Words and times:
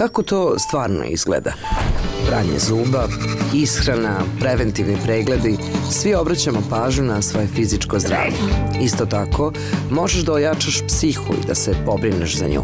Kako 0.00 0.22
to 0.22 0.58
stvarno 0.58 1.04
izgleda? 1.04 1.52
Pranje 2.28 2.58
zuba, 2.58 3.08
ishrana, 3.54 4.16
preventivni 4.40 4.96
pregledi, 5.04 5.56
svi 5.90 6.14
obraćamo 6.14 6.62
pažnju 6.70 7.04
na 7.04 7.22
svoje 7.22 7.46
fizičko 7.46 7.98
zdravlje. 7.98 8.36
Isto 8.82 9.06
tako, 9.06 9.52
možeš 9.90 10.22
da 10.22 10.32
ojačaš 10.32 10.82
psihu 10.86 11.32
i 11.42 11.46
da 11.46 11.54
se 11.54 11.74
pobrineš 11.86 12.36
za 12.36 12.48
nju. 12.48 12.62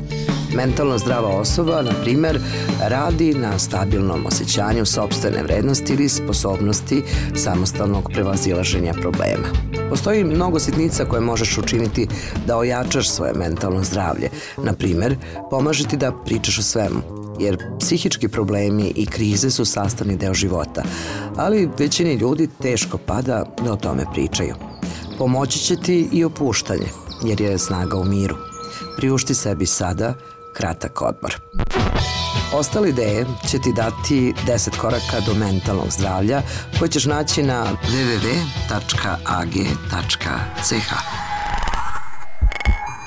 Mentalno 0.54 0.99
zdrava 0.99 1.29
osoba, 1.29 1.83
na 1.83 1.93
primer, 2.03 2.41
radi 2.89 3.35
na 3.35 3.59
stabilnom 3.59 4.27
osjećanju 4.27 4.87
sobstvene 4.87 5.43
vrednosti 5.43 5.93
ili 5.93 6.09
sposobnosti 6.09 7.03
samostalnog 7.34 8.11
prevazilaženja 8.12 8.93
problema. 8.93 9.48
Postoji 9.91 10.25
mnogo 10.25 10.59
sitnica 10.59 11.05
koje 11.05 11.21
možeš 11.21 11.59
učiniti 11.59 12.09
da 12.46 12.57
ojačaš 12.57 13.11
svoje 13.11 13.32
mentalno 13.34 13.84
zdravlje. 13.84 14.30
Na 14.57 14.73
primer, 14.73 15.16
pomaže 15.50 15.89
ti 15.89 15.96
da 15.96 16.12
pričaš 16.25 16.59
o 16.59 16.62
svemu, 16.62 17.16
jer 17.39 17.59
psihički 17.80 18.29
problemi 18.29 18.93
i 18.96 19.07
krize 19.07 19.50
su 19.50 19.64
sastavni 19.64 20.17
deo 20.17 20.35
života, 20.35 20.82
ali 21.36 21.68
većini 21.79 22.14
ljudi 22.14 22.49
teško 22.62 22.99
pada 22.99 23.45
da 23.64 23.72
o 23.72 23.76
tome 23.76 24.04
pričaju. 24.12 24.54
Pomoći 25.18 25.59
će 25.59 25.76
ti 25.76 26.09
i 26.12 26.25
opuštanje, 26.25 26.86
jer 27.25 27.40
je 27.40 27.59
snaga 27.59 27.96
u 27.96 28.04
miru. 28.04 28.36
Priušti 28.96 29.35
sebi 29.35 29.67
sada 29.67 30.14
kratak 30.54 31.03
odmor. 31.03 31.36
Ostale 32.55 32.89
ideje 32.89 33.27
će 33.50 33.59
ti 33.59 33.73
dati 33.73 34.34
10 34.47 34.77
koraka 34.77 35.20
do 35.27 35.34
mentalnog 35.34 35.91
zdravlja 35.91 36.42
koje 36.78 36.89
ćeš 36.89 37.05
naći 37.05 37.42
na 37.42 37.67
www.ag.ch. 37.89 38.87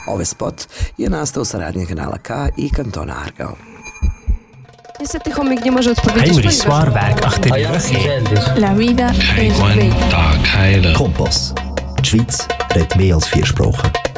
Ovaj 0.08 0.26
spot 0.26 0.68
je 0.98 1.10
nastao 1.10 1.46
sa 1.46 1.58
radnje 1.58 1.86
kanala 1.86 2.18
K 2.18 2.34
i 2.58 2.70
kantona 2.70 3.16
Argao. 3.26 3.69
Niestety 5.00 5.32
chomik 5.32 5.66
nie 5.66 5.72
może 5.72 5.92
odpowiedzieć, 5.92 6.34
ponieważ... 6.36 6.56
Swarberg 6.56 7.26
achter 7.26 7.52
La 8.56 8.76
vida 8.76 9.12
es 9.38 9.60
bella. 9.60 10.94
Kompass. 10.94 11.54
Die 12.00 12.06
Schweiz 12.06 12.48
redet 12.76 12.96
mehr 12.96 13.16
als 13.16 13.28
vier 13.28 13.46
Sprachen. 13.48 14.09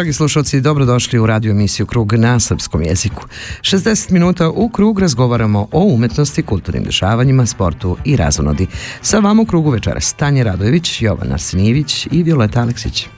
Dragi 0.00 0.12
slušalci, 0.12 0.60
dobrodošli 0.60 1.18
u 1.18 1.26
radio 1.26 1.50
emisiju 1.50 1.86
Krug 1.86 2.12
na 2.12 2.40
srpskom 2.40 2.82
jeziku. 2.82 3.22
60 3.60 4.12
minuta 4.12 4.48
u 4.48 4.68
Krug 4.68 4.98
razgovaramo 4.98 5.68
o 5.72 5.84
umetnosti, 5.84 6.42
kulturnim 6.42 6.84
dešavanjima, 6.84 7.46
sportu 7.46 7.96
i 8.04 8.16
razonodi. 8.16 8.66
Sa 9.02 9.18
vama 9.18 9.42
u 9.42 9.46
Krugu 9.46 9.70
večeras 9.70 10.12
Tanja 10.12 10.44
Radojević, 10.44 11.02
Jovan 11.02 11.32
Arsenijević 11.32 12.08
i 12.10 12.22
Violeta 12.22 12.60
Aleksić. 12.60 13.08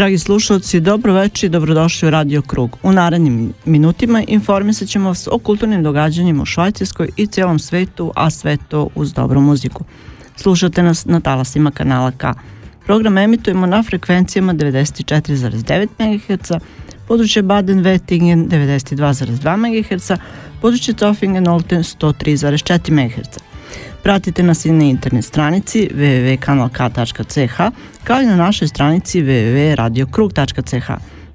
Dragi 0.00 0.18
slušalci, 0.18 0.80
dobro 0.80 1.12
večer 1.12 1.46
i 1.46 1.50
dobrodošli 1.50 2.08
u 2.08 2.10
Radio 2.10 2.42
Krug. 2.42 2.76
U 2.82 2.92
narednim 2.92 3.52
minutima 3.64 4.22
informisat 4.28 4.88
ćemo 4.88 5.08
vas 5.08 5.28
o 5.32 5.38
kulturnim 5.38 5.82
događanjima 5.82 6.42
u 6.42 6.46
Švajcarskoj 6.46 7.08
i 7.16 7.26
cijelom 7.26 7.58
svetu, 7.58 8.12
a 8.16 8.30
sve 8.30 8.56
to 8.68 8.88
uz 8.94 9.12
dobru 9.12 9.40
muziku. 9.40 9.84
Slušate 10.36 10.82
nas 10.82 11.04
na 11.04 11.20
talasima 11.20 11.70
kanala 11.70 12.10
K. 12.10 12.32
Program 12.86 13.18
emitujemo 13.18 13.66
na 13.66 13.82
frekvencijama 13.82 14.54
94,9 14.54 15.88
MHz, 15.98 16.50
područje 17.08 17.42
Baden-Wettingen 17.42 18.48
92,2 18.48 19.56
MHz, 19.56 20.10
područje 20.60 20.94
Zofingen-Olten 20.94 21.82
103,4 21.98 22.90
MHz. 22.90 23.49
Pratite 24.02 24.42
nas 24.42 24.64
i 24.64 24.72
na 24.72 24.84
internet 24.84 25.24
stranici 25.24 25.88
www.kanalk.ch 25.94 27.60
kao 28.04 28.22
i 28.22 28.26
na 28.26 28.36
našoj 28.36 28.68
stranici 28.68 29.22
www.radiokrug.ch. 29.22 30.90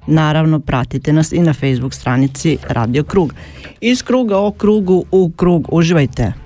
Naravno, 0.06 0.60
pratite 0.60 1.12
nas 1.12 1.32
i 1.32 1.40
na 1.40 1.52
Facebook 1.52 1.94
stranici 1.94 2.58
Radio 2.68 3.04
Krug. 3.04 3.34
Iz 3.80 4.02
kruga 4.02 4.38
o 4.38 4.52
krugu 4.52 5.04
u 5.10 5.30
krug. 5.36 5.68
Uživajte! 5.72 6.45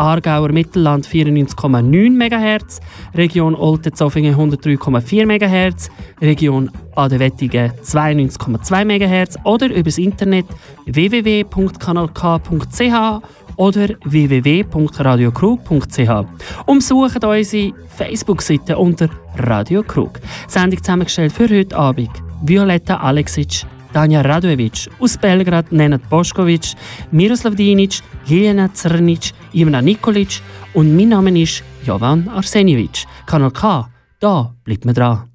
Aargauer 0.00 0.50
Mittelland 0.50 1.06
94,9 1.06 2.16
MHz, 2.16 2.80
Region 3.14 3.54
Olten-Zofingen 3.54 4.34
103,4 4.34 5.26
MHz, 5.26 5.90
Region 6.22 6.70
Adelwettigen 6.94 7.72
92,2 7.84 8.84
MHz 8.84 9.36
oder 9.44 9.70
übers 9.70 9.98
Internet 9.98 10.46
www.kanalk.ch 10.86 13.22
oder 13.56 13.88
www.radiokrug.ch. 14.04 16.10
Umsucht 16.64 17.22
unsere 17.22 17.74
Facebook-Seite 17.98 18.78
unter 18.78 19.10
Radio 19.36 19.82
Krug. 19.82 20.18
Sendung 20.48 20.82
zusammengestellt 20.82 21.32
für 21.32 21.50
heute 21.50 21.76
Abend 21.76 22.08
Violetta 22.42 22.96
Aleksic, 22.96 23.66
Tanja 23.92 24.22
Radojevic, 24.22 24.88
aus 25.00 25.16
Belgrad 25.16 25.72
Nenad 25.72 26.00
Boškovic, 26.10 26.74
Miroslav 27.10 27.54
Dinic, 27.54 28.02
Ljiljana 28.28 28.68
Crnic, 28.68 29.32
Ivana 29.54 29.80
Nikolic 29.80 30.40
und 30.74 30.96
mein 30.96 31.08
Name 31.08 31.40
ist 31.40 31.62
Jovan 31.84 32.28
Arsenjevic. 32.28 33.06
Kanal 33.26 33.50
K, 33.50 33.88
da 34.20 34.54
bleibt 34.64 34.84
man 34.84 34.94
dran. 34.94 35.29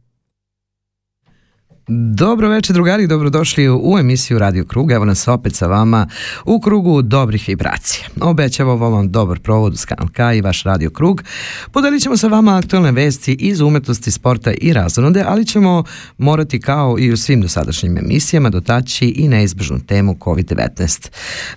Dobro 1.87 2.49
večer 2.49 2.73
drugari, 2.73 3.07
dobrodošli 3.07 3.69
u 3.69 3.97
emisiju 3.99 4.39
Radio 4.39 4.65
Krug. 4.65 4.91
Evo 4.91 5.05
nas 5.05 5.27
opet 5.27 5.55
sa 5.55 5.67
vama 5.67 6.07
u 6.45 6.59
krugu 6.59 7.01
dobrih 7.01 7.43
vibracija. 7.47 8.07
Obećavamo 8.21 8.89
vam 8.89 9.11
dobar 9.11 9.39
provod 9.39 9.73
uz 9.73 9.85
kanal 9.85 10.07
K 10.07 10.37
i 10.37 10.41
vaš 10.41 10.63
Radio 10.63 10.89
Krug. 10.89 11.23
Podelit 11.71 12.01
ćemo 12.01 12.17
sa 12.17 12.27
vama 12.27 12.57
aktualne 12.57 12.91
vesti 12.91 13.33
iz 13.33 13.61
umetnosti, 13.61 14.11
sporta 14.11 14.51
i 14.51 14.73
razonode, 14.73 15.23
ali 15.27 15.45
ćemo 15.45 15.83
morati 16.17 16.59
kao 16.59 16.99
i 16.99 17.11
u 17.11 17.17
svim 17.17 17.41
dosadašnjim 17.41 17.97
emisijama 17.97 18.49
dotaći 18.49 19.05
i 19.05 19.27
neizbežnu 19.27 19.79
temu 19.79 20.15
COVID-19. 20.19 21.09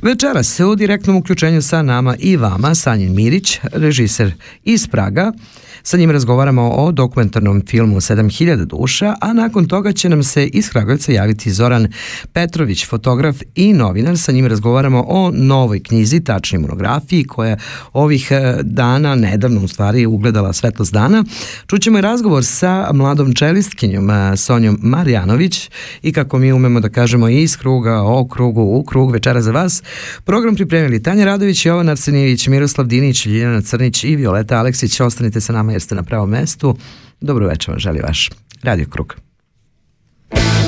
Večeras 0.02 0.46
se 0.46 0.64
u 0.64 0.76
direktnom 0.76 1.16
uključenju 1.16 1.62
sa 1.62 1.82
nama 1.82 2.16
i 2.18 2.36
vama 2.36 2.74
Sanjin 2.74 3.14
Mirić, 3.14 3.58
režiser 3.72 4.32
iz 4.64 4.86
Praga, 4.86 5.32
Sa 5.82 5.96
njim 5.96 6.10
razgovaramo 6.10 6.70
o 6.70 6.92
dokumentarnom 6.92 7.62
filmu 7.66 8.00
7000 8.00 8.64
duša, 8.64 9.14
a 9.20 9.32
nakon 9.32 9.68
toga 9.68 9.92
će 9.92 10.08
nam 10.08 10.17
se 10.22 10.46
iz 10.46 10.70
Kragujevca 10.70 11.12
javiti 11.12 11.52
Zoran 11.52 11.88
Petrović, 12.32 12.86
fotograf 12.86 13.36
i 13.54 13.72
novinar. 13.72 14.18
Sa 14.18 14.32
njim 14.32 14.46
razgovaramo 14.46 15.04
o 15.08 15.30
novoj 15.30 15.82
knjizi, 15.82 16.20
tačnoj 16.20 16.60
monografiji, 16.60 17.24
koja 17.24 17.56
ovih 17.92 18.28
e, 18.30 18.56
dana, 18.62 19.14
nedavno 19.14 19.60
u 19.64 19.68
stvari, 19.68 20.06
ugledala 20.06 20.52
svetlost 20.52 20.92
dana. 20.92 21.24
Čućemo 21.66 21.98
i 21.98 22.02
razgovor 22.02 22.44
sa 22.44 22.90
mladom 22.92 23.34
čelistkinjom 23.34 24.10
e, 24.10 24.36
Sonjom 24.36 24.78
Marjanović 24.82 25.70
i 26.02 26.12
kako 26.12 26.38
mi 26.38 26.52
umemo 26.52 26.80
da 26.80 26.88
kažemo 26.88 27.28
iz 27.28 27.56
kruga, 27.56 28.02
o 28.02 28.28
krugu, 28.28 28.62
u 28.62 28.84
krug, 28.84 29.12
večera 29.12 29.42
za 29.42 29.52
vas. 29.52 29.82
Program 30.24 30.54
pripremili 30.54 31.02
Tanja 31.02 31.24
Radović, 31.24 31.66
Jovan 31.66 31.88
Arsenijević, 31.88 32.46
Miroslav 32.46 32.86
Dinić, 32.86 33.26
Ljiljana 33.26 33.60
Crnić 33.60 34.04
i 34.04 34.16
Violeta 34.16 34.58
Aleksić. 34.58 35.00
Ostanite 35.00 35.40
sa 35.40 35.52
nama 35.52 35.72
jer 35.72 35.80
ste 35.80 35.94
na 35.94 36.02
pravom 36.02 36.30
mestu. 36.30 36.76
Dobro 37.20 37.46
večer 37.46 37.70
vam 37.70 37.78
želi 37.78 38.00
vaš 38.00 38.30
Radio 38.62 38.86
Krug. 38.90 39.27
Sam 40.34 40.67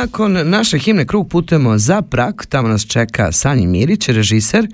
nakon 0.00 0.38
naše 0.44 0.78
himne 0.78 1.06
Krug 1.06 1.28
putujemo 1.28 1.78
za 1.78 2.02
Prag, 2.02 2.34
tamo 2.48 2.68
nas 2.68 2.86
čeka 2.86 3.32
Sanji 3.32 3.66
Mirić, 3.66 4.08
režiser. 4.08 4.66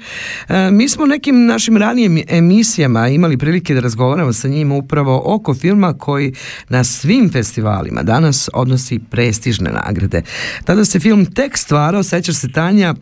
E, 0.48 0.70
mi 0.70 0.88
smo 0.88 1.06
nekim 1.06 1.46
našim 1.46 1.76
ranijim 1.76 2.22
emisijama 2.28 3.08
imali 3.08 3.36
prilike 3.36 3.74
da 3.74 3.80
razgovaramo 3.80 4.32
sa 4.32 4.48
njim 4.48 4.72
upravo 4.72 5.22
oko 5.24 5.54
filma 5.54 5.92
koji 5.92 6.34
na 6.68 6.84
svim 6.84 7.30
festivalima 7.32 8.02
danas 8.02 8.48
odnosi 8.54 8.98
prestižne 9.10 9.70
nagrade. 9.70 10.22
Tada 10.64 10.84
se 10.84 11.00
film 11.00 11.26
tek 11.26 11.58
stvarao, 11.58 12.02
sećaš 12.02 12.36
se 12.36 12.52
Tanja, 12.52 12.94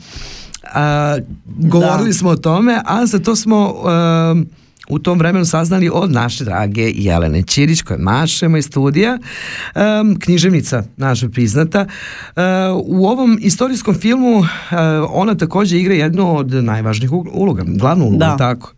a, 0.74 1.18
govorili 1.46 2.10
da. 2.10 2.14
smo 2.14 2.30
o 2.30 2.36
tome, 2.36 2.80
a 2.84 3.06
za 3.06 3.18
to 3.18 3.36
smo... 3.36 3.74
A, 3.84 4.34
u 4.88 4.98
tom 4.98 5.18
vremenu 5.18 5.44
saznali 5.44 5.90
od 5.92 6.12
naše 6.12 6.44
drage 6.44 6.92
Jelene 6.94 7.42
Ćirić 7.42 7.82
koja 7.82 7.98
mašemo 7.98 8.56
iz 8.56 8.66
studija. 8.66 9.18
Um, 9.74 10.18
književnica 10.18 10.82
naša 10.96 11.28
priznata. 11.28 11.86
Uh, 12.36 12.42
u 12.84 13.06
ovom 13.06 13.38
istorijskom 13.40 13.94
filmu 13.94 14.38
uh, 14.38 14.46
ona 15.08 15.34
takođe 15.34 15.78
igra 15.78 15.94
jednu 15.94 16.36
od 16.36 16.50
najvažnijih 16.52 17.12
uloga 17.12 17.62
glavnu 17.66 18.04
ulogu 18.04 18.18
da. 18.18 18.36
tako 18.36 18.72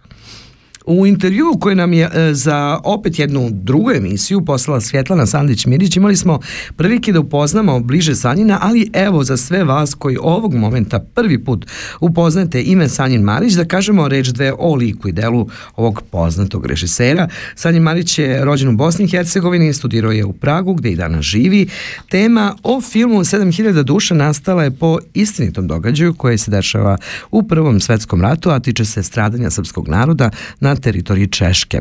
U 0.86 1.06
intervju 1.06 1.46
koji 1.60 1.76
nam 1.76 1.92
je 1.92 2.10
e, 2.14 2.34
za 2.34 2.80
opet 2.84 3.18
jednu 3.18 3.50
drugu 3.52 3.90
emisiju 3.90 4.44
poslala 4.44 4.80
Svjetlana 4.80 5.26
Sandić-Mirić 5.26 5.96
imali 5.96 6.16
smo 6.16 6.40
prilike 6.76 7.12
da 7.12 7.20
upoznamo 7.20 7.80
bliže 7.80 8.14
Sanjina, 8.14 8.58
ali 8.62 8.90
evo 8.92 9.24
za 9.24 9.36
sve 9.36 9.64
vas 9.64 9.94
koji 9.94 10.16
ovog 10.20 10.54
momenta 10.54 10.98
prvi 10.98 11.44
put 11.44 11.66
upoznate 12.00 12.62
ime 12.62 12.88
Sanjin 12.88 13.22
Marić, 13.22 13.52
da 13.52 13.64
kažemo 13.64 14.08
reč 14.08 14.28
dve 14.28 14.52
o 14.58 14.74
liku 14.74 15.08
i 15.08 15.12
delu 15.12 15.48
ovog 15.76 16.02
poznatog 16.10 16.66
režisera. 16.66 17.28
Sanjin 17.54 17.82
Marić 17.82 18.18
je 18.18 18.44
rođen 18.44 18.68
u 18.68 18.76
Bosni 18.76 19.04
i 19.04 19.08
Hercegovini, 19.08 19.72
studirao 19.72 20.12
je 20.12 20.24
u 20.24 20.32
Pragu 20.32 20.74
gde 20.74 20.90
i 20.90 20.96
danas 20.96 21.24
živi. 21.24 21.68
Tema 22.08 22.56
o 22.62 22.80
filmu 22.80 23.18
7000 23.20 23.82
duša 23.82 24.14
nastala 24.14 24.64
je 24.64 24.70
po 24.70 24.98
istinitom 25.14 25.66
događaju 25.66 26.14
koje 26.14 26.38
se 26.38 26.50
dešava 26.50 26.96
u 27.30 27.42
Prvom 27.42 27.80
svetskom 27.80 28.20
ratu, 28.22 28.50
a 28.50 28.60
tiče 28.60 28.84
se 28.84 29.02
stradanja 29.02 29.50
srpskog 29.50 29.88
naroda 29.88 30.30
na 30.60 30.75
teritoriji 30.76 31.26
Češke. 31.26 31.80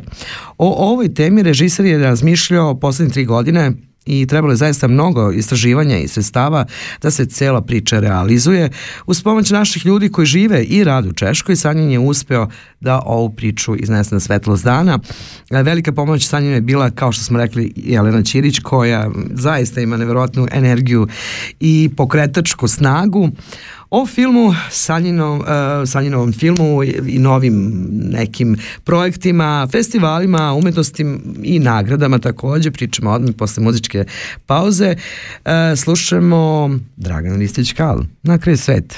O 0.57 0.92
ovoj 0.92 1.13
temi 1.13 1.44
režiser 1.44 1.86
je 1.86 1.97
razmišljao 1.97 2.80
poslednje 2.80 3.13
tri 3.13 3.25
godine 3.25 3.71
i 4.06 4.27
trebalo 4.27 4.53
je 4.53 4.57
zaista 4.57 4.88
mnogo 4.88 5.31
istraživanja 5.31 5.97
i 5.97 6.07
sredstava 6.07 6.65
da 7.01 7.12
se 7.12 7.25
cela 7.25 7.62
priča 7.62 8.00
realizuje. 8.00 8.69
Uz 9.06 9.24
pomoć 9.24 9.50
naših 9.50 9.86
ljudi 9.86 10.09
koji 10.09 10.25
žive 10.25 10.63
i 10.63 10.83
rade 10.83 11.09
u 11.09 11.13
Češkoj, 11.13 11.56
Sanjin 11.56 11.92
je 11.92 12.00
uspeo 12.00 12.47
da 12.80 13.01
ovu 13.06 13.30
priču 13.30 13.75
iznese 13.75 14.15
na 14.15 14.19
svetlost 14.19 14.63
dana. 14.63 15.00
Velika 15.50 15.91
pomoć 15.91 16.27
Sanjinu 16.27 16.53
je 16.53 16.62
bila, 16.62 16.89
kao 16.89 17.12
što 17.12 17.24
smo 17.24 17.39
rekli, 17.39 17.74
Jelena 17.75 18.24
Ćirić, 18.24 18.59
koja 18.59 19.12
zaista 19.33 19.81
ima 19.81 19.98
neverovatnu 19.98 20.48
energiju 20.51 21.07
i 21.59 21.89
pokretačku 21.98 22.68
snagu. 22.68 23.30
O 23.90 24.06
filmu, 24.06 24.54
Sanjinov, 24.70 25.40
uh, 25.40 25.46
Sanjinovom 25.86 26.34
filmu 26.34 26.84
i 27.08 27.20
novim 27.20 27.88
nekim 27.92 28.58
projektima, 28.84 29.68
festivalima, 29.72 30.54
umetnostim 30.54 31.36
i 31.44 31.60
nagradama 31.60 32.20
takođe, 32.20 32.72
pričamo 32.72 33.12
odmah 33.12 33.36
posle 33.38 33.64
muzičke 33.64 34.06
pauze. 34.46 34.96
Uh, 34.96 35.52
slušamo 35.78 36.70
Dragan 36.96 37.40
Ristić-Kal, 37.40 38.04
Na 38.24 38.38
kraju 38.38 38.58
sveta. 38.58 38.96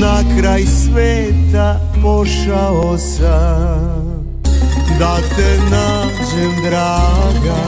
Na 0.00 0.22
kraj 0.40 0.62
sveta 0.62 1.80
pošao 2.02 2.98
sam 2.98 4.11
da 4.98 5.16
te 5.36 5.58
nađem 5.70 6.62
draga. 6.64 7.62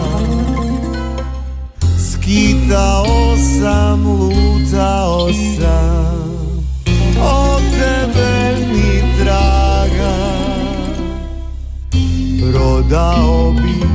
Skitao 1.99 3.37
sam, 3.61 4.07
lutao 4.07 5.29
sam. 5.33 6.25
Od 7.21 7.63
tebe 7.71 8.57
ni 8.73 9.03
traga 9.19 10.15
Prodao 12.41 13.53
bih 13.53 13.89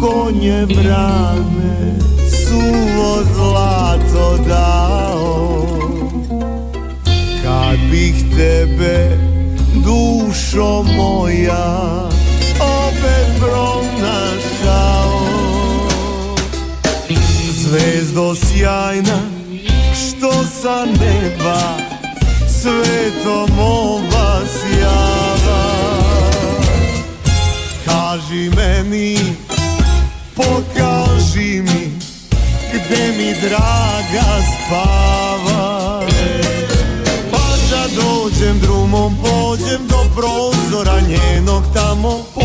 konje 0.00 0.66
brane 0.66 1.98
Suvo 2.30 3.24
zlato 3.34 4.38
dao. 4.48 5.66
Kad 7.42 7.78
bih 7.90 8.14
tebe 8.36 9.18
dušo 9.74 10.82
moja 10.96 12.08
opet 12.98 13.40
pronašao 13.40 15.18
Zvezdo 17.56 18.34
sjajna 18.34 19.20
što 19.94 20.32
sa 20.62 20.84
neba 20.84 21.60
svetom 22.48 23.58
ova 23.58 24.40
sjava. 24.46 25.64
Kaži 27.84 28.50
meni, 28.56 29.18
pokaži 30.34 31.62
mi 31.62 31.92
gde 32.72 33.12
mi 33.16 33.34
draga 33.48 34.42
spava. 34.42 36.02
Pa 37.30 37.48
da 37.70 37.86
dođem 37.96 38.60
drumom, 38.60 39.16
pođem 39.22 39.86
do 39.88 40.04
prozora 40.16 41.00
njenog 41.00 41.62
tamo 41.74 42.37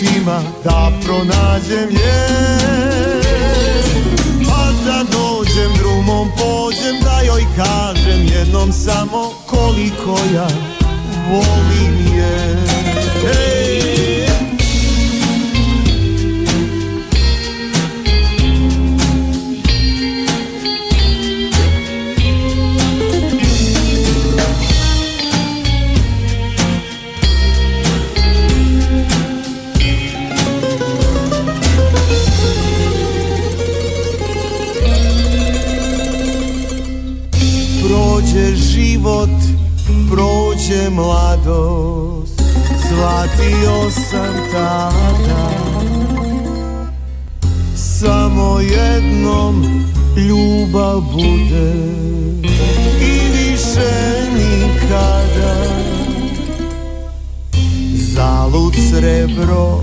poljubcima 0.00 0.42
da 0.64 0.92
pronađem 1.04 1.90
je 1.90 2.26
Pa 4.48 4.72
da 4.84 5.04
dođem 5.12 5.72
drumom 5.78 6.28
pođem 6.36 7.00
da 7.04 7.20
joj 7.26 7.44
kažem 7.56 8.26
jednom 8.38 8.72
samo 8.72 9.30
koliko 9.46 10.18
ja 10.34 10.48
volim 11.30 12.16
je 12.16 12.56
Ej! 13.24 13.59
Prođe 40.70 40.90
mladost 40.90 42.42
Shvatio 42.86 43.90
sam 43.90 44.34
tada. 44.52 45.50
Samo 47.76 48.60
jednom 48.60 49.84
ljubav 50.16 51.00
bude 51.00 51.74
I 53.00 53.20
više 53.32 53.90
nikada. 54.34 55.54
Zalud 57.94 58.74
srebro, 58.90 59.80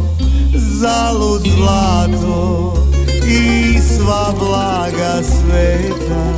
zalud 0.56 1.41
zlato 1.58 2.74
I 3.27 3.79
sva 3.82 4.34
blaga 4.39 5.24
sveta. 5.24 6.34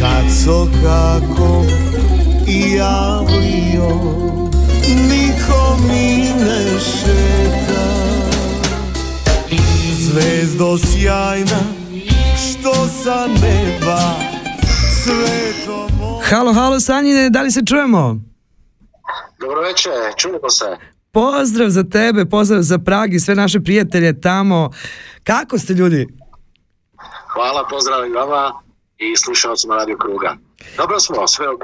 Kad 0.00 0.32
so 0.44 0.68
kako 0.82 1.83
i 2.48 2.74
javio 2.74 3.88
Niko 5.10 5.76
mi 5.88 6.44
ne 6.44 6.80
šeta 6.80 7.84
Zvezdo 9.98 10.78
sjajna 10.78 11.60
Što 12.36 12.74
sa 13.02 13.26
neba 13.26 13.98
Sve 15.04 15.52
to 15.66 15.88
moje 16.00 16.24
Halo, 16.24 16.52
halo 16.52 16.80
Sanjine, 16.80 17.30
da 17.30 17.42
li 17.42 17.50
se 17.50 17.60
čujemo? 17.66 18.20
Dobro 19.40 19.60
večer, 19.60 19.92
čujemo 20.16 20.50
se. 20.50 20.76
Pozdrav 21.12 21.68
za 21.68 21.82
tebe, 21.82 22.24
pozdrav 22.24 22.62
za 22.62 22.78
Prag 22.78 23.14
i 23.14 23.20
sve 23.20 23.34
naše 23.34 23.60
prijatelje 23.60 24.20
tamo. 24.20 24.70
Kako 25.24 25.58
ste 25.58 25.72
ljudi? 25.72 26.06
Hvala, 27.32 27.66
pozdrav 27.70 28.06
i 28.06 28.12
vama 28.12 28.52
i 28.98 29.16
slušalcima 29.16 29.76
Radio 29.76 29.96
Kruga. 29.96 30.36
Dobro 30.76 31.00
smo, 31.00 31.26
sve 31.28 31.48
ok. 31.48 31.62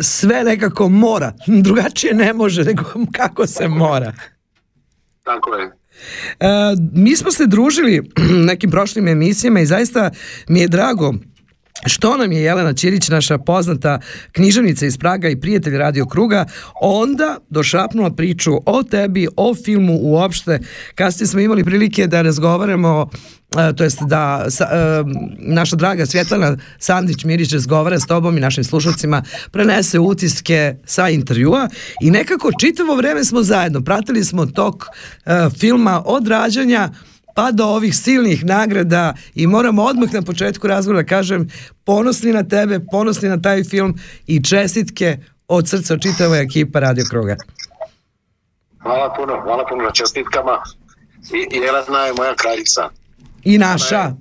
Sve 0.00 0.44
nekako 0.44 0.88
mora, 0.88 1.32
drugačije 1.64 2.14
ne 2.14 2.32
može 2.32 2.64
nego 2.64 2.82
kako 3.12 3.46
se 3.46 3.68
mora. 3.68 4.12
Tako 5.22 5.54
je. 5.54 5.70
E, 6.40 6.46
mi 6.92 7.16
smo 7.16 7.30
se 7.30 7.46
družili 7.46 8.10
nekim 8.50 8.70
prošlim 8.70 9.08
emisijama 9.08 9.60
i 9.60 9.66
zaista 9.66 10.10
mi 10.48 10.60
je 10.60 10.68
drago 10.68 11.14
što 11.86 12.16
nam 12.16 12.32
je 12.32 12.42
Jelena 12.42 12.72
Ćirić, 12.72 13.08
naša 13.08 13.38
poznata 13.38 14.00
književnica 14.32 14.86
iz 14.86 14.98
Praga 14.98 15.28
i 15.28 15.40
prijatelj 15.40 15.76
Radio 15.76 16.06
Kruga, 16.06 16.46
onda 16.80 17.38
došapnula 17.48 18.10
priču 18.10 18.52
o 18.66 18.82
tebi, 18.82 19.28
o 19.36 19.54
filmu 19.54 19.98
uopšte. 20.00 20.58
Kasnije 20.94 21.26
smo 21.26 21.40
imali 21.40 21.64
prilike 21.64 22.06
da 22.06 22.22
razgovaramo 22.22 23.10
to 23.76 23.84
jest 23.84 23.98
da 24.02 24.50
sa, 24.50 24.64
e, 24.64 25.04
naša 25.38 25.76
draga 25.76 26.06
Svjetlana 26.06 26.56
Sandić 26.78 27.24
Mirić 27.24 27.52
razgovara 27.52 28.00
s 28.00 28.06
tobom 28.06 28.36
i 28.36 28.40
našim 28.40 28.64
slušalcima, 28.64 29.22
prenese 29.50 29.98
utiske 29.98 30.76
sa 30.84 31.08
intervjua 31.08 31.68
i 32.00 32.10
nekako 32.10 32.50
čitavo 32.60 32.96
vreme 32.96 33.24
smo 33.24 33.42
zajedno, 33.42 33.80
pratili 33.80 34.24
smo 34.24 34.46
tok 34.46 34.84
e, 34.86 35.48
filma 35.58 36.02
od 36.04 36.28
rađanja 36.28 36.90
pa 37.34 37.50
do 37.52 37.64
ovih 37.64 37.96
silnih 37.96 38.44
nagrada 38.44 39.14
i 39.34 39.46
moramo 39.46 39.82
odmah 39.82 40.12
na 40.12 40.22
početku 40.22 40.66
razgovora 40.66 41.02
da 41.02 41.08
kažem 41.08 41.48
ponosni 41.84 42.32
na 42.32 42.42
tebe, 42.42 42.80
ponosni 42.90 43.28
na 43.28 43.42
taj 43.42 43.64
film 43.64 43.94
i 44.26 44.42
čestitke 44.44 45.18
od 45.48 45.68
srca 45.68 45.98
čitava 45.98 46.36
ekipa 46.36 46.80
Radio 46.80 47.04
Kruga. 47.10 47.36
Hvala 48.82 49.14
puno, 49.16 49.40
hvala 49.42 49.64
puno 49.68 49.84
na 49.84 49.90
čestitkama. 49.90 50.62
I, 51.34 51.56
i 51.56 51.58
Jelena 51.58 52.06
je 52.06 52.12
moja 52.12 52.34
kraljica. 52.34 52.90
I 53.46 53.58
naša. 53.58 54.12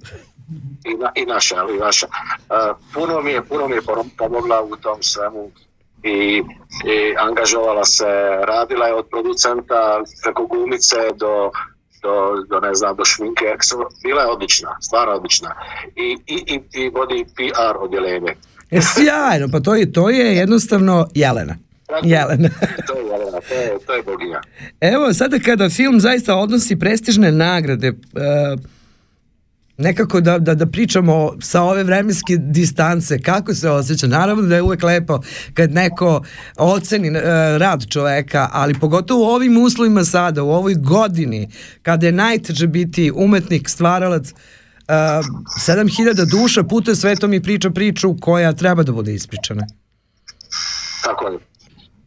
I, 0.85 0.93
na, 0.93 1.11
i 1.15 1.25
naša, 1.25 1.55
ali 1.55 1.75
i 1.75 1.79
vaša. 1.79 2.07
Uh, 2.07 2.77
puno 2.93 3.21
mi 3.21 3.31
je, 3.31 3.41
puno 3.45 3.67
mi 3.67 3.75
je 3.75 3.81
pomogla 4.17 4.61
u 4.61 4.75
tom 4.75 5.03
svemu 5.03 5.51
i, 6.03 6.43
i 6.85 7.15
angažovala 7.17 7.85
se, 7.85 8.05
radila 8.47 8.87
je 8.87 8.93
od 8.93 9.07
producenta 9.09 10.01
preko 10.23 10.47
gumice 10.47 10.95
do 11.15 11.51
do, 12.05 12.45
do 12.49 12.67
ne 12.67 12.73
znam, 12.75 12.95
do 12.95 13.05
šminke, 13.05 13.45
bila 14.03 14.21
je 14.21 14.27
odlična, 14.27 14.77
stvarno 14.81 15.13
odlična. 15.13 15.55
I, 15.95 16.17
i, 16.27 16.37
i, 16.53 16.81
i 16.81 16.89
vodi 16.89 17.25
PR 17.35 17.77
odjeljenje. 17.79 18.35
E, 18.71 18.79
sjajno, 18.81 19.47
pa 19.51 19.59
to 19.59 19.75
je, 19.75 19.91
to 19.91 20.09
je 20.09 20.35
jednostavno 20.35 21.07
Jelena. 21.13 21.55
Jelena. 22.03 22.49
to 22.87 22.93
je 22.99 23.05
Jelena, 23.05 23.39
to 23.49 23.53
je, 23.53 23.79
to 23.85 23.93
je 23.93 24.03
boginja. 24.03 24.41
Evo, 24.81 25.13
sada 25.13 25.39
kada 25.39 25.69
film 25.69 25.99
zaista 25.99 26.35
odnosi 26.35 26.79
prestižne 26.79 27.31
nagrade, 27.31 27.89
uh, 27.89 27.95
nekako 29.77 30.21
da, 30.21 30.39
da, 30.39 30.55
da 30.55 30.65
pričamo 30.65 31.33
sa 31.41 31.61
ove 31.61 31.83
vremenske 31.83 32.37
distance, 32.37 33.21
kako 33.21 33.53
se 33.53 33.69
osjeća. 33.69 34.07
Naravno 34.07 34.43
da 34.43 34.55
je 34.55 34.61
uvek 34.61 34.83
lepo 34.83 35.19
kad 35.53 35.71
neko 35.71 36.21
oceni 36.57 37.09
uh, 37.09 37.17
rad 37.57 37.85
čoveka, 37.89 38.49
ali 38.51 38.79
pogotovo 38.79 39.25
u 39.25 39.35
ovim 39.35 39.57
uslovima 39.57 40.03
sada, 40.03 40.43
u 40.43 40.51
ovoj 40.51 40.73
godini, 40.73 41.49
kada 41.81 42.05
je 42.05 42.11
najteže 42.11 42.67
biti 42.67 43.11
umetnik, 43.15 43.69
stvaralac, 43.69 44.31
uh, 44.31 44.35
7000 45.67 46.31
duša 46.31 46.63
putuje 46.63 46.95
svetom 46.95 47.33
i 47.33 47.41
priča 47.41 47.69
priču 47.69 48.15
koja 48.21 48.53
treba 48.53 48.83
da 48.83 48.91
bude 48.91 49.13
ispričana. 49.13 49.67
Tako 51.03 51.27
je. 51.27 51.39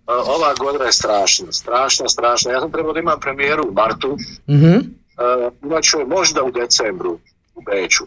Ova 0.07 0.55
godina 0.59 0.85
je 0.85 0.93
strašna, 0.93 1.53
strašna, 1.53 2.09
strašna. 2.09 2.53
Ja 2.53 2.61
sam 2.61 2.73
trebao 2.73 2.93
da 2.93 3.01
imam 3.01 3.21
premijeru 3.21 3.69
u 3.69 3.73
martu, 3.73 4.17
mm 4.49 4.55
-hmm. 4.55 4.79
uh, 4.79 5.53
znači 5.67 5.97
možda 6.07 6.43
u 6.43 6.51
decembru 6.51 7.19
u 7.59 7.63
Beću. 7.67 8.05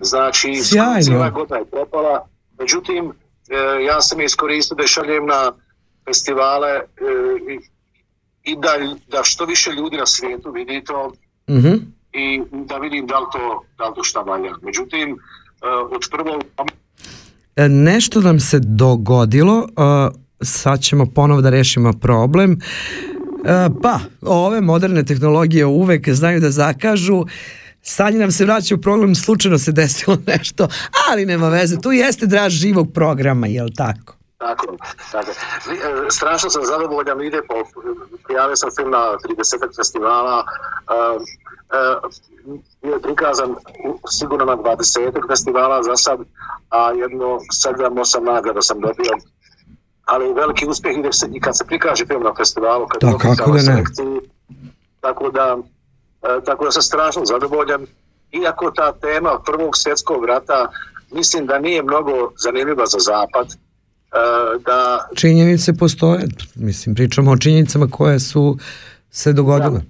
Znači, 0.00 0.54
Sjajno. 0.62 1.02
cijela 1.02 1.30
godina 1.30 1.56
je 1.56 1.64
propala, 1.64 2.28
međutim, 2.58 3.12
e, 3.50 3.84
ja 3.84 4.00
sam 4.00 4.20
je 4.20 4.24
iskoristio 4.24 4.74
da 4.74 4.82
je 4.82 4.88
šaljem 4.88 5.26
na 5.26 5.52
festivale 6.08 6.70
e, 6.70 6.82
i, 8.44 8.56
da, 8.56 8.72
da 9.08 9.24
što 9.24 9.44
više 9.44 9.70
ljudi 9.70 9.96
na 9.96 10.06
svijetu 10.06 10.50
vidi 10.50 10.84
to 10.84 11.12
mm 11.48 11.54
-hmm. 11.54 11.80
i 12.12 12.42
da 12.52 12.78
vidim 12.78 13.06
da 13.06 13.18
li 13.18 13.26
to, 13.32 13.64
da 13.78 13.88
li 13.88 13.94
to 13.94 14.04
šta 14.04 14.20
valja. 14.20 14.52
Međutim, 14.62 15.08
e, 15.10 15.16
od 15.96 16.02
prvog... 16.10 16.42
E, 17.56 17.68
Nešto 17.68 18.20
nam 18.20 18.40
se 18.40 18.58
dogodilo, 18.58 19.58
uh, 19.58 20.16
sad 20.42 20.80
ćemo 20.80 21.06
ponovo 21.14 21.40
da 21.40 21.50
rešimo 21.50 21.92
problem. 21.92 22.52
Uh, 22.52 23.76
pa, 23.82 23.98
ove 24.22 24.60
moderne 24.60 25.04
tehnologije 25.04 25.66
uvek 25.66 26.08
znaju 26.08 26.40
da 26.40 26.50
zakažu. 26.50 27.24
Sad 27.82 28.14
nam 28.14 28.30
se 28.30 28.44
vraća 28.44 28.74
u 28.74 28.78
program, 28.78 29.14
slučajno 29.14 29.58
se 29.58 29.72
desilo 29.72 30.16
nešto, 30.36 30.68
ali 31.10 31.26
nema 31.26 31.48
veze, 31.48 31.80
tu 31.80 31.92
jeste 31.92 32.26
draž 32.26 32.52
živog 32.52 32.86
programa, 32.94 33.46
jel 33.46 33.68
tako? 33.76 34.14
Tako, 34.38 34.76
tako. 35.12 35.30
Strašno 36.10 36.50
sam 36.50 36.62
zadovoljan, 36.64 37.22
ide 37.22 37.40
po, 37.48 37.54
prijavio 38.24 38.56
sam 38.56 38.70
film 38.76 38.90
na 38.90 38.98
30 38.98 39.76
festivala, 39.76 40.44
uh, 40.44 41.22
uh, 42.52 42.92
je 42.92 43.02
prikazan 43.02 43.54
sigurno 44.10 44.44
na 44.44 44.56
20 44.56 45.28
festivala 45.28 45.82
za 45.82 45.96
sad, 45.96 46.18
a 46.68 46.90
jedno 46.90 47.26
7-8 47.26 48.24
nagrada 48.24 48.62
sam 48.62 48.80
dobio 48.80 49.12
ali 50.04 50.34
veliki 50.34 50.66
uspjeh 50.66 50.98
ide 50.98 51.12
se 51.12 51.28
i 51.32 51.40
kad 51.40 51.58
se 51.58 51.66
prikaže 51.66 52.06
film 52.06 52.22
na 52.22 52.34
festivalu, 52.34 52.86
kad 52.86 53.00
da, 53.00 53.18
kako 53.18 53.50
da 53.50 53.56
ne. 53.56 53.62
Selekciji, 53.62 54.20
tako 55.00 55.30
da 55.30 55.56
E, 55.56 55.79
tako 56.44 56.64
da 56.64 56.70
sam 56.70 56.82
strašno 56.82 57.24
zadovoljan. 57.24 57.86
Iako 58.32 58.70
ta 58.70 58.92
tema 58.92 59.38
prvog 59.46 59.76
svjetskog 59.76 60.24
rata 60.24 60.70
mislim 61.12 61.46
da 61.46 61.58
nije 61.58 61.82
mnogo 61.82 62.32
zanimljiva 62.36 62.86
za 62.86 62.98
zapad, 62.98 63.46
e, 63.46 63.56
da... 64.66 65.08
Činjenice 65.14 65.76
postoje, 65.76 66.28
mislim, 66.54 66.94
pričamo 66.94 67.30
o 67.30 67.36
činjenicama 67.36 67.86
koje 67.90 68.20
su 68.20 68.56
se 69.10 69.32
dogodile. 69.32 69.80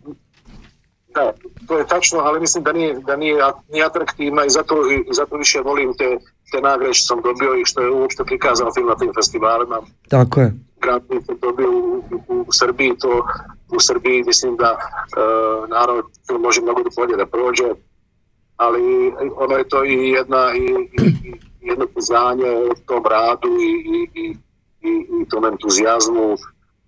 Da, 1.14 1.22
da 1.24 1.32
to 1.66 1.78
je 1.78 1.86
tačno, 1.86 2.18
ali 2.18 2.40
mislim 2.40 2.64
da 2.64 2.72
nije, 2.72 2.94
da 3.06 3.16
nije, 3.16 3.36
nije 3.72 3.84
atraktivna 3.84 4.44
i 4.44 4.50
zato, 4.50 4.74
i 5.10 5.14
zato 5.14 5.36
više 5.36 5.60
volim 5.60 5.94
te, 5.98 6.18
te 6.52 6.60
nagrade 6.60 6.94
što 6.94 7.06
sam 7.06 7.22
dobio 7.22 7.54
i 7.60 7.64
što 7.64 7.80
je 7.80 7.90
uopšte 7.90 8.24
prikazano 8.24 8.70
film 8.74 8.88
na 8.88 8.96
tim 8.96 9.12
festivalima. 9.14 9.78
Tako 10.08 10.40
je. 10.40 10.52
Sam 11.26 11.36
dobio 11.40 11.70
u, 11.70 12.04
u, 12.28 12.44
u 12.48 12.52
Srbiji, 12.52 12.92
to 12.98 13.26
u 13.68 13.80
Srbiji 13.80 14.22
mislim 14.26 14.56
da 14.56 14.70
uh, 14.72 15.68
naravno 15.68 16.02
to 16.26 16.38
može 16.38 16.60
mnogo 16.62 16.82
da 16.82 16.90
bolje 16.96 17.16
da 17.16 17.26
prođe, 17.26 17.64
ali 18.56 18.82
ono 19.36 19.56
je 19.56 19.68
to 19.68 19.84
i 19.84 20.08
jedna 20.08 20.52
i, 20.54 20.66
i, 21.02 21.06
i 21.28 21.40
jedno 21.60 21.86
priznanje 21.86 22.52
tom 22.86 23.04
radu 23.10 23.48
i, 23.48 23.72
i, 23.96 24.20
i, 24.20 24.36
i, 24.88 24.92
i 25.22 25.28
tom 25.28 25.44
entuzijazmu 25.44 26.36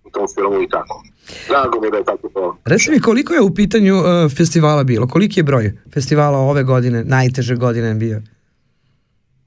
u 0.05 0.11
tom 0.11 0.27
filmu 0.35 0.63
i 0.63 0.69
tako. 0.69 1.03
Drago 1.49 1.81
mi 1.81 1.91
da 1.91 1.97
je 1.97 2.05
tako 2.05 2.29
to. 2.29 2.57
Reci 2.65 2.91
mi 2.91 3.01
koliko 3.01 3.35
je 3.35 3.41
u 3.41 3.55
pitanju 3.55 3.97
uh, 3.97 4.05
festivala 4.37 4.85
bilo? 4.85 5.09
Koliki 5.09 5.41
je 5.41 5.45
broj 5.45 5.73
festivala 5.95 6.39
ove 6.39 6.63
godine, 6.63 7.05
najteže 7.05 7.57
godine 7.57 7.95
bio? 7.95 8.23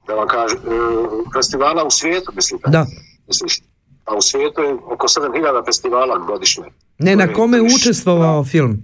Da 0.06 0.14
vam 0.14 0.28
kažem, 0.28 0.58
uh, 0.58 1.32
festivala 1.36 1.84
u 1.84 1.90
svijetu 1.90 2.32
mislite? 2.34 2.70
Da. 2.70 2.86
Misliš? 3.26 3.60
A 4.06 4.14
u 4.14 4.22
svijetu 4.22 4.62
je 4.62 4.74
oko 4.74 5.08
7000 5.08 5.64
festivala 5.64 6.18
godišnje. 6.18 6.64
Ne, 6.98 7.16
na 7.16 7.32
kome 7.32 7.56
je 7.58 7.62
učestvovao 7.62 8.44
film? 8.44 8.82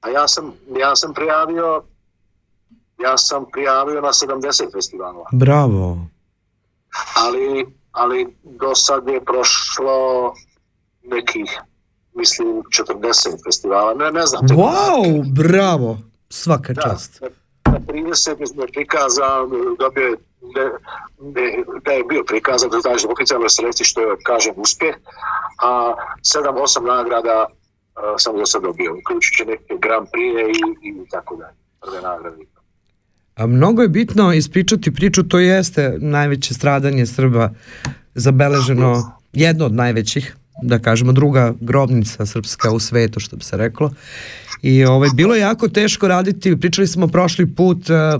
A 0.00 0.08
ja 0.08 0.28
sam, 0.28 0.52
ja 0.78 0.96
sam 0.96 1.14
prijavio 1.14 1.82
ja 3.02 3.18
sam 3.18 3.44
prijavio 3.52 4.00
na 4.00 4.08
70 4.08 4.72
festivala. 4.72 5.24
Bravo. 5.32 5.98
Ali, 7.14 7.66
ali 7.92 8.36
do 8.42 8.74
sad 8.74 9.08
je 9.08 9.24
prošlo 9.24 10.34
nekih, 11.02 11.60
mislim, 12.14 12.48
40 12.48 13.44
festivala, 13.46 13.94
ne, 13.94 14.12
ne 14.12 14.26
znam. 14.26 14.42
Wow, 14.48 15.34
bravo, 15.34 15.98
svaka 16.28 16.72
Da, 16.72 16.82
čast. 16.82 17.22
Na 17.76 17.80
30 17.86 18.40
mislim 18.40 18.56
da 18.56 18.62
je 18.62 18.72
prikazan, 18.72 19.44
dobio 19.78 20.04
je 20.10 20.16
da, 20.54 20.62
da 21.84 21.92
je 21.92 22.04
bio 22.04 22.22
prikazan, 22.26 22.70
da 22.70 22.78
znači 22.80 23.06
oficijalnoj 23.06 23.48
selekciji 23.48 23.84
što 23.84 24.00
je, 24.00 24.16
kažem, 24.24 24.54
uspjeh, 24.56 24.94
a 25.62 25.94
7-8 26.22 26.86
nagrada 26.86 27.46
a, 27.94 28.18
sam 28.18 28.36
do 28.36 28.46
sad 28.46 28.62
dobio, 28.62 28.96
uključujući 29.00 29.44
neke 29.44 29.74
Grand 29.84 30.06
Prix 30.12 30.34
i, 30.48 30.88
i 30.88 31.08
tako 31.10 31.36
dalje, 31.36 31.56
prve 31.80 32.00
nagrade. 32.02 32.36
A 33.34 33.46
mnogo 33.46 33.82
je 33.82 33.88
bitno 33.88 34.32
ispričati 34.32 34.94
priču, 34.94 35.22
to 35.22 35.38
jeste 35.38 35.96
najveće 36.00 36.54
stradanje 36.54 37.06
Srba 37.06 37.50
zabeleženo, 38.14 39.12
jedno 39.32 39.66
od 39.66 39.72
najvećih, 39.72 40.36
da 40.62 40.78
kažemo 40.78 41.12
druga 41.12 41.54
grobnica 41.60 42.26
srpska 42.26 42.70
u 42.70 42.78
svetu, 42.80 43.20
što 43.20 43.36
bi 43.36 43.44
se 43.44 43.56
reklo. 43.56 43.92
I 44.62 44.84
ovaj, 44.84 45.08
bilo 45.14 45.34
je 45.34 45.40
jako 45.40 45.68
teško 45.68 46.08
raditi, 46.08 46.60
pričali 46.60 46.86
smo 46.86 47.08
prošli 47.08 47.54
put, 47.54 47.90
eh, 47.90 48.18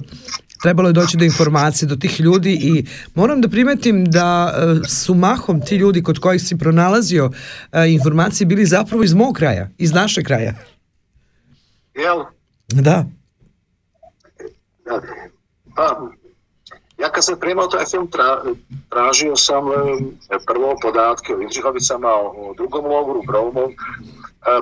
trebalo 0.62 0.88
je 0.88 0.92
doći 0.92 1.16
do 1.16 1.24
informacije, 1.24 1.88
do 1.88 1.96
tih 1.96 2.20
ljudi 2.20 2.58
i 2.62 2.84
moram 3.14 3.40
da 3.40 3.48
primetim 3.48 4.04
da 4.04 4.54
eh, 4.56 4.88
su 4.88 5.14
mahom 5.14 5.60
ti 5.60 5.76
ljudi 5.76 6.02
kod 6.02 6.18
kojih 6.18 6.42
si 6.42 6.58
pronalazio 6.58 7.30
eh, 7.72 7.92
informacije 7.92 8.46
bili 8.46 8.66
zapravo 8.66 9.02
iz 9.02 9.14
mog 9.14 9.34
kraja, 9.34 9.70
iz 9.78 9.92
našeg 9.92 10.24
kraja. 10.24 10.54
Jel? 11.94 12.24
Da. 12.68 13.06
Da. 14.84 15.02
Pa, 15.76 16.10
ja 16.98 17.08
kad 17.10 17.24
sam 17.24 17.40
primao 17.40 17.66
taj 17.66 17.84
film, 17.84 18.10
tra, 18.10 18.42
tražio 18.88 19.36
sam 19.36 19.68
e, 19.68 19.74
prvo 20.46 20.76
podatke 20.82 21.34
o 21.34 21.40
Indžihovicama, 21.40 22.08
o, 22.08 22.50
o 22.50 22.54
drugom 22.54 22.86
logoru, 22.86 23.22
Brovom, 23.26 23.70
e, 23.70 23.74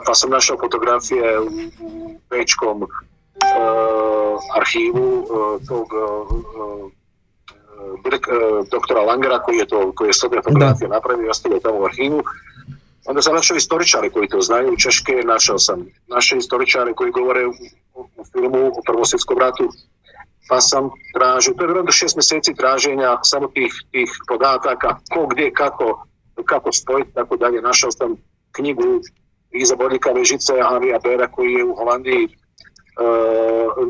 pa 0.06 0.14
sam 0.14 0.30
našao 0.30 0.58
fotografije 0.60 1.40
u, 1.40 1.46
u 1.80 2.18
Bečkom 2.30 2.82
e, 2.82 2.86
arhivu 4.56 5.24
e, 5.24 5.66
tog 5.66 5.86
e, 5.92 7.04
direk- 8.04 8.70
doktora 8.70 9.00
Langera 9.00 9.42
koji 9.42 9.56
je 9.56 9.66
to 9.66 9.92
koji 9.92 10.08
je 10.08 10.12
stotine 10.12 10.42
fotografije 10.42 10.88
napravio 10.88 11.26
i 11.26 11.30
ostavio 11.30 11.58
tamo 11.58 11.78
u 11.78 11.84
arhivu. 11.84 12.22
Onda 13.06 13.22
sam 13.22 13.34
našao 13.34 13.56
istoričare 13.56 14.10
koji 14.10 14.28
to 14.28 14.40
znaju 14.40 14.72
u 14.72 14.76
Češke, 14.76 15.12
našao 15.24 15.58
sam 15.58 15.86
naše 16.06 16.36
istoričare 16.36 16.92
koji 16.94 17.10
govore 17.10 17.46
u, 17.46 17.52
u 18.16 18.24
filmu 18.32 18.66
o 18.66 18.82
Prvom 18.86 19.04
svjetskom 19.04 19.38
ratu, 19.38 19.68
pa 20.48 20.60
sam 20.60 20.90
tražio, 21.14 21.54
to 21.54 21.62
je 21.62 21.66
vjerojatno 21.66 21.92
šest 21.92 22.16
mjeseci 22.16 22.54
traženja 22.54 23.18
samo 23.22 23.46
tih, 23.46 23.72
tih 23.90 24.10
podataka, 24.28 24.96
ko 25.14 25.26
gdje, 25.26 25.52
kako, 25.52 26.06
kako 26.44 26.72
spojiti, 26.72 27.14
tako 27.14 27.36
dalje. 27.36 27.62
Našao 27.62 27.90
sam 27.90 28.16
knjigu 28.52 28.82
Iza 29.50 29.76
Bodljika 29.76 30.10
Vežice, 30.10 30.52
Avija 30.62 30.98
Bera 31.04 31.28
koji 31.28 31.52
je 31.52 31.64
u 31.64 31.74
Holandiji 31.74 32.24
e, 32.24 32.28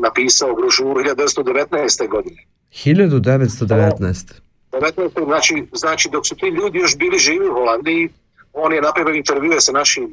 napisao 0.01 0.55
brošuru 0.55 1.01
1919. 1.01 2.09
godine. 2.09 2.37
1919. 2.71 4.45
19. 4.71 5.25
Znači, 5.25 5.67
znači 5.73 6.09
dok 6.11 6.27
su 6.27 6.35
ti 6.35 6.45
ljudi 6.45 6.79
još 6.79 6.97
bili 6.97 7.17
živi 7.17 7.49
u 7.49 7.53
Holandiji, 7.53 8.09
on 8.53 8.73
je 8.73 8.81
napravio 8.81 9.15
intervjue 9.15 9.61
sa 9.61 9.71
našim 9.71 10.03
uh, 10.03 10.11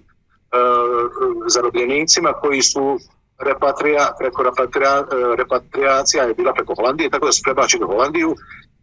zarobljenicima 1.47 2.33
koji 2.33 2.63
su 2.63 2.99
repatrija, 3.43 4.05
preko 4.19 4.43
repatrija, 4.43 5.01
uh, 5.01 5.07
repatriacija 5.41 6.25
je 6.25 6.35
bila 6.35 6.53
preko 6.53 6.75
Holandije, 6.75 7.11
tako 7.11 7.27
da 7.27 7.33
su 7.33 7.43
prebačeni 7.45 7.85
u 7.85 7.87
Holandiju 7.87 8.35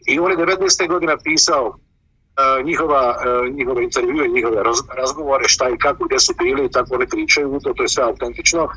i 0.07 0.19
on 0.19 0.31
je 0.31 0.37
19. 0.37 0.87
godine 0.87 1.13
pisao 1.23 1.65
uh, 1.67 2.65
njihova, 2.65 3.15
uh, 3.17 3.55
njihove 3.55 3.83
intervjue, 3.83 4.27
njihove 4.27 4.63
raz, 4.63 4.77
razgovore, 4.97 5.47
šta 5.47 5.69
i 5.69 5.77
kako, 5.77 6.05
gdje 6.05 6.19
su 6.19 6.33
bili 6.43 6.65
i 6.65 6.71
tako 6.71 6.95
oni 6.95 7.07
pričaju, 7.07 7.59
to, 7.63 7.73
to 7.73 7.83
je 7.83 7.89
sve 7.89 8.03
autentično. 8.03 8.67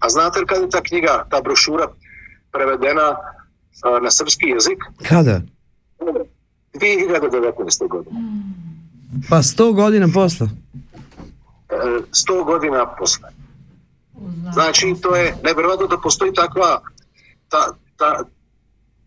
A 0.00 0.08
znate 0.08 0.40
li 0.40 0.46
kada 0.46 0.62
je 0.62 0.70
ta 0.70 0.82
knjiga, 0.82 1.26
ta 1.30 1.40
brošura 1.40 1.86
prevedena 2.52 3.08
uh, 3.10 4.02
na 4.02 4.10
srpski 4.10 4.46
jezik? 4.46 4.78
Kada? 5.08 5.40
2019. 6.74 7.88
godine. 7.88 8.16
Pa 9.28 9.36
100 9.36 9.74
godina 9.74 10.08
posle. 10.14 10.46
E, 11.70 12.00
100 12.12 12.44
godina 12.44 12.86
posle. 12.98 13.28
Znači, 14.52 14.94
to 15.02 15.16
je 15.16 15.36
nevjerojatno 15.42 15.86
da 15.86 15.98
postoji 15.98 16.32
takva 16.32 16.80
ta, 17.48 17.74
ta, 17.96 18.24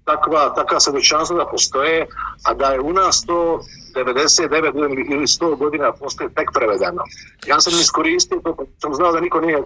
takva, 0.06 0.54
takva 0.54 0.80
svedočanstva 0.80 1.38
da 1.38 1.46
postoje, 1.52 2.08
a 2.44 2.54
da 2.54 2.66
je 2.66 2.82
u 2.82 2.94
nas 2.94 3.26
to 3.26 3.62
99 3.96 4.72
godina 4.74 5.16
ili 5.16 5.28
100 5.28 5.58
godina 5.58 5.92
postoje 5.92 6.30
tek 6.34 6.50
prevedeno. 6.54 7.04
Ja 7.48 7.60
sam 7.62 7.74
iskoristio 7.74 8.42
to, 8.44 8.56
pa 8.56 8.64
sam 8.82 8.94
znao 8.94 9.12
da 9.12 9.20
niko 9.20 9.42
nije, 9.42 9.64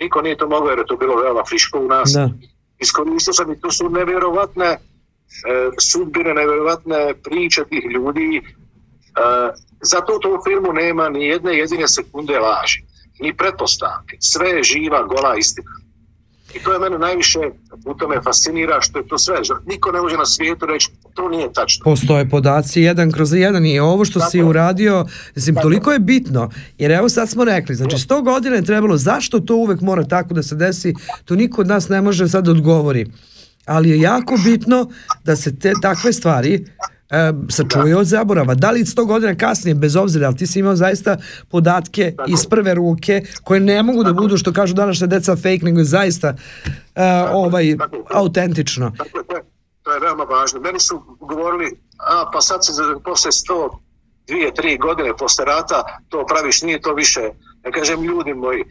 niko 0.00 0.22
nije 0.22 0.36
to 0.36 0.48
mogao 0.48 0.70
jer 0.70 0.78
je 0.78 0.86
to 0.86 0.96
bilo 0.96 1.22
veoma 1.22 1.44
friško 1.48 1.78
u 1.78 1.88
nas. 1.88 2.12
Da. 2.12 2.30
Iskoristio 2.78 3.32
sam 3.32 3.52
i 3.52 3.60
to 3.60 3.70
su 3.70 3.88
nevjerovatne 3.88 4.66
e, 4.66 4.78
sudbine, 5.80 6.34
nevjerovatne 6.34 7.14
priče 7.24 7.64
tih 7.68 7.84
ljudi. 7.94 8.36
E, 8.36 8.42
zato 9.80 10.16
u 10.16 10.20
tom 10.20 10.38
filmu 10.44 10.72
nema 10.72 11.08
ni 11.08 11.26
jedne 11.26 11.58
jedine 11.58 11.88
sekunde 11.88 12.38
laži, 12.38 12.82
ni 13.22 13.36
pretpostavke. 13.36 14.16
Sve 14.20 14.48
je 14.48 14.62
živa, 14.62 15.02
gola 15.02 15.36
istina. 15.38 15.70
I 16.54 16.58
to 16.58 16.72
je 16.72 16.78
mene 16.78 16.98
najviše, 16.98 17.38
u 17.86 17.94
tome 17.94 18.20
fascinira 18.24 18.80
što 18.80 18.98
je 18.98 19.08
to 19.08 19.18
sve. 19.18 19.36
Niko 19.66 19.92
ne 19.92 20.00
može 20.00 20.16
na 20.16 20.26
svijetu 20.26 20.66
reći, 20.66 20.90
to 21.14 21.28
nije 21.28 21.52
tačno. 21.52 21.84
Postoje 21.84 22.28
podaci 22.28 22.82
jedan 22.82 23.12
kroz 23.12 23.32
jedan 23.32 23.66
i 23.66 23.78
ovo 23.78 24.04
što 24.04 24.18
Tako 24.18 24.30
si 24.30 24.42
uradio, 24.42 25.06
mislim, 25.34 25.54
Tako 25.54 25.62
toliko 25.62 25.92
je 25.92 25.98
bitno, 25.98 26.50
jer 26.78 26.90
evo 26.90 27.08
sad 27.08 27.30
smo 27.30 27.44
rekli, 27.44 27.74
znači 27.74 27.96
100 27.96 28.24
godina 28.24 28.56
je 28.56 28.64
trebalo, 28.64 28.96
zašto 28.96 29.40
to 29.40 29.56
uvek 29.56 29.80
mora 29.80 30.04
tako 30.04 30.34
da 30.34 30.42
se 30.42 30.54
desi, 30.54 30.94
to 31.24 31.34
niko 31.34 31.60
od 31.60 31.66
nas 31.66 31.88
ne 31.88 32.02
može 32.02 32.28
sad 32.28 32.44
da 32.44 32.50
odgovori. 32.50 33.06
Ali 33.66 33.90
je 33.90 34.00
jako 34.00 34.38
bitno 34.44 34.90
da 35.24 35.36
se 35.36 35.58
te 35.58 35.72
takve 35.82 36.12
stvari 36.12 36.64
sačuvaju 37.50 37.98
od 37.98 38.06
zaborava. 38.06 38.54
Da 38.54 38.70
li 38.70 38.80
100 38.80 39.06
godina 39.06 39.34
kasnije, 39.34 39.74
bez 39.74 39.96
obzira, 39.96 40.26
ali 40.26 40.36
ti 40.36 40.46
si 40.46 40.58
imao 40.58 40.76
zaista 40.76 41.16
podatke 41.48 42.14
Tako. 42.16 42.30
iz 42.30 42.46
prve 42.46 42.74
ruke, 42.74 43.22
koje 43.44 43.60
ne 43.60 43.82
mogu 43.82 44.04
da 44.04 44.12
budu, 44.12 44.36
što 44.38 44.52
kažu 44.52 44.74
današnja 44.74 45.06
deca, 45.06 45.36
fake, 45.36 45.60
nego 45.62 45.78
je 45.78 45.84
zaista 45.84 46.34
e, 46.94 47.02
ovaj, 47.32 47.76
Tako 47.78 47.96
je. 47.96 48.02
autentično. 48.10 48.90
Dakle, 48.90 49.22
to 49.28 49.36
je, 49.36 49.42
to 49.82 49.92
je 49.92 50.00
veoma 50.00 50.24
važno. 50.24 50.60
Meni 50.60 50.78
su 50.78 51.02
govorili, 51.20 51.70
a 51.98 52.30
pa 52.32 52.40
sad 52.40 52.66
se 52.66 52.72
posle 53.04 53.30
100, 53.30 53.70
dvije, 54.26 54.54
tri 54.54 54.78
godine 54.78 55.16
posle 55.18 55.44
rata 55.44 55.98
to 56.08 56.26
praviš, 56.26 56.62
nije 56.62 56.80
to 56.80 56.94
više. 56.94 57.20
Ja 57.64 57.70
kažem, 57.70 58.02
ljudi 58.02 58.34
moji, 58.34 58.64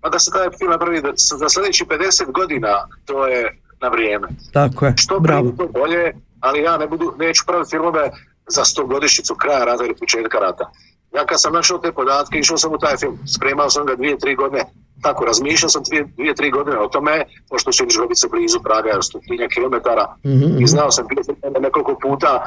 pa 0.00 0.08
da 0.08 0.18
se 0.18 0.30
taj 0.30 0.48
film 0.58 0.70
napravi 0.70 1.02
da, 1.02 1.12
za 1.16 1.48
sljedeći 1.48 1.84
50 1.84 2.32
godina, 2.32 2.88
to 3.04 3.26
je 3.26 3.60
na 3.82 3.88
vrijeme. 3.88 4.28
Tako 4.52 4.86
je, 4.86 4.94
Što 4.96 5.20
bravo. 5.20 5.42
prije, 5.52 5.56
to 5.56 5.78
bolje, 5.80 6.12
ali 6.46 6.62
ja 6.62 6.76
ne 6.76 6.86
budu, 6.86 7.14
neću 7.18 7.42
praviti 7.46 7.70
filmove 7.70 8.10
za 8.48 8.62
100 8.62 8.86
godišnicu 8.86 9.34
kraja 9.34 9.64
rata 9.64 9.84
ili 9.84 9.96
početka 9.96 10.38
rata. 10.38 10.70
Ja 11.14 11.26
kad 11.26 11.40
sam 11.40 11.52
našao 11.52 11.78
te 11.78 11.92
podatke, 11.92 12.38
išao 12.38 12.56
sam 12.58 12.72
u 12.72 12.78
taj 12.78 12.96
film, 12.96 13.18
spremao 13.26 13.70
sam 13.70 13.86
ga 13.86 13.94
dvije, 13.94 14.18
tri 14.18 14.34
godine, 14.34 14.64
tako, 15.02 15.24
razmišljao 15.24 15.68
sam 15.68 15.82
dvije, 15.82 16.04
dvije 16.16 16.34
tri 16.34 16.50
godine 16.50 16.78
o 16.78 16.88
tome, 16.88 17.24
pošto 17.50 17.72
su 17.72 17.86
Žgovice 17.90 18.28
blizu 18.28 18.58
Praga, 18.62 18.88
jer 18.88 18.98
stotinja 19.02 19.48
kilometara, 19.48 20.06
Mhm, 20.24 20.62
i 20.62 20.66
znao 20.66 20.90
sam 20.90 21.06
tamo 21.42 21.58
nekoliko 21.58 21.98
puta, 22.02 22.42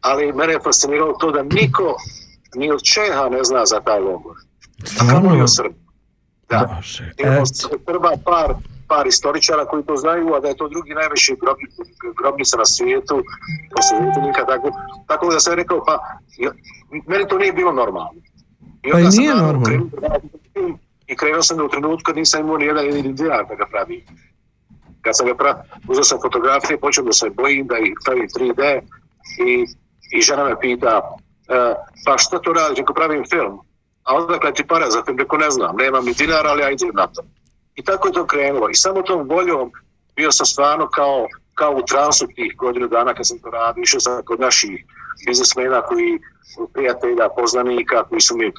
ali 0.00 0.32
mene 0.32 0.52
je 0.52 0.60
fasciniralo 0.60 1.12
to 1.12 1.30
da 1.30 1.42
niko 1.42 1.96
ni 2.54 2.70
od 2.72 2.82
Čeha 2.82 3.28
ne 3.28 3.44
zna 3.44 3.66
za 3.66 3.80
taj 3.80 4.00
logor. 4.00 4.36
A 4.36 4.98
kamoli 4.98 5.22
Stvarno? 5.24 5.44
o 5.44 5.48
Srbi. 5.48 5.74
Da. 6.48 6.74
Bože. 6.76 7.12
Srba 7.86 8.12
par, 8.24 8.54
par 8.92 9.06
istoričara 9.06 9.64
koji 9.70 9.82
to 9.90 9.96
znaju, 9.96 10.34
a 10.34 10.40
da 10.40 10.48
je 10.48 10.56
to 10.56 10.68
drugi 10.68 10.92
najveći 11.00 11.36
grobnica, 11.42 11.82
grobnica 12.20 12.54
na 12.56 12.66
svijetu, 12.74 13.16
posle 13.74 13.96
Vitenika, 14.06 14.42
tako, 14.52 14.68
tako 15.06 15.24
da 15.32 15.40
sam 15.40 15.54
rekao, 15.54 15.78
pa 15.88 15.94
meni 17.10 17.24
to 17.28 17.38
nije 17.38 17.52
bilo 17.52 17.72
normalno. 17.72 18.20
I 18.82 18.90
Pa 18.92 19.00
i 19.00 19.02
sam 19.02 19.18
nije 19.18 19.34
naravno 19.34 19.52
normalno. 19.52 19.66
krenuo 19.66 19.88
da 20.00 20.08
I 21.06 21.16
krenuo 21.16 21.42
sam 21.42 21.56
ga 21.58 21.64
u 21.64 21.68
trenutku 21.68 22.04
kad 22.06 22.16
nisam 22.16 22.40
imao 22.40 22.56
ni 22.56 22.64
jedan 22.64 22.84
jedini 22.84 23.12
dinar 23.12 23.44
da 23.48 23.54
ga 23.54 23.66
pravim. 23.72 24.02
Kad 25.00 25.16
sam 25.16 25.26
ga 25.26 25.34
pra... 25.34 25.64
uzeo 25.88 26.04
sam 26.04 26.18
fotografije, 26.22 26.80
počeo 26.80 27.04
da 27.04 27.12
se 27.12 27.30
bojim 27.30 27.66
da 27.66 27.78
ih 27.78 27.94
pravim 28.04 28.28
3D 28.36 28.62
i, 29.48 29.50
i 30.16 30.22
žena 30.22 30.44
me 30.44 30.60
pita 30.60 30.94
e, 31.48 31.74
pa 32.06 32.18
što 32.18 32.38
to 32.38 32.52
radiš 32.52 32.78
ako 32.82 32.94
pravim 32.94 33.24
film? 33.30 33.54
A 34.04 34.16
odakle 34.16 34.52
ti 34.52 34.64
para 34.66 34.90
za 34.90 35.02
film? 35.04 35.18
Reko 35.18 35.36
ne 35.36 35.50
znam, 35.50 35.76
nemam 35.76 36.04
ni 36.04 36.12
dinara, 36.12 36.48
ali 36.50 36.62
ja 36.62 36.70
idem 36.70 36.90
na 36.94 37.06
to. 37.06 37.22
I 37.74 37.84
tako 37.84 38.08
je 38.08 38.12
to 38.12 38.26
krenulo. 38.26 38.68
I 38.70 38.74
samo 38.74 39.02
tom 39.02 39.28
voljom 39.28 39.72
bio 40.16 40.32
sam 40.32 40.46
stvarno 40.46 40.88
kao, 40.88 41.26
kao 41.54 41.72
u 41.72 41.82
transu 41.82 42.26
tih 42.34 42.56
godinu 42.56 42.88
dana 42.88 43.14
kad 43.14 43.26
sam 43.28 43.38
to 43.38 43.50
radio. 43.50 43.82
Išao 43.82 44.00
sam 44.00 44.22
kod 44.24 44.40
naših 44.40 44.84
biznismena 45.26 45.82
koji, 45.82 46.18
prijatelja, 46.72 47.28
poznanika 47.36 48.04
koji 48.04 48.20
su 48.20 48.36
mi 48.36 48.52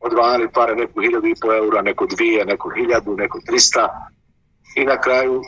odvajali 0.00 0.48
pare, 0.52 0.74
neku 0.74 1.00
hiljadu 1.00 1.26
i 1.26 1.34
po 1.42 1.52
eura, 1.54 1.82
neko 1.82 2.06
dvije, 2.06 2.44
neko 2.44 2.70
hiljadu, 2.76 3.16
neko 3.16 3.40
trista. 3.46 4.10
I 4.76 4.84
na 4.84 5.00
kraju 5.00 5.42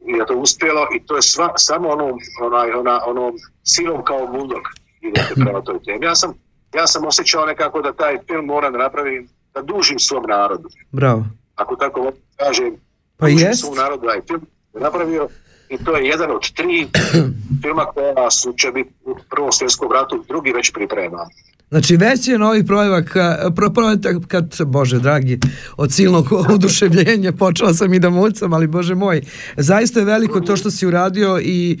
je 0.00 0.26
to 0.26 0.34
uspjelo 0.34 0.86
i 0.94 1.06
to 1.06 1.16
je 1.16 1.22
sva, 1.22 1.52
samo 1.56 1.88
onom, 1.88 2.18
onaj, 2.42 2.72
ona, 2.72 3.00
onom 3.06 3.32
silom 3.62 4.04
kao 4.04 4.26
buldog 4.26 4.62
idete 5.00 5.34
prema 5.34 5.60
toj 5.60 5.82
temi. 5.82 6.06
Ja 6.06 6.14
sam 6.14 6.34
ja 6.74 6.86
sam 6.86 7.06
osjećao 7.06 7.46
nekako 7.46 7.82
da 7.82 7.92
taj 7.92 8.18
film 8.26 8.46
mora 8.46 8.70
da 8.70 8.78
napravim, 8.78 9.28
da 9.54 9.62
dužim 9.62 9.98
svom 9.98 10.24
narodu. 10.28 10.68
Bravo. 10.90 11.24
Ako 11.54 11.76
tako 11.76 12.12
kažem, 12.46 12.76
Pa 13.16 13.28
jest. 13.28 13.60
svom 13.60 13.74
narodu 13.74 14.06
film 14.26 14.46
napravio 14.74 15.28
i 15.68 15.78
to 15.84 15.96
je 15.96 16.06
jedan 16.06 16.30
od 16.30 16.52
tri 16.52 16.88
filma 17.62 17.84
koja 17.84 18.30
su 18.30 18.52
će 18.52 18.70
biti 18.70 18.90
u 19.04 19.14
prvom 19.30 19.52
svjetskom 19.52 19.92
ratu, 19.92 20.24
drugi 20.28 20.52
već 20.52 20.72
priprema. 20.72 21.28
Znači 21.72 21.96
već 21.96 22.28
je 22.28 22.38
novi 22.38 22.66
projevak, 22.66 23.16
pro, 23.56 23.70
projekat 23.70 24.16
kad, 24.28 24.56
bože 24.66 24.98
dragi, 24.98 25.38
od 25.76 25.92
silnog 25.92 26.32
oduševljenja 26.54 27.32
počela 27.32 27.74
sam 27.74 27.94
i 27.94 27.98
da 27.98 28.10
mucam, 28.10 28.52
ali 28.52 28.66
bože 28.66 28.94
moj, 28.94 29.22
zaista 29.56 30.00
je 30.00 30.06
veliko 30.06 30.40
to 30.40 30.56
što 30.56 30.70
si 30.70 30.86
uradio 30.86 31.40
i 31.42 31.78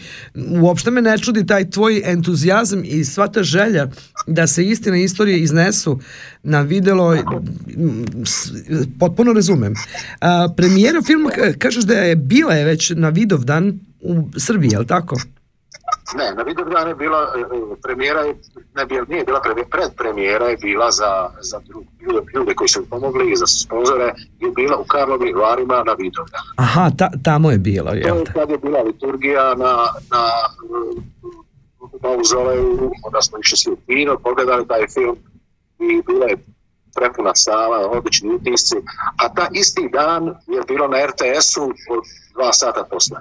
uopšte 0.60 0.90
me 0.90 1.02
ne 1.02 1.18
čudi 1.18 1.46
taj 1.46 1.70
tvoj 1.70 2.02
entuzijazam 2.04 2.82
i 2.84 3.04
sva 3.04 3.28
ta 3.28 3.42
želja 3.42 3.90
da 4.26 4.46
se 4.46 4.64
istina 4.66 4.96
i 4.96 5.04
istorije 5.04 5.38
iznesu 5.38 6.00
na 6.42 6.60
videlo, 6.60 7.16
potpuno 8.98 9.32
razumem. 9.32 9.74
A, 10.20 10.48
premijera 10.56 11.02
filma, 11.02 11.30
ka- 11.30 11.58
kažeš 11.58 11.84
da 11.84 11.94
je 11.94 12.16
bila 12.16 12.54
je 12.54 12.64
već 12.64 12.92
na 12.96 13.08
Vidovdan 13.08 13.80
u 14.00 14.28
Srbiji, 14.36 14.70
je 14.70 14.78
li 14.78 14.86
tako? 14.86 15.16
Ne, 16.14 16.34
na 16.34 16.42
Vidovdan 16.42 16.88
je 16.88 16.94
bila, 16.94 17.32
e, 17.36 17.40
e, 17.40 17.44
premijera 17.82 18.20
je, 18.20 18.34
ne, 18.74 18.86
bila- 18.86 19.06
nije 19.08 19.24
bila 19.24 19.40
premijera, 19.40 19.68
predpremijera 19.70 20.46
je 20.46 20.56
bila 20.58 20.90
za, 20.90 21.10
za 21.40 21.60
ljude, 22.00 22.26
ljude 22.34 22.54
koji 22.54 22.68
su 22.68 22.90
pomogli 22.90 23.32
i 23.32 23.36
za 23.36 23.46
sponzore 23.46 24.04
je 24.40 24.50
bila 24.50 24.76
u 24.78 24.84
Karlovim 24.84 25.36
Varima 25.36 25.82
na 25.82 25.92
Vidovdan. 25.94 26.40
Aha, 26.56 26.90
ta, 26.98 27.10
tamo 27.22 27.50
je 27.50 27.58
bila, 27.60 27.90
To 27.90 27.96
jel 27.98 28.16
je 28.16 28.24
te? 28.24 28.32
kad 28.32 28.50
je 28.50 28.58
bila 28.58 28.82
liturgija 28.82 29.54
na, 29.54 29.76
na 30.10 30.22
mauzoleju, 32.02 32.70
onda 33.02 33.20
smo 33.20 33.38
išli 33.38 33.56
svi 33.58 33.72
u 33.72 33.78
kino, 33.78 34.18
pogledali 34.18 34.68
taj 34.68 34.86
film 34.88 35.16
i 35.80 36.02
bila 36.02 36.26
je 36.26 36.36
prepuna 36.94 37.34
sala, 37.36 37.88
odlični 37.88 38.30
utisci, 38.30 38.76
a 39.16 39.28
ta 39.28 39.48
isti 39.52 39.88
dan 39.92 40.24
je 40.46 40.60
bilo 40.68 40.88
na 40.88 40.96
RTS-u 41.06 41.62
od 41.64 42.02
dva 42.34 42.52
sata 42.52 42.84
posle. 42.84 43.16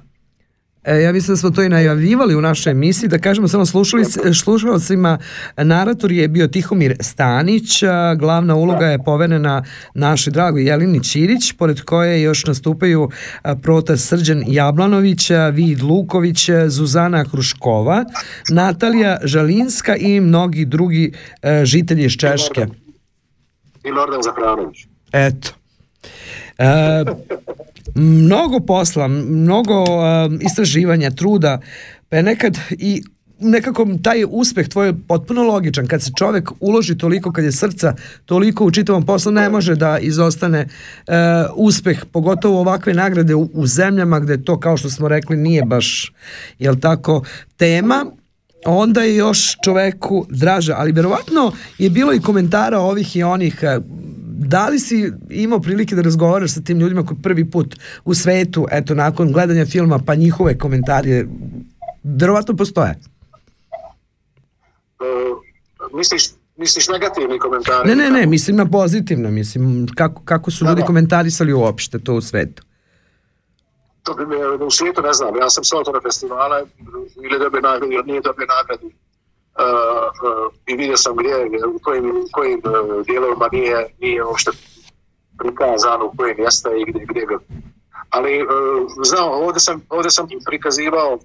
E, 0.84 1.02
ja 1.02 1.12
mislim 1.14 1.34
da 1.34 1.38
smo 1.38 1.50
to 1.50 1.64
i 1.64 1.70
najavljivali 1.70 2.36
u 2.36 2.42
našoj 2.42 2.72
emisiji, 2.72 3.10
da 3.10 3.18
kažemo 3.18 3.48
samo 3.48 3.66
slušali, 3.66 4.06
slušalcima, 4.34 5.18
narator 5.58 6.12
je 6.12 6.28
bio 6.28 6.48
Tihomir 6.48 6.96
Stanić, 7.00 7.84
a, 7.84 8.16
glavna 8.16 8.56
uloga 8.56 8.86
je 8.86 9.04
poverena 9.04 9.64
našoj 9.94 10.32
dragoj 10.32 10.66
Jelini 10.66 11.04
Ćirić, 11.04 11.54
pored 11.54 11.82
koje 11.82 12.22
još 12.22 12.46
nastupaju 12.46 13.10
a, 13.42 13.56
Prota 13.56 13.98
Srđan 13.98 14.44
Jablanović, 14.48 15.32
Vid 15.54 15.82
Luković, 15.82 16.50
Zuzana 16.68 17.24
Hruškova, 17.24 18.06
Natalija 18.50 19.18
Žalinska 19.24 19.96
i 19.96 20.20
mnogi 20.20 20.66
drugi 20.66 21.14
žitelji 21.64 22.06
iz 22.06 22.12
Češke. 22.12 22.68
I 23.84 23.92
Lordan 23.92 24.22
Zapranović. 24.24 24.88
Eto. 25.14 25.52
E, 26.58 27.06
mnogo 27.96 28.60
posla, 28.60 29.08
mnogo 29.08 29.84
e, 29.84 30.30
istraživanja, 30.42 31.12
truda, 31.12 31.60
pa 32.10 32.18
je 32.18 32.24
nekad 32.24 32.58
i 32.70 33.04
nekako 33.42 33.88
taj 34.04 34.26
uspeh 34.30 34.68
tvoj 34.68 34.88
je 34.88 34.94
potpuno 35.08 35.44
logičan. 35.44 35.88
Kad 35.88 36.02
se 36.02 36.12
čovek 36.18 36.50
uloži 36.60 36.98
toliko, 36.98 37.32
kad 37.32 37.44
je 37.44 37.52
srca 37.52 37.96
toliko 38.26 38.66
u 38.66 38.72
čitavom 38.72 39.06
poslu, 39.06 39.32
ne 39.32 39.50
može 39.50 39.76
da 39.76 40.00
izostane 40.00 40.60
e, 40.60 40.68
uspeh, 41.56 42.06
pogotovo 42.12 42.60
ovakve 42.60 42.94
nagrade 42.94 43.36
u, 43.36 43.50
u 43.54 43.68
zemljama 43.68 44.20
gde 44.20 44.44
to, 44.44 44.60
kao 44.60 44.78
što 44.78 44.90
smo 44.90 45.08
rekli, 45.08 45.38
nije 45.38 45.66
baš, 45.66 46.14
jel 46.60 46.76
tako, 46.80 47.24
tema 47.58 48.06
onda 48.66 49.02
je 49.02 49.16
još 49.16 49.58
čoveku 49.64 50.26
draža, 50.30 50.76
ali 50.78 50.92
verovatno 50.92 51.52
je 51.78 51.90
bilo 51.90 52.14
i 52.14 52.22
komentara 52.22 52.80
ovih 52.80 53.16
i 53.16 53.24
onih 53.24 53.60
e, 53.62 53.80
da 54.48 54.68
li 54.70 54.80
si 54.80 55.12
imao 55.30 55.60
prilike 55.60 55.96
da 55.96 56.02
razgovaraš 56.02 56.54
sa 56.54 56.62
tim 56.62 56.80
ljudima 56.80 57.06
koji 57.06 57.18
prvi 57.24 57.52
put 57.52 57.76
u 58.06 58.14
svetu, 58.14 58.68
eto, 58.72 58.96
nakon 58.96 59.32
gledanja 59.32 59.66
filma, 59.66 60.00
pa 60.06 60.16
njihove 60.16 60.58
komentari 60.58 61.28
verovatno 62.04 62.56
postoje. 62.56 63.00
E, 65.00 65.06
misliš, 65.94 66.24
misliš 66.58 66.88
negativni 66.88 67.40
komentari? 67.40 67.90
Ne, 67.90 67.96
ne, 67.96 68.10
ne, 68.12 68.26
mislim 68.26 68.56
na 68.56 68.66
pozitivno, 68.66 69.32
mislim 69.32 69.88
kako, 69.96 70.22
kako 70.26 70.52
su 70.52 70.64
Da, 70.64 70.70
ljudi 70.70 70.82
da. 70.82 70.86
komentarisali 70.88 71.54
uopšte 71.54 72.00
to 72.00 72.14
u 72.14 72.22
svetu. 72.22 72.64
To 74.04 74.14
bi 74.14 74.26
me, 74.26 74.66
u 74.66 74.72
svijetu 74.72 75.02
ne 75.02 75.14
znam, 75.14 75.36
ja 75.36 75.50
sam 75.50 75.64
s 75.64 75.74
autora 75.74 76.02
festivala 76.02 76.66
ili 77.24 77.40
dobio 77.40 77.62
nagradu 77.62 77.92
ili 77.92 78.04
nije 78.04 78.22
dobio 78.22 78.48
nagradu. 78.58 78.92
Uh, 79.52 79.66
uh, 79.66 80.54
I 80.66 80.76
vidio 80.76 80.98
sam 80.98 81.16
gdje, 81.16 81.36
u 81.76 81.80
kojim, 81.84 82.10
u 82.10 82.26
kojim 82.32 82.62
uh, 82.66 83.06
dijelovima 83.06 83.50
nije, 83.52 83.96
nije 84.00 84.26
uopšte 84.26 84.52
prikazano, 85.38 86.06
u 86.06 86.18
kojim 86.18 86.36
mjesta 86.38 86.70
i 86.76 86.92
gdje, 86.92 87.06
gdje 87.06 87.26
ga. 87.26 87.38
Ali, 88.10 88.44
uh, 88.44 88.50
znao, 89.04 89.30
ovdje 89.30 89.60
sam, 89.60 89.82
ovdje 89.90 90.12
sam 90.12 90.28
prikazivao 90.46 91.20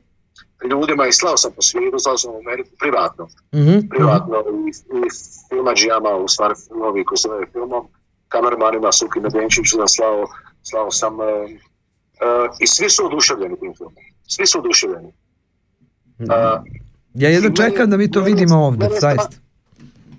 ljudima 0.70 1.06
i 1.06 1.12
slao 1.12 1.36
sam 1.36 1.52
po 1.52 1.62
svijetu, 1.62 1.98
slao 1.98 2.18
sam 2.18 2.34
u 2.34 2.38
Ameriku 2.38 2.70
privatno. 2.78 3.28
Mhm, 3.54 3.88
privatno 3.90 4.36
i, 4.66 4.70
i 4.70 5.08
filmađijama, 5.48 6.16
u 6.16 6.28
stvari 6.28 6.54
filmovi 6.68 7.04
koji 7.04 7.18
se 7.18 7.28
bave 7.28 7.46
filmom, 7.52 7.86
kamermanima, 8.28 8.92
Suki 8.92 9.20
Medenčić 9.20 9.70
sam 9.70 9.88
slao, 9.88 10.26
slao 10.62 10.90
sam 10.90 11.20
e, 11.20 11.24
e, 11.24 11.58
i 12.60 12.66
svi 12.66 12.90
su 12.90 13.06
oduševljeni 13.06 13.60
tim 13.60 13.74
filmom. 13.76 14.04
Svi 14.28 14.46
su 14.46 14.58
oduševljeni. 14.58 15.12
mhm. 16.20 16.30
E, 16.30 16.60
Ja 17.16 17.29
jedno 17.31 17.50
čekam 17.50 17.90
da 17.90 17.96
mi 17.96 18.11
to 18.11 18.20
vidimo 18.20 18.57
ovde, 18.57 18.88
zaista. 19.00 19.37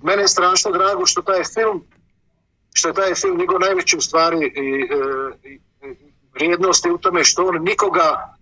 Mene 0.02 0.22
je 0.22 0.28
strašno 0.28 0.72
drago 0.72 1.06
što 1.06 1.22
taj 1.22 1.44
film 1.54 1.84
što 2.72 2.88
je 2.88 2.94
taj 2.94 3.14
film 3.14 3.38
njegov 3.38 3.60
najveći 3.60 3.96
u 3.96 4.00
stvari 4.00 4.38
i, 4.38 4.68
i, 5.48 5.58
i 5.84 5.96
vrijednost 6.34 6.84
je 6.84 6.92
u 6.92 6.98
tome 6.98 7.24
što 7.24 7.46
on 7.46 7.62
nikoga 7.62 8.34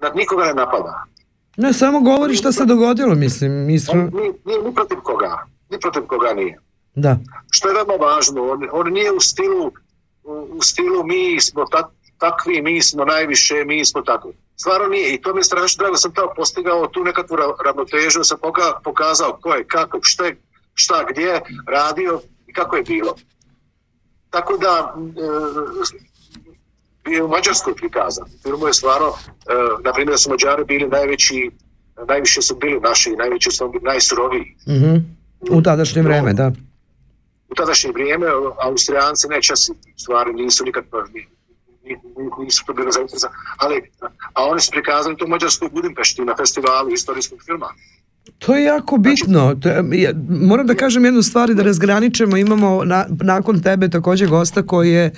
nad 0.00 0.16
nikoga 0.16 0.44
ne 0.44 0.54
napada. 0.54 1.04
Ne, 1.56 1.72
samo 1.72 2.00
govori 2.00 2.36
šta 2.36 2.52
se 2.52 2.64
dogodilo, 2.64 3.14
mislim, 3.14 3.52
On 3.52 3.70
iskreno, 3.70 4.10
nije, 4.14 4.32
nije 4.44 4.62
ni 4.62 4.74
protiv 4.74 4.98
koga. 5.02 5.46
Ni 5.70 5.80
protiv 5.80 6.02
koga 6.06 6.34
nije. 6.34 6.58
da. 6.94 7.18
što 7.50 7.68
je 7.68 7.74
veoma 7.74 8.06
važno, 8.06 8.42
on, 8.52 8.68
on 8.72 8.92
nije 8.92 9.12
u 9.12 9.20
stilu, 9.20 9.72
u, 10.24 10.32
u 10.58 10.62
stilu 10.62 11.04
mi 11.04 11.40
smo 11.40 11.64
ta, 11.64 11.90
takvi, 12.18 12.62
mi 12.62 12.82
smo 12.82 13.04
najviše, 13.04 13.54
mi 13.66 13.84
smo 13.84 14.02
takvi. 14.02 14.32
Stvarno 14.56 14.88
nije 14.88 15.14
i 15.14 15.20
to 15.20 15.34
mi 15.34 15.40
je 15.40 15.44
strašno 15.44 15.78
drago, 15.78 15.96
sam 15.96 16.12
to 16.12 16.32
postigao 16.36 16.86
tu 16.86 17.04
nekakvu 17.04 17.36
ra- 17.36 17.64
ravnotežu, 17.64 18.24
sam 18.24 18.38
poka, 18.38 18.80
pokazao 18.84 19.38
ko 19.42 19.54
je, 19.54 19.64
kako, 19.66 19.98
šta, 20.02 20.24
šta, 20.74 21.04
gdje 21.10 21.40
radio 21.68 22.12
i 22.46 22.52
kako 22.52 22.76
je 22.76 22.82
bilo. 22.84 23.14
Tako 24.30 24.56
da, 24.56 24.94
e, 27.06 27.10
je 27.10 27.22
u 27.22 27.28
Mađarskoj 27.28 27.74
prikazan. 27.74 28.24
Filmu 28.42 28.66
je 28.66 28.74
stvarno, 28.74 29.06
e, 29.06 29.12
na 29.80 29.92
primjer 29.92 30.10
da 30.10 30.18
su 30.18 30.30
Mađari 30.30 30.64
bili 30.64 30.88
najveći, 30.88 31.50
najviše 32.08 32.42
su 32.42 32.56
bili 32.56 32.80
naši, 32.80 33.10
najveći 33.12 33.50
su 33.50 33.72
najsuroviji 33.82 34.56
Mhm. 34.68 34.96
U 35.50 35.62
tadašnje 35.62 36.02
vreme, 36.02 36.32
da. 36.32 36.52
u 37.48 37.54
tadašnje 37.54 37.92
vrijeme 37.92 38.26
Austrijanci 38.58 39.28
nećasi 39.28 39.72
u 39.72 39.98
stvari 39.98 40.32
nisu 40.32 40.64
nikad 40.64 40.84
ni- 40.84 41.10
ni- 41.10 41.20
ni- 41.20 41.35
nisu 42.44 42.64
to 42.66 42.74
bili 42.74 42.92
zainteresani, 42.92 43.34
ali 43.58 43.76
a 44.34 44.44
oni 44.44 44.60
su 44.60 44.70
prikazali 44.70 45.16
to 45.16 45.24
u 45.24 45.28
Mađarskoj 45.28 45.68
Budimpešti 45.72 46.24
na 46.24 46.36
festivalu 46.36 46.92
istorijskog 46.92 47.38
filma. 47.46 47.68
To 48.38 48.56
je 48.56 48.64
jako 48.64 48.96
bitno. 48.96 49.54
To 49.54 49.68
je, 49.68 50.02
ja, 50.02 50.12
moram 50.28 50.66
da 50.66 50.74
kažem 50.74 51.04
jednu 51.04 51.22
stvar 51.22 51.50
i 51.50 51.54
da 51.54 51.62
razgraničemo. 51.62 52.36
Imamo 52.36 52.84
na, 52.84 53.06
nakon 53.22 53.62
tebe 53.62 53.88
takođe 53.88 54.26
gosta 54.26 54.62
koji 54.62 54.90
je 54.90 55.04
e, 55.04 55.12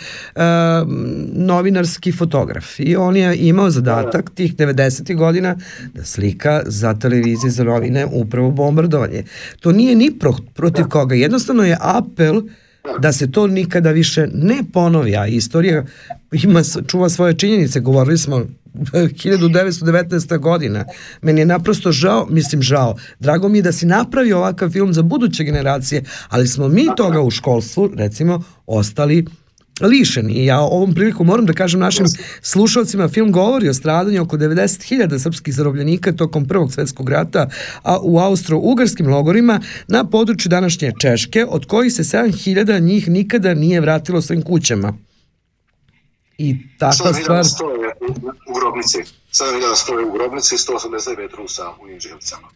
novinarski 1.33 2.13
fotograf 2.13 2.81
i 2.81 2.97
on 2.97 3.17
je 3.17 3.37
imao 3.37 3.71
zadatak 3.71 4.31
tih 4.35 4.57
90. 4.57 5.17
godina 5.17 5.57
da 5.95 6.05
slika 6.05 6.63
za 6.67 6.95
televizije, 6.95 7.51
za 7.51 7.65
novine 7.65 8.07
upravo 8.13 8.51
bombardovanje. 8.51 9.25
To 9.61 9.73
nije 9.73 9.95
ni 9.95 10.19
pro, 10.19 10.33
protiv 10.55 10.85
koga. 10.89 11.15
Jednostavno 11.15 11.65
je 11.65 11.77
apel 11.81 12.43
da 12.99 13.13
se 13.13 13.31
to 13.31 13.47
nikada 13.47 13.91
više 13.91 14.27
ne 14.33 14.63
ponovi, 14.73 15.17
a 15.17 15.27
istorija 15.27 15.85
ima, 16.33 16.63
čuva 16.87 17.09
svoje 17.09 17.35
činjenice, 17.35 17.81
govorili 17.81 18.19
smo 18.19 18.37
1919. 18.75 20.39
godina. 20.39 20.85
Meni 21.23 21.41
je 21.41 21.47
naprosto 21.47 21.93
žao, 21.93 22.27
mislim 22.31 22.63
žao, 22.63 22.97
drago 23.21 23.49
mi 23.49 23.59
je 23.59 23.63
da 23.63 23.73
si 23.73 23.87
napravio 23.87 24.39
ovakav 24.39 24.71
film 24.71 24.95
za 24.95 25.03
buduće 25.03 25.45
generacije, 25.45 26.03
ali 26.29 26.49
smo 26.49 26.69
mi 26.69 26.87
toga 26.97 27.21
u 27.21 27.31
školstvu, 27.31 27.91
recimo, 27.97 28.43
ostali 28.67 29.27
lišeni. 29.81 30.33
I 30.33 30.45
ja 30.45 30.61
ovom 30.61 30.95
priliku 30.95 31.25
moram 31.25 31.47
da 31.47 31.53
kažem 31.53 31.81
našim 31.81 32.07
slušalcima, 32.43 33.09
film 33.09 33.33
govori 33.33 33.69
o 33.69 33.75
stradanju 33.75 34.23
oko 34.23 34.37
90.000 34.37 35.19
srpskih 35.19 35.55
zarobljenika 35.55 36.13
tokom 36.13 36.49
Prvog 36.49 36.73
svetskog 36.73 37.09
rata 37.09 37.49
a 37.83 37.99
u 38.03 38.19
austro-ugarskim 38.19 39.09
logorima 39.09 39.61
na 39.89 40.05
području 40.05 40.49
današnje 40.49 40.93
Češke, 41.01 41.47
od 41.49 41.67
kojih 41.67 41.93
se 41.93 42.03
7.000 42.03 42.81
njih 42.81 43.09
nikada 43.09 43.55
nije 43.55 43.81
vratilo 43.81 44.23
svojim 44.23 44.43
kućama. 44.43 44.99
I 46.39 46.57
takva 46.79 46.93
Sada 46.93 47.15
stvar... 47.15 47.45
stoje 47.45 47.89
u, 47.89 48.13
u 48.51 48.55
grobnici. 48.55 48.99
Sada 49.31 49.51
vidim 49.51 49.69
da 49.69 49.77
stoje 49.77 50.05
u 50.05 50.13
grobnici 50.13 50.57
189 50.57 51.37
Rusa 51.37 51.63
u 51.83 51.89
Inđevcama. 51.89 52.49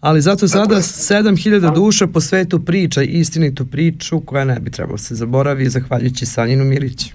Ali 0.00 0.20
zato 0.20 0.48
sada 0.48 0.76
7000 0.76 1.74
duša 1.74 2.06
po 2.06 2.20
svetu 2.20 2.64
priča 2.64 3.02
istinitu 3.02 3.66
priču 3.66 4.20
koja 4.26 4.44
ne 4.44 4.60
bi 4.60 4.70
trebalo 4.70 4.98
se 4.98 5.14
zaboravi 5.14 5.70
zahvaljujući 5.70 6.26
Sanjinu 6.26 6.64
Miriću. 6.64 7.08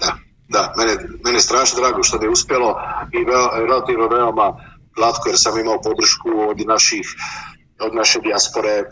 Da, 0.00 0.16
da, 0.48 0.74
mene, 0.78 0.92
mene 1.24 1.36
je 1.36 1.40
strašno 1.40 1.80
drago 1.80 2.02
što 2.02 2.18
mi 2.18 2.24
je 2.24 2.30
uspjelo 2.30 2.74
i 3.12 3.24
veo, 3.24 3.66
relativno 3.66 4.08
veoma 4.08 4.56
glatko 4.96 5.28
jer 5.28 5.38
sam 5.38 5.58
imao 5.58 5.82
podršku 5.82 6.28
od 6.50 6.66
naših 6.66 7.06
od 7.78 7.94
naše 7.94 8.20
dijaspore 8.20 8.84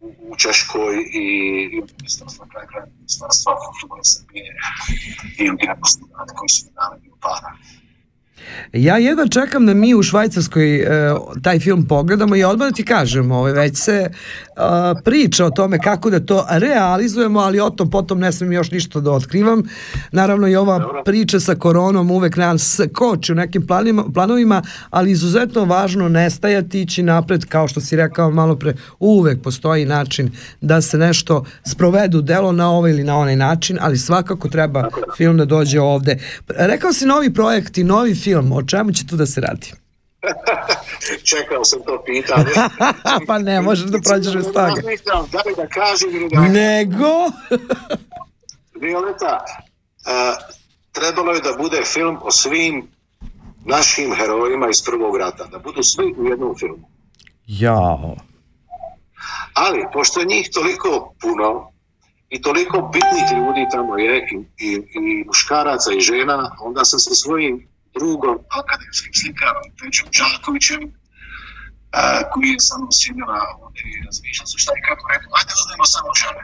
u, 0.00 0.14
u 0.28 0.36
Češkoj 0.36 0.94
i, 0.96 1.26
i 1.72 1.82
ministarstva 1.98 2.46
kraja 2.50 2.66
kraja 2.66 2.86
ministarstva 2.98 3.52
Srbije 4.02 4.50
i 5.38 5.50
od 5.50 5.56
dijaspora 5.60 6.24
koji 6.38 6.48
su 6.48 6.66
mi 6.66 6.72
dali 6.74 6.96
para. 7.20 7.50
Ja 8.72 8.96
jedva 8.96 9.28
čekam 9.28 9.66
da 9.66 9.74
mi 9.74 9.94
u 9.94 10.02
Švajcarskoj 10.02 10.76
e, 10.76 11.14
taj 11.42 11.58
film 11.58 11.86
pogledamo 11.86 12.36
i 12.36 12.44
odmah 12.44 12.68
da 12.68 12.74
ti 12.74 12.84
kažem, 12.84 13.32
ovaj, 13.32 13.52
već 13.52 13.76
se 13.76 13.92
e, 13.92 14.10
priča 15.04 15.44
o 15.44 15.50
tome 15.50 15.78
kako 15.78 16.10
da 16.10 16.20
to 16.20 16.46
realizujemo, 16.50 17.40
ali 17.40 17.60
o 17.60 17.70
tom 17.70 17.90
potom 17.90 18.18
ne 18.18 18.32
smem 18.32 18.52
još 18.52 18.70
ništa 18.70 19.00
da 19.00 19.10
otkrivam. 19.10 19.62
Naravno 20.12 20.48
i 20.48 20.56
ova 20.56 20.78
Dobro. 20.78 21.02
priča 21.04 21.40
sa 21.40 21.54
koronom 21.54 22.10
uvek 22.10 22.36
nas 22.36 22.80
koči 22.94 23.32
u 23.32 23.34
nekim 23.34 23.66
planima, 23.66 24.04
planovima, 24.14 24.62
ali 24.90 25.10
izuzetno 25.10 25.64
važno 25.64 26.08
nestajati, 26.08 26.80
ići 26.80 27.02
napred, 27.02 27.44
kao 27.44 27.68
što 27.68 27.80
si 27.80 27.96
rekao 27.96 28.30
malo 28.30 28.56
pre, 28.56 28.74
uvek 28.98 29.42
postoji 29.42 29.84
način 29.84 30.30
da 30.60 30.80
se 30.80 30.98
nešto 30.98 31.44
sprovedu 31.64 32.22
delo 32.22 32.52
na 32.52 32.70
ovaj 32.70 32.90
ili 32.90 33.04
na 33.04 33.16
onaj 33.18 33.36
način, 33.36 33.78
ali 33.80 33.98
svakako 33.98 34.48
treba 34.48 34.88
film 35.16 35.36
da 35.36 35.44
dođe 35.44 35.80
ovde. 35.80 36.18
Rekao 36.48 36.92
si 36.92 37.06
novi 37.06 37.34
projekti, 37.34 37.84
novi 37.84 38.14
film, 38.14 38.27
o 38.36 38.62
čemu 38.62 38.92
će 38.92 39.06
tu 39.06 39.16
da 39.16 39.26
se 39.26 39.40
radi? 39.40 39.72
Čekao 41.30 41.64
sam 41.64 41.80
to 41.86 42.02
pitanje. 42.06 42.50
pa 43.26 43.38
ne 43.38 43.60
možeš 43.60 43.90
da 43.90 43.98
prođeš 44.00 44.34
bez 44.34 44.44
toga. 44.44 44.82
Da 45.32 45.42
li 45.46 45.54
da 45.56 45.66
kažem 45.66 46.10
ili 46.10 46.28
da... 46.28 46.40
Nego? 46.40 47.08
Violeta, 48.80 49.44
uh, 49.44 50.36
trebalo 50.92 51.32
je 51.32 51.40
da 51.40 51.56
bude 51.58 51.82
film 51.84 52.18
o 52.22 52.30
svim 52.30 52.88
našim 53.64 54.14
herojima 54.14 54.68
iz 54.68 54.82
prvog 54.82 55.16
rata, 55.16 55.46
da 55.46 55.58
budu 55.58 55.82
svi 55.82 56.14
u 56.18 56.24
jednom 56.24 56.54
filmu. 56.58 56.88
Jao. 57.46 58.16
Ali, 59.54 59.84
pošto 59.92 60.20
je 60.20 60.26
njih 60.26 60.50
toliko 60.52 61.14
puno 61.20 61.72
i 62.28 62.42
toliko 62.42 62.90
bitnih 62.92 63.38
ljudi 63.38 63.66
tamo 63.72 63.98
je, 63.98 64.18
i, 64.18 64.36
i, 64.66 64.72
i 64.74 65.24
muškaraca 65.26 65.92
i 65.92 66.00
žena, 66.00 66.56
onda 66.60 66.84
sam 66.84 66.98
sa 66.98 67.14
svojim 67.14 67.68
drugom, 67.94 68.36
akademskim 68.52 69.12
slikarom, 69.14 69.62
Pećom 69.78 70.08
Čakovićem, 70.10 70.82
uh, 70.82 70.90
koji 72.32 72.48
je 72.48 72.60
samo 72.60 72.92
sinjela 72.92 73.40
ovdje 73.56 73.82
i 73.84 74.04
razmišljao 74.06 74.46
su 74.46 74.58
šta 74.58 74.72
i 74.72 74.82
kako 74.82 75.08
rekao, 75.08 75.30
ajde 75.34 75.52
uzmemo 75.56 75.84
samo 75.86 76.10
žene. 76.14 76.42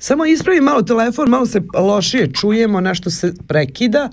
Samo 0.00 0.24
ispravi 0.26 0.60
malo 0.62 0.82
telefon, 0.82 1.28
malo 1.28 1.46
se 1.46 1.60
lošije 1.80 2.32
čujemo, 2.32 2.80
nešto 2.80 3.10
se 3.10 3.26
prekida. 3.48 4.10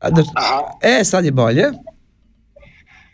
A 0.00 0.10
Da, 0.10 0.22
Aha. 0.36 0.60
e, 0.82 1.04
sad 1.04 1.24
je 1.24 1.32
bolje. 1.32 1.64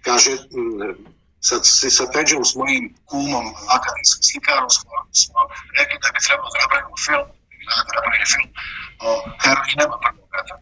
kaže, 0.02 0.30
m, 0.30 0.94
sa, 1.40 1.56
sa- 1.90 2.10
Peđom, 2.14 2.44
s 2.44 2.54
mojim 2.54 2.94
kumom, 3.04 3.46
akademskim 3.68 4.22
slikarom, 4.22 4.70
smo, 4.70 4.90
smo 5.14 5.40
rekli 5.78 5.96
da 6.02 6.08
bi 6.14 6.18
trebalo 6.20 6.48
da 6.50 6.58
napravimo 6.60 6.96
film, 7.06 7.26
da 7.68 7.72
napravimo 7.80 8.26
film 8.32 8.48
o 9.00 9.08
heroinama 9.42 9.96
prvog 10.04 10.28
rata. 10.32 10.54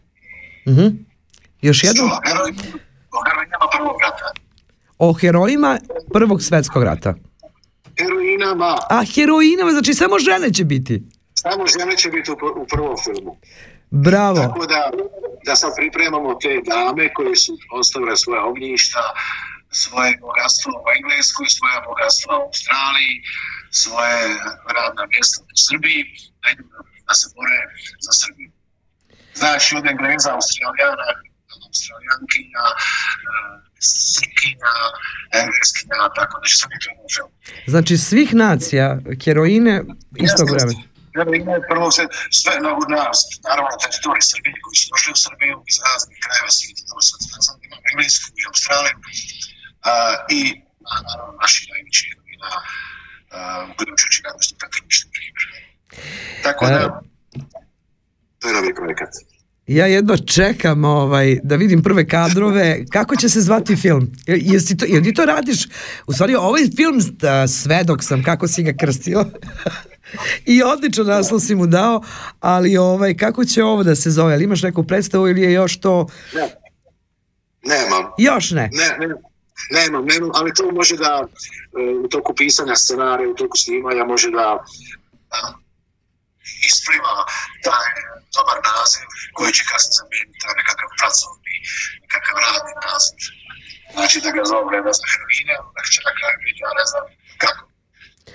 Mhm. 0.71 0.87
Još 1.61 1.83
jednom, 1.83 2.09
o 3.11 3.19
heroinama 3.25 3.67
prvog 3.77 3.95
rata. 4.01 4.27
o 4.97 5.13
herojima 5.13 5.79
Prvog 6.13 6.41
svetskog 6.43 6.83
rata. 6.83 7.13
Heroinama, 7.99 8.77
A 8.89 9.03
heroinama, 9.05 9.71
znači 9.71 9.93
samo 9.93 10.19
žene 10.19 10.53
će 10.53 10.63
biti. 10.65 11.03
samo 11.33 11.63
žene 11.67 11.97
će 11.97 12.09
biti 12.09 12.31
u, 12.31 12.35
u 12.55 12.65
prvom 12.67 12.95
filmu. 13.03 13.37
Bravo. 13.91 14.35
Tako 14.37 14.65
da, 14.65 14.91
da 15.45 15.55
sad 15.55 15.71
pripremamo 15.75 16.33
te 16.35 16.53
dame 16.65 17.13
koje 17.13 17.35
su 17.35 17.51
ostavile 17.71 18.15
svoje 18.17 18.41
ognjišta, 18.41 19.03
svoje 19.71 20.17
bogatstvo 20.17 20.71
u 20.75 20.87
Engleskoj, 20.97 21.47
svoje 21.49 21.77
bogatstvo 21.89 22.29
u 22.33 22.41
Australiji, 22.47 23.13
svoje 23.71 24.17
radna 24.77 25.03
mjesta 25.07 25.37
u 25.43 25.55
Srbiji, 25.67 26.01
da, 26.41 26.49
da 27.07 27.13
se 27.13 27.25
bore 27.35 27.59
za 27.99 28.11
Srbiju. 28.21 28.51
Znači 29.33 29.69
od 29.79 29.85
Engleza, 29.85 30.29
Australijana, 30.33 31.07
Australijankinja, 31.71 32.63
eh, 32.71 33.55
Srpkinja, 34.13 34.73
Engleskinja, 35.41 35.97
tako 36.19 36.33
da 36.41 36.45
će 36.49 36.55
se 36.61 36.65
biti 36.73 36.85
u. 36.93 37.25
Znači 37.73 37.93
svih 38.09 38.29
nacija, 38.45 38.87
heroine 39.23 39.75
istog 40.27 40.47
Jeste, 40.47 40.53
vremena. 40.53 40.83
Heroine 41.15 41.55
prvo 41.71 41.87
se 41.97 42.03
sve 42.39 42.53
na 42.65 42.71
nas, 42.95 43.19
naravno 43.47 43.69
na 43.73 43.79
teritoriji 43.83 44.29
Srbije 44.31 44.55
koji 44.63 44.75
su 44.81 44.85
došli 44.93 45.09
u 45.17 45.21
Srbiju 45.25 45.55
iz 45.71 45.77
raznih 45.87 46.17
krajeva 46.25 46.49
svijeta, 46.57 46.81
tamo 46.89 47.01
sad 47.07 47.19
sad 47.47 47.55
imamo 47.67 47.81
Englesku 47.91 48.27
i 48.39 48.43
Australiju 48.51 48.97
a, 49.91 49.93
i 50.37 50.41
a, 50.91 50.93
naravno 51.07 51.33
naši 51.41 51.59
najveći 51.71 52.03
heroina 52.09 52.49
uključujući 53.71 54.21
Radost 54.25 54.51
Petrović, 54.61 54.95
na 55.03 55.09
primjer. 55.15 55.45
Tako 56.43 56.65
da, 56.65 57.01
to 58.39 58.47
je 58.47 58.53
novi 58.53 58.75
projekat. 58.75 59.11
Ja 59.71 59.85
jedva 59.85 60.17
čekam 60.17 60.85
ovaj, 60.85 61.39
da 61.43 61.55
vidim 61.55 61.83
prve 61.83 62.07
kadrove. 62.07 62.85
Kako 62.89 63.15
će 63.15 63.29
se 63.29 63.41
zvati 63.41 63.75
film? 63.75 64.11
Je- 64.27 64.39
Jesi 64.41 64.77
to, 64.77 64.85
jel 64.85 65.03
ti 65.03 65.13
to 65.13 65.25
radiš? 65.25 65.67
U 66.07 66.13
stvari, 66.13 66.35
ovaj 66.35 66.61
film, 66.75 66.99
da, 67.11 67.47
svedok 67.47 68.03
sam 68.03 68.23
kako 68.23 68.47
si 68.47 68.63
ga 68.63 68.73
krstio. 68.79 69.25
I 70.45 70.63
odličan 70.63 71.05
naslov 71.05 71.39
si 71.39 71.55
mu 71.55 71.67
dao, 71.67 72.03
ali 72.39 72.77
ovaj, 72.77 73.17
kako 73.17 73.45
će 73.45 73.63
ovo 73.63 73.83
da 73.83 73.95
se 73.95 74.11
zove? 74.11 74.33
Ali 74.33 74.43
imaš 74.43 74.63
neku 74.63 74.83
predstavu 74.83 75.27
ili 75.29 75.41
je 75.41 75.51
još 75.51 75.79
to... 75.79 76.07
Ne, 76.33 76.47
nemam. 77.63 78.11
Još 78.17 78.51
ne. 78.51 78.69
Ne, 78.73 79.07
ne, 79.07 79.15
nemam, 79.71 80.05
nemam, 80.05 80.29
ali 80.33 80.53
to 80.53 80.71
može 80.71 80.97
da 80.97 81.23
e, 81.23 82.05
u 82.05 82.07
toku 82.07 82.33
pisanja 82.35 82.75
scenarija, 82.75 83.29
u 83.29 83.35
toku 83.35 83.57
snimanja 83.57 84.03
može 84.03 84.31
da 84.31 84.63
ispliva 86.69 87.15
taj 87.67 87.89
dobar 88.35 88.57
naziv 88.71 89.07
koji 89.35 89.51
će 89.57 89.63
kasnije 89.71 89.95
zamijeniti 89.99 90.41
taj 90.43 90.55
nekakav 90.61 90.89
pracovni, 90.99 91.55
nekakav 92.03 92.35
radni 92.45 92.73
naziv. 92.87 93.19
Znači 93.95 94.17
da 94.25 94.29
ga 94.37 94.43
zove 94.51 94.77
ne 94.87 94.93
znam 94.97 95.07
heroine, 95.13 95.53
onda 95.67 95.81
će 95.93 95.99
na 96.07 96.11
kraju 96.17 96.37
biti, 96.45 96.59
ja 96.65 96.71
ne 96.79 96.85
znam 96.91 97.05
kako. 97.43 97.63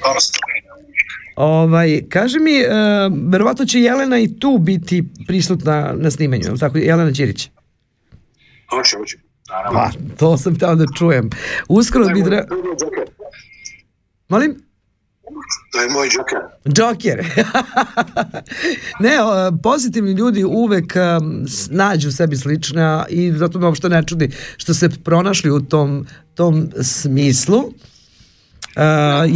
Dobro 0.03 0.21
se 0.25 0.31
to 0.35 0.41
menja 0.51 0.73
uvijek. 0.83 1.09
Ovaj, 1.37 1.91
kaži 2.15 2.39
mi, 2.47 2.57
uh, 2.65 2.71
verovatno 3.33 3.65
će 3.71 3.79
Jelena 3.89 4.19
i 4.19 4.39
tu 4.41 4.59
biti 4.59 5.05
prisutna 5.27 5.77
na 6.05 6.11
snimanju, 6.11 6.45
je 6.45 6.59
tako? 6.65 6.79
Jelena 6.79 7.12
Ćirić. 7.12 7.51
Hoće, 8.71 8.97
hoće. 8.97 9.17
Naravno. 9.49 9.79
Pa, 9.79 10.17
to 10.19 10.39
sam 10.39 10.55
htio 10.57 10.75
da 10.75 10.85
čujem. 10.99 11.31
Uskoro 11.69 12.07
bi... 12.07 12.23
Dra... 12.23 12.45
Molim? 14.29 14.66
To 15.73 15.81
je 15.81 15.89
moj 15.89 16.09
Joker. 16.12 16.39
Joker. 16.65 17.27
ne, 19.05 19.17
pozitivni 19.62 20.12
ljudi 20.12 20.45
uvek 20.45 20.95
um, 20.97 21.47
nađu 21.71 22.12
sebi 22.12 22.37
slična 22.37 23.07
i 23.09 23.33
zato 23.33 23.59
me 23.59 23.67
uopšte 23.67 23.89
ne 23.89 24.03
čudi 24.07 24.31
što 24.57 24.75
se 24.75 24.89
pronašli 25.05 25.51
u 25.51 25.61
tom, 25.61 26.07
tom 26.35 26.69
smislu. 26.83 27.73
Uh, 28.77 28.83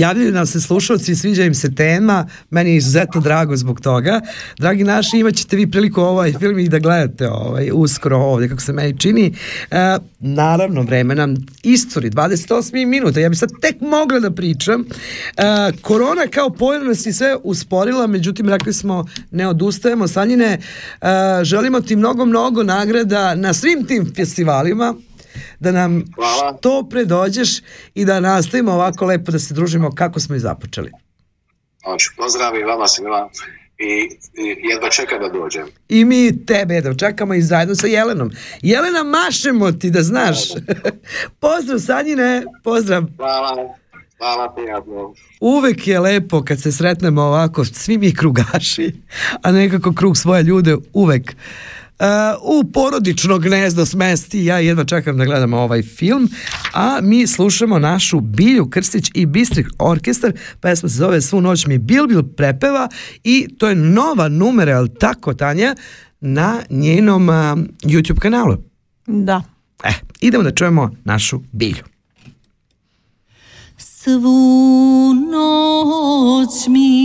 javljaju 0.01 0.33
nam 0.33 0.47
se 0.47 0.61
slušalci, 0.61 1.17
sviđa 1.17 1.45
im 1.45 1.55
se 1.55 1.75
tema, 1.75 2.29
meni 2.51 2.71
je 2.71 2.77
izuzetno 2.77 3.21
drago 3.21 3.57
zbog 3.57 3.81
toga. 3.81 4.21
Dragi 4.59 4.85
naši, 4.85 5.19
imat 5.19 5.35
ćete 5.35 5.57
vi 5.57 5.71
priliku 5.71 6.01
ovaj 6.01 6.33
film 6.33 6.59
i 6.59 6.69
da 6.69 6.79
gledate 6.79 7.29
ovaj, 7.29 7.71
uskoro 7.73 8.17
ovdje, 8.17 8.49
kako 8.49 8.61
se 8.61 8.73
meni 8.73 8.99
čini. 8.99 9.35
Uh, 9.71 9.77
naravno, 10.19 10.83
vreme 10.83 11.15
nam 11.15 11.35
iscuri, 11.63 12.11
28 12.11 12.87
minuta, 12.87 13.21
ja 13.21 13.29
bi 13.29 13.37
sad 13.37 13.51
tek 13.61 13.81
mogla 13.81 14.21
da 14.21 14.31
pričam. 14.31 14.81
Uh, 14.81 15.81
korona 15.81 16.27
kao 16.31 16.51
pojava 16.51 16.85
nas 16.85 17.07
je 17.07 17.13
sve 17.13 17.37
usporila, 17.43 18.07
međutim, 18.07 18.49
rekli 18.49 18.73
smo, 18.73 19.07
ne 19.31 19.49
odustajemo. 19.49 20.09
Sanjine, 20.09 20.59
uh, 21.01 21.09
želimo 21.43 21.81
ti 21.81 21.97
mnogo, 21.97 22.25
mnogo 22.25 22.63
nagrada 22.63 23.35
na 23.35 23.55
svim 23.55 23.87
tim 23.87 24.13
festivalima, 24.17 24.95
da 25.61 25.73
nam 25.73 26.05
Hvala. 26.15 26.57
što 26.59 26.89
pre 26.91 27.05
dođeš 27.05 27.61
i 27.95 28.05
da 28.05 28.21
nastavimo 28.21 28.73
ovako 28.73 29.07
lepo 29.07 29.33
da 29.33 29.39
se 29.39 29.55
družimo 29.55 29.91
kako 29.95 30.21
smo 30.21 30.35
i 30.35 30.41
započeli. 30.41 30.91
Hoću. 31.85 32.11
Pozdrav 32.17 32.57
i 32.57 32.63
vama 32.63 32.87
svima 32.87 33.29
i, 33.79 34.09
i 34.43 34.69
jedva 34.71 34.91
čekam 34.91 35.21
da 35.21 35.29
dođem. 35.29 35.67
I 35.89 36.05
mi 36.05 36.47
tebe 36.47 36.81
da 36.81 36.95
čekamo 36.95 37.35
i 37.35 37.43
zajedno 37.43 37.75
sa 37.75 37.87
Jelenom. 37.87 38.31
Jelena, 38.63 39.03
mašemo 39.03 39.73
ti 39.73 39.91
da 39.91 40.03
znaš. 40.03 40.39
pozdrav 41.41 41.79
Sanjine, 41.79 42.45
pozdrav. 42.65 43.05
Hvala. 43.17 43.75
Hvala, 44.21 44.55
prijatno. 44.55 45.15
Uvek 45.41 45.87
je 45.87 46.01
lepo 46.01 46.43
kad 46.43 46.61
se 46.61 46.73
sretnemo 46.73 47.23
ovako, 47.23 47.65
svi 47.65 47.99
mi 47.99 48.15
krugaši, 48.15 48.93
a 49.43 49.53
nekako 49.53 49.93
krug 49.93 50.17
svoje 50.17 50.43
ljude 50.43 50.77
uvek 50.93 51.37
u 52.43 52.65
porodično 52.73 53.39
gnezdo 53.39 53.87
smesti. 53.87 54.45
Ja 54.45 54.59
jedva 54.59 54.85
čekam 54.85 55.19
da 55.19 55.25
gledam 55.25 55.55
ovaj 55.55 55.83
film, 55.83 56.29
a 56.73 56.99
mi 57.03 57.27
slušamo 57.27 57.79
našu 57.79 58.21
Bilju 58.21 58.71
Krstić 58.71 59.11
i 59.15 59.27
Bistrik 59.27 59.67
orkestar, 59.79 60.33
pesma 60.61 60.89
se 60.89 60.97
zove 60.97 61.21
Svu 61.21 61.41
noć 61.41 61.67
mi 61.67 61.79
Bil 61.79 62.07
Bil 62.07 62.23
prepeva 62.23 62.89
i 63.25 63.49
to 63.59 63.69
je 63.69 63.75
nova 63.75 64.29
numera, 64.29 64.77
ali 64.79 64.95
tako 64.95 65.35
Tanja, 65.35 65.75
na 66.21 66.63
njenom 66.71 67.29
uh, 67.29 67.35
YouTube 67.83 68.19
kanalu. 68.19 68.57
Da. 69.07 69.43
E, 69.85 69.93
idemo 70.21 70.45
da 70.45 70.55
čujemo 70.55 70.91
našu 71.05 71.41
Bilju. 71.53 71.85
Svu 73.77 75.15
noć 75.15 76.69
mi 76.69 77.00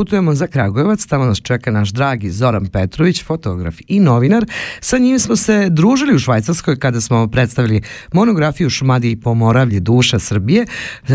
putujemo 0.00 0.34
za 0.34 0.46
Kragujevac, 0.46 1.06
tamo 1.06 1.24
nas 1.24 1.38
čeka 1.42 1.70
naš 1.70 1.90
dragi 1.90 2.30
Zoran 2.30 2.66
Petrović, 2.66 3.24
fotograf 3.24 3.74
i 3.88 4.00
novinar. 4.00 4.46
Sa 4.80 4.98
njim 4.98 5.18
smo 5.18 5.36
se 5.36 5.68
družili 5.70 6.14
u 6.14 6.18
Švajcarskoj 6.18 6.78
kada 6.78 7.00
smo 7.00 7.28
predstavili 7.28 7.82
monografiju 8.12 8.70
Šumadije 8.70 9.12
i 9.12 9.20
Pomoravlje 9.20 9.80
duša 9.80 10.18
Srbije, 10.18 10.66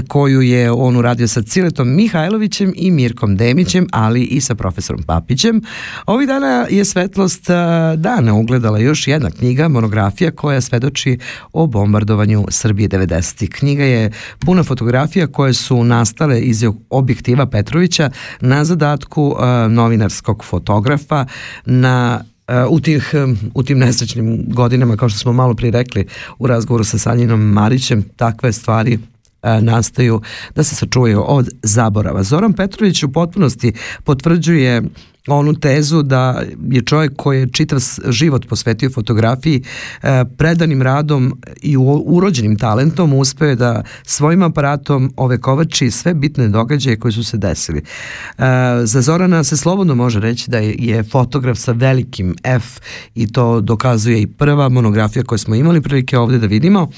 koju 0.08 0.42
je 0.42 0.72
on 0.72 0.98
uradio 0.98 1.28
sa 1.28 1.42
Ciletom 1.42 1.96
Mihajlovićem 1.96 2.74
i 2.76 2.92
Mirkom 2.92 3.36
Demićem, 3.36 3.88
ali 3.92 4.24
i 4.24 4.42
sa 4.42 4.56
profesorom 4.56 5.04
Papićem. 5.04 5.62
Ovih 6.06 6.28
dana 6.28 6.68
je 6.70 6.86
Svetlost 6.86 7.48
dana 7.98 8.34
ugledala 8.34 8.80
još 8.80 9.08
jedna 9.08 9.30
knjiga, 9.32 9.68
monografija 9.68 10.32
koja 10.32 10.62
svedoči 10.62 11.18
o 11.54 11.68
bombardovanju 11.68 12.46
Srbije 12.50 12.90
90. 12.90 13.50
Knjiga 13.50 13.84
je 13.84 14.12
puna 14.40 14.64
fotografija 14.64 15.28
koje 15.28 15.54
su 15.54 15.84
nastale 15.84 16.42
iz 16.42 16.64
objektiva 16.90 17.46
Petrovića 17.46 18.10
na 18.42 18.66
zadatku 18.76 19.36
a, 19.40 19.68
novinarskog 19.68 20.44
fotografa 20.46 21.26
na 21.66 22.24
a, 22.48 22.68
u, 22.70 22.80
tih, 22.80 23.14
u 23.54 23.64
tim 23.64 23.80
nesrećnim 23.80 24.46
godinama, 24.48 24.98
kao 24.98 25.10
što 25.10 25.20
smo 25.20 25.34
malo 25.34 25.54
prije 25.54 25.72
rekli 25.72 26.08
u 26.40 26.48
razgovoru 26.48 26.84
sa 26.84 26.98
Sanjinom 26.98 27.40
Marićem, 27.40 28.04
takve 28.16 28.52
stvari 28.52 29.00
nastaju 29.62 30.22
da 30.56 30.64
se 30.64 30.76
sačuvaju 30.76 31.24
od 31.28 31.50
zaborava. 31.64 32.24
Zoran 32.24 32.54
Petrović 32.54 33.04
u 33.04 33.12
potpunosti 33.12 33.74
potvrđuje 34.04 34.82
onu 35.28 35.54
tezu 35.54 36.02
da 36.02 36.44
je 36.70 36.82
čovjek 36.82 37.14
koji 37.16 37.40
je 37.40 37.50
čitav 37.52 37.80
život 38.08 38.48
posvetio 38.48 38.90
fotografiji 38.90 39.64
e, 40.04 40.26
predanim 40.38 40.82
radom 40.82 41.42
i 41.62 41.78
urođenim 42.06 42.58
talentom 42.58 43.14
uspeo 43.14 43.48
je 43.48 43.56
da 43.56 43.84
svojim 44.04 44.44
aparatom 44.44 45.14
ovekovači 45.18 45.92
sve 45.92 46.14
bitne 46.14 46.48
događaje 46.48 47.00
koji 47.00 47.12
su 47.12 47.24
se 47.24 47.38
desili. 47.38 47.80
E, 47.80 48.44
za 48.84 49.02
Zorana 49.02 49.44
se 49.44 49.58
slobodno 49.58 49.96
može 49.96 50.20
reći 50.20 50.52
da 50.52 50.58
je, 50.58 51.04
fotograf 51.04 51.58
sa 51.58 51.72
velikim 51.72 52.36
F 52.44 52.80
i 53.16 53.32
to 53.32 53.62
dokazuje 53.62 54.22
i 54.22 54.28
prva 54.28 54.70
monografija 54.70 55.24
koju 55.24 55.40
smo 55.40 55.56
imali 55.56 55.82
prilike 55.82 56.18
ovde 56.18 56.38
da 56.38 56.48
vidimo. 56.48 56.90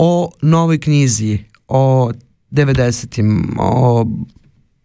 O 0.00 0.30
novoj 0.42 0.80
knjizi, 0.80 1.38
o 1.68 2.10
90-im, 2.50 3.56
o 3.58 4.06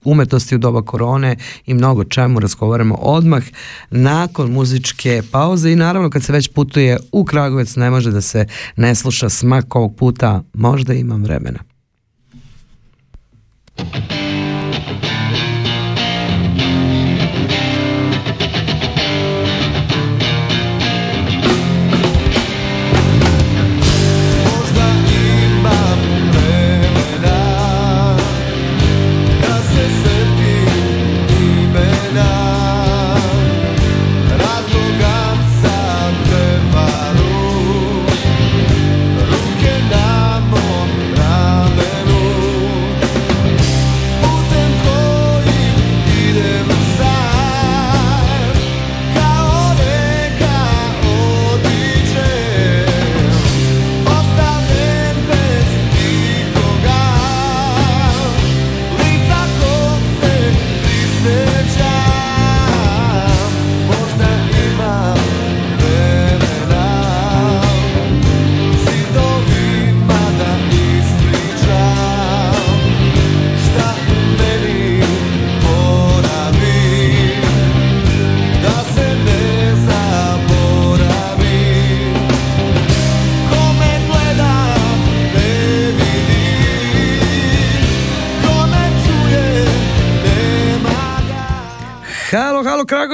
umetnosti 0.03 0.55
u 0.55 0.57
doba 0.57 0.81
korone 0.81 1.35
i 1.65 1.73
mnogo 1.73 2.03
čemu 2.03 2.39
razgovaramo 2.39 2.95
odmah 2.95 3.43
nakon 3.89 4.51
muzičke 4.51 5.21
pauze 5.31 5.71
i 5.71 5.75
naravno 5.75 6.09
kad 6.09 6.23
se 6.23 6.33
već 6.33 6.47
putuje 6.47 6.97
u 7.11 7.25
Kragovec 7.25 7.75
ne 7.75 7.89
može 7.89 8.11
da 8.11 8.21
se 8.21 8.47
ne 8.75 8.95
sluša 8.95 9.29
smak 9.29 9.75
ovog 9.75 9.95
puta, 9.95 10.43
možda 10.53 10.93
imam 10.93 11.23
vremena. 11.23 11.59
Možda 13.77 14.22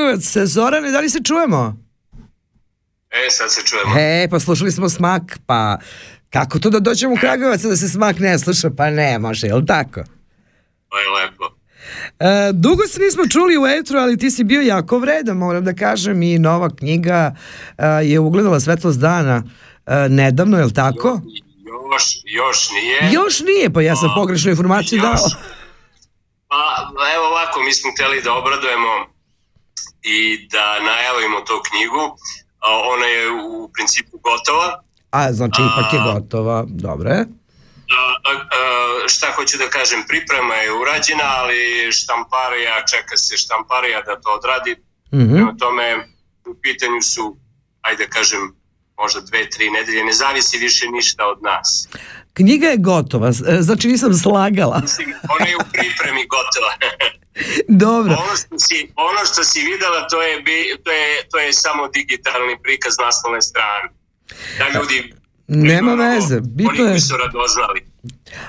Kragovac, 0.09 0.37
Zorane, 0.47 0.91
da 0.91 0.99
li 0.99 1.09
se 1.09 1.19
čujemo? 1.23 1.77
E, 3.09 3.29
sad 3.29 3.51
se 3.51 3.61
čujemo. 3.65 3.99
E, 3.99 4.27
pa 4.31 4.39
slušali 4.39 4.71
smo 4.71 4.89
smak, 4.89 5.39
pa 5.45 5.77
kako 6.29 6.59
to 6.59 6.69
da 6.69 6.79
dođemo 6.79 7.13
u 7.13 7.17
Kragovac 7.17 7.61
da 7.61 7.75
se 7.75 7.89
smak 7.89 8.19
ne 8.19 8.39
sluša? 8.39 8.69
Pa 8.77 8.89
ne 8.89 9.19
može, 9.19 9.47
jel 9.47 9.65
tako? 9.65 10.03
To 10.89 10.97
je 10.99 11.09
lepo. 11.09 11.45
E, 12.19 12.51
dugo 12.53 12.87
se 12.87 12.99
nismo 12.99 13.27
čuli 13.27 13.57
u 13.57 13.67
etru, 13.67 13.99
ali 13.99 14.17
ti 14.17 14.31
si 14.31 14.43
bio 14.43 14.61
jako 14.61 14.99
vredan, 14.99 15.37
moram 15.37 15.65
da 15.65 15.73
kažem, 15.73 16.23
i 16.23 16.39
nova 16.39 16.69
knjiga 16.75 17.35
e, 17.77 17.85
je 17.85 18.19
ugledala 18.19 18.59
svetlost 18.59 18.99
dana 18.99 19.43
e, 19.85 20.09
nedavno, 20.09 20.57
je 20.57 20.65
li 20.65 20.73
tako? 20.73 21.21
Još, 21.93 22.03
još 22.25 22.69
nije. 22.71 23.11
Još 23.13 23.39
nije, 23.39 23.73
pa 23.73 23.81
ja 23.81 23.95
sam 23.95 24.09
pogrešnu 24.15 24.51
informaciju 24.51 25.01
dao. 25.01 25.25
Pa 26.47 27.13
evo 27.15 27.27
ovako, 27.27 27.59
mi 27.59 27.73
smo 27.73 27.91
hteli 27.91 28.21
da 28.21 28.33
obradujemo 28.33 29.18
i 30.01 30.47
da 30.51 30.79
najavimo 30.79 31.41
tu 31.41 31.61
knjigu. 31.69 32.03
A, 32.59 32.67
Ona 32.93 33.05
je 33.05 33.31
u 33.31 33.69
principu 33.73 34.17
gotova. 34.17 34.81
A, 35.11 35.33
znači, 35.33 35.61
ipak 35.61 35.93
je 35.93 35.99
gotova, 36.13 36.65
a, 38.25 38.31
a, 38.33 39.07
šta 39.07 39.27
hoću 39.35 39.57
da 39.57 39.69
kažem, 39.69 40.03
priprema 40.07 40.55
je 40.55 40.73
urađena, 40.73 41.27
ali 41.39 41.91
štamparija, 41.91 42.85
čeka 42.91 43.17
se 43.17 43.37
štamparija 43.37 44.01
da 44.01 44.21
to 44.21 44.29
odradi. 44.29 44.75
Mhm. 45.13 45.33
Prema 45.35 45.55
tome, 45.57 46.07
u 46.45 46.55
pitanju 46.61 47.01
su, 47.01 47.37
ajde 47.81 48.07
kažem, 48.09 48.55
možda 48.97 49.21
dve, 49.21 49.49
tri 49.49 49.69
nedelje, 49.69 50.03
ne 50.03 50.13
zavisi 50.13 50.57
više 50.57 50.87
ništa 50.87 51.27
od 51.27 51.43
nas. 51.43 51.87
Knjiga 52.33 52.67
je 52.67 52.77
gotova, 52.77 53.27
e, 53.27 53.61
znači 53.61 53.87
nisam 53.87 54.13
slagala. 54.13 54.81
Ona 55.35 55.47
je 55.49 55.55
u 55.55 55.65
pripremi 55.71 56.23
gotova. 56.27 56.73
Dobro. 57.67 58.13
ono, 58.13 58.35
što 58.35 58.59
si, 58.59 58.91
ono 58.95 59.21
što 59.33 59.43
si 59.43 59.59
videla, 59.59 60.07
to 60.07 60.21
je, 60.21 60.41
bi, 60.41 60.57
to, 60.83 60.91
je, 60.91 61.27
to 61.31 61.37
je 61.39 61.53
samo 61.53 61.87
digitalni 61.87 62.55
prikaz 62.63 62.93
naslovne 63.05 63.41
strane. 63.41 63.89
Da 64.59 64.79
ljudi 64.79 65.13
Nema 65.51 65.93
veze, 65.93 66.39
bitno 66.41 66.85
je, 66.85 66.99
su 66.99 67.13
radoznali. 67.17 67.81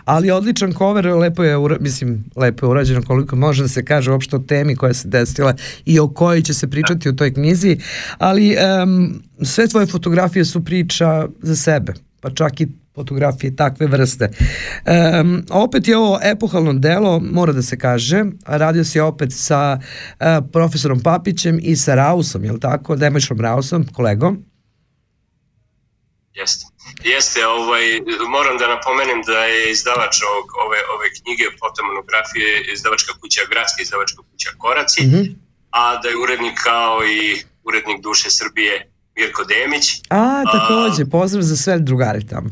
ali 0.05 0.31
odličan 0.31 0.73
cover, 0.73 1.07
lepo 1.07 1.45
je, 1.45 1.57
ura, 1.57 1.77
mislim, 1.81 2.25
lepo 2.37 2.67
je 2.67 2.71
urađeno 2.71 3.03
koliko 3.03 3.37
može 3.37 3.63
da 3.63 3.69
se 3.69 3.85
kaže 3.85 4.11
uopšte 4.11 4.37
o 4.37 4.39
temi 4.39 4.77
koja 4.77 4.95
se 4.95 5.09
desila 5.09 5.55
i 5.85 6.01
o 6.01 6.09
kojoj 6.09 6.43
će 6.43 6.55
se 6.55 6.71
pričati 6.71 7.09
u 7.09 7.17
toj 7.17 7.35
knjizi, 7.35 7.79
ali 8.19 8.57
em, 8.59 9.23
sve 9.43 9.69
tvoje 9.69 9.87
fotografije 9.87 10.45
su 10.45 10.65
priča 10.65 11.29
za 11.43 11.57
sebe, 11.57 11.93
pa 12.21 12.31
čak 12.31 12.61
i 12.61 12.69
fotografije 12.95 13.57
takve 13.57 13.87
vrste. 13.87 14.29
Um, 15.21 15.45
opet 15.51 15.89
je 15.89 15.97
ovo 15.99 16.19
epohalno 16.23 16.73
delo, 16.73 17.21
mora 17.21 17.53
da 17.53 17.63
se 17.63 17.79
kaže, 17.79 18.25
a 18.45 18.57
radio 18.57 18.85
si 18.85 19.01
opet 19.01 19.29
sa 19.33 19.79
e, 20.21 20.41
profesorom 20.53 21.01
Papićem 21.01 21.59
i 21.63 21.77
sa 21.77 21.95
Rausom, 21.95 22.45
je 22.45 22.53
li 22.53 22.61
tako? 22.61 22.97
Demećom 22.97 23.41
Rausom, 23.41 23.87
kolegom. 23.93 24.45
Jeste. 26.35 26.65
Jeste, 27.05 27.41
ovaj, 27.47 27.85
moram 28.31 28.57
da 28.59 28.67
napomenem 28.75 29.21
da 29.27 29.39
je 29.45 29.71
izdavač 29.71 30.15
ovog, 30.31 30.47
ove, 30.67 30.79
ove 30.95 31.07
knjige 31.19 31.45
fotomonografije 31.61 32.51
izdavačka 32.75 33.13
kuća, 33.21 33.41
gradska 33.51 33.83
izdavačka 33.83 34.21
kuća 34.31 34.51
Koraci, 34.59 35.01
Mhm. 35.07 35.23
a 35.71 36.01
da 36.03 36.09
je 36.09 36.17
urednik 36.25 36.57
kao 36.69 36.95
i 37.17 37.21
urednik 37.69 37.99
Duše 38.03 38.29
Srbije 38.31 38.75
Mirko 39.17 39.43
Demić. 39.45 39.87
A, 40.09 40.43
takođe, 40.55 41.11
pozdrav 41.11 41.43
za 41.43 41.57
sve 41.57 41.79
drugari 41.79 42.27
tamo. 42.27 42.51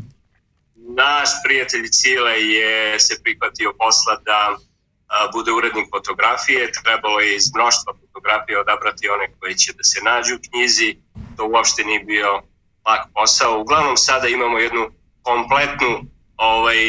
Naš 1.04 1.28
prijatelj 1.44 1.86
Cile 1.88 2.36
je 2.42 3.00
se 3.00 3.14
prihvatio 3.22 3.70
posla 3.78 4.14
da 4.28 4.56
bude 5.34 5.50
urednik 5.52 5.86
fotografije, 5.94 6.72
trebalo 6.84 7.20
je 7.20 7.36
iz 7.36 7.46
mnoštva 7.54 7.92
fotografija 8.00 8.60
odabrati 8.60 9.08
one 9.08 9.26
koje 9.38 9.54
će 9.54 9.72
da 9.72 9.82
se 9.82 10.00
nađu 10.02 10.34
u 10.34 10.42
knjizi, 10.46 10.96
to 11.36 11.42
uopšte 11.46 11.84
nije 11.84 12.00
bio 12.00 12.30
lak 12.86 13.02
posao. 13.14 13.60
Uglavnom 13.60 13.96
sada 13.96 14.28
imamo 14.28 14.58
jednu 14.58 14.90
kompletnu 15.22 15.92
ovaj, 16.36 16.80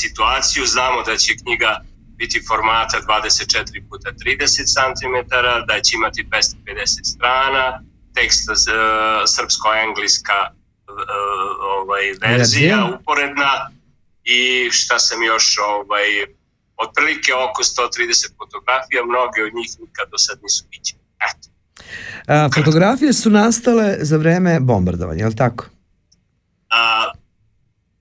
situaciju, 0.00 0.66
znamo 0.66 1.02
da 1.02 1.16
će 1.16 1.36
knjiga 1.42 1.80
biti 2.18 2.38
formata 2.48 2.98
24 3.00 3.88
puta 3.88 4.08
30 4.10 4.44
cm, 4.76 5.16
da 5.68 5.80
će 5.80 5.96
imati 5.96 6.26
250 6.30 7.04
strana, 7.12 7.82
tekst 8.14 8.48
srpsko-engleska 9.34 10.38
ovaj, 11.72 12.02
verzija, 12.22 12.88
uporedna 12.94 13.70
i 14.24 14.40
šta 14.72 14.98
sam 14.98 15.22
još 15.22 15.58
ovaj, 15.60 16.06
otprilike 16.76 17.34
oko 17.34 17.62
130 17.62 18.36
fotografija, 18.38 19.04
mnoge 19.04 19.42
od 19.42 19.54
njih 19.54 19.70
nikad 19.80 20.08
do 20.10 20.18
sad 20.18 20.38
nisu 20.42 20.64
viđene. 20.70 21.00
Eto. 21.20 21.48
A, 22.28 22.48
fotografije 22.54 23.12
su 23.12 23.30
nastale 23.30 23.96
za 24.00 24.16
vreme 24.16 24.60
bombardovanja, 24.60 25.20
je 25.20 25.28
li 25.28 25.36
tako? 25.36 25.64
A, 26.70 27.12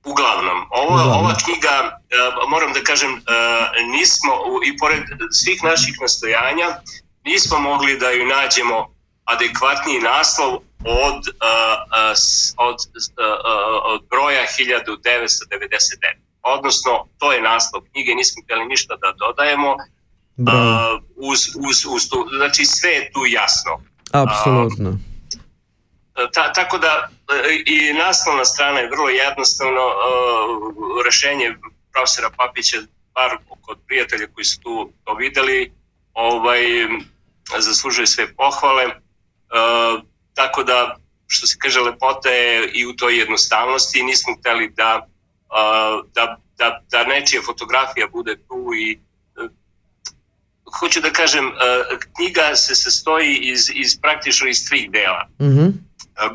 uglavnom, 0.06 0.58
ovo, 0.72 0.88
Uglavnom. 0.88 1.18
ova 1.18 1.34
knjiga, 1.36 1.70
a, 1.70 2.00
moram 2.50 2.74
da 2.74 2.82
kažem, 2.82 3.12
a, 3.28 3.66
nismo, 3.92 4.34
u- 4.34 4.64
i 4.66 4.78
pored 4.78 5.04
svih 5.32 5.64
naših 5.64 5.96
nastojanja, 6.02 6.68
nismo 7.26 7.60
mogli 7.60 7.98
da 8.00 8.10
ju 8.10 8.26
nađemo 8.28 8.96
adekvatniji 9.26 10.00
naslov 10.02 10.60
od, 10.86 11.24
a, 11.40 12.12
s- 12.16 12.54
od, 12.58 12.76
a, 13.18 13.52
od 13.86 14.02
broja 14.10 14.44
1999. 14.44 16.16
Odnosno, 16.44 17.08
to 17.18 17.32
je 17.32 17.42
naslov 17.42 17.82
knjige, 17.92 18.12
nismo 18.14 18.44
htjeli 18.44 18.66
ništa 18.66 18.96
da 18.96 19.14
dodajemo, 19.14 19.76
Bravo. 20.38 20.60
a, 20.62 21.00
uz, 21.16 21.40
uz, 21.60 21.86
uz 21.86 22.10
tu, 22.10 22.28
znači 22.38 22.66
sve 22.66 22.90
je 22.90 23.12
tu 23.12 23.26
jasno. 23.26 23.72
Apsolutno. 24.14 24.98
Ta, 26.34 26.54
tako 26.54 26.78
da 26.78 27.10
i 27.66 27.94
naslovna 27.94 28.46
strana 28.46 28.80
je 28.80 28.90
vrlo 28.90 29.10
jednostavno 29.10 29.82
e, 29.82 29.94
rešenje 31.06 31.56
profesora 31.94 32.30
Papića 32.30 32.78
bar 33.14 33.32
kod 33.62 33.78
prijatelja 33.88 34.28
koji 34.34 34.46
su 34.46 34.60
tu 34.62 34.90
to 35.04 35.14
videli 35.14 35.72
ovaj, 36.14 36.62
zaslužuje 37.60 38.08
sve 38.08 38.36
pohvale 38.36 38.84
e, 38.84 38.92
tako 40.36 40.64
da 40.64 40.96
što 41.28 41.48
se 41.48 41.58
kaže 41.60 41.80
lepota 41.80 42.30
je 42.30 42.72
i 42.74 42.86
u 42.86 42.96
toj 42.96 43.20
jednostavnosti 43.20 44.04
nismo 44.04 44.36
hteli 44.40 44.70
da, 44.70 45.08
e, 45.08 46.04
da, 46.14 46.38
da, 46.58 46.82
da 46.92 47.04
nečija 47.04 47.42
fotografija 47.42 48.08
bude 48.08 48.36
tu 48.48 48.72
i 48.78 48.92
e, 48.94 49.48
hoću 50.80 51.02
da 51.02 51.10
kažem, 51.10 51.46
e, 51.48 51.52
knjiga 52.16 52.56
se 52.56 52.76
sastoji 52.76 53.36
iz, 53.36 53.70
iz 53.74 54.02
praktično 54.02 54.48
iz 54.48 54.70
tri 54.70 54.90
dela 54.92 55.28
Mhm. 55.42 55.68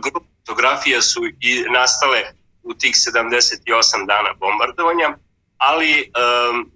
grupe 0.02 0.26
fotografija 0.40 1.02
su 1.02 1.20
i 1.40 1.64
nastale 1.74 2.22
u 2.62 2.74
tih 2.74 2.94
78 2.94 4.06
dana 4.06 4.34
bombardovanja, 4.40 5.16
ali 5.56 5.92
um, 5.92 6.70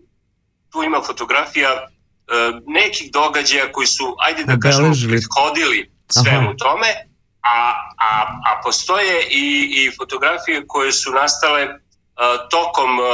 tu 0.70 0.82
ima 0.82 1.00
fotografija 1.06 1.70
um, 1.72 2.62
nekih 2.66 3.12
događaja 3.12 3.72
koji 3.72 3.86
su, 3.86 4.16
ajde 4.18 4.44
da 4.44 4.58
kažemo, 4.58 4.92
prethodili 5.08 5.90
svemu 6.08 6.48
Aha. 6.48 6.56
tome, 6.58 6.86
a, 7.44 7.74
a, 7.98 8.40
a 8.48 8.60
postoje 8.64 9.26
i, 9.30 9.46
i 9.78 9.90
fotografije 9.96 10.66
koje 10.66 10.92
su 10.92 11.12
nastale 11.12 11.62
uh, 11.64 11.78
tokom 12.50 12.98
uh, 12.98 13.06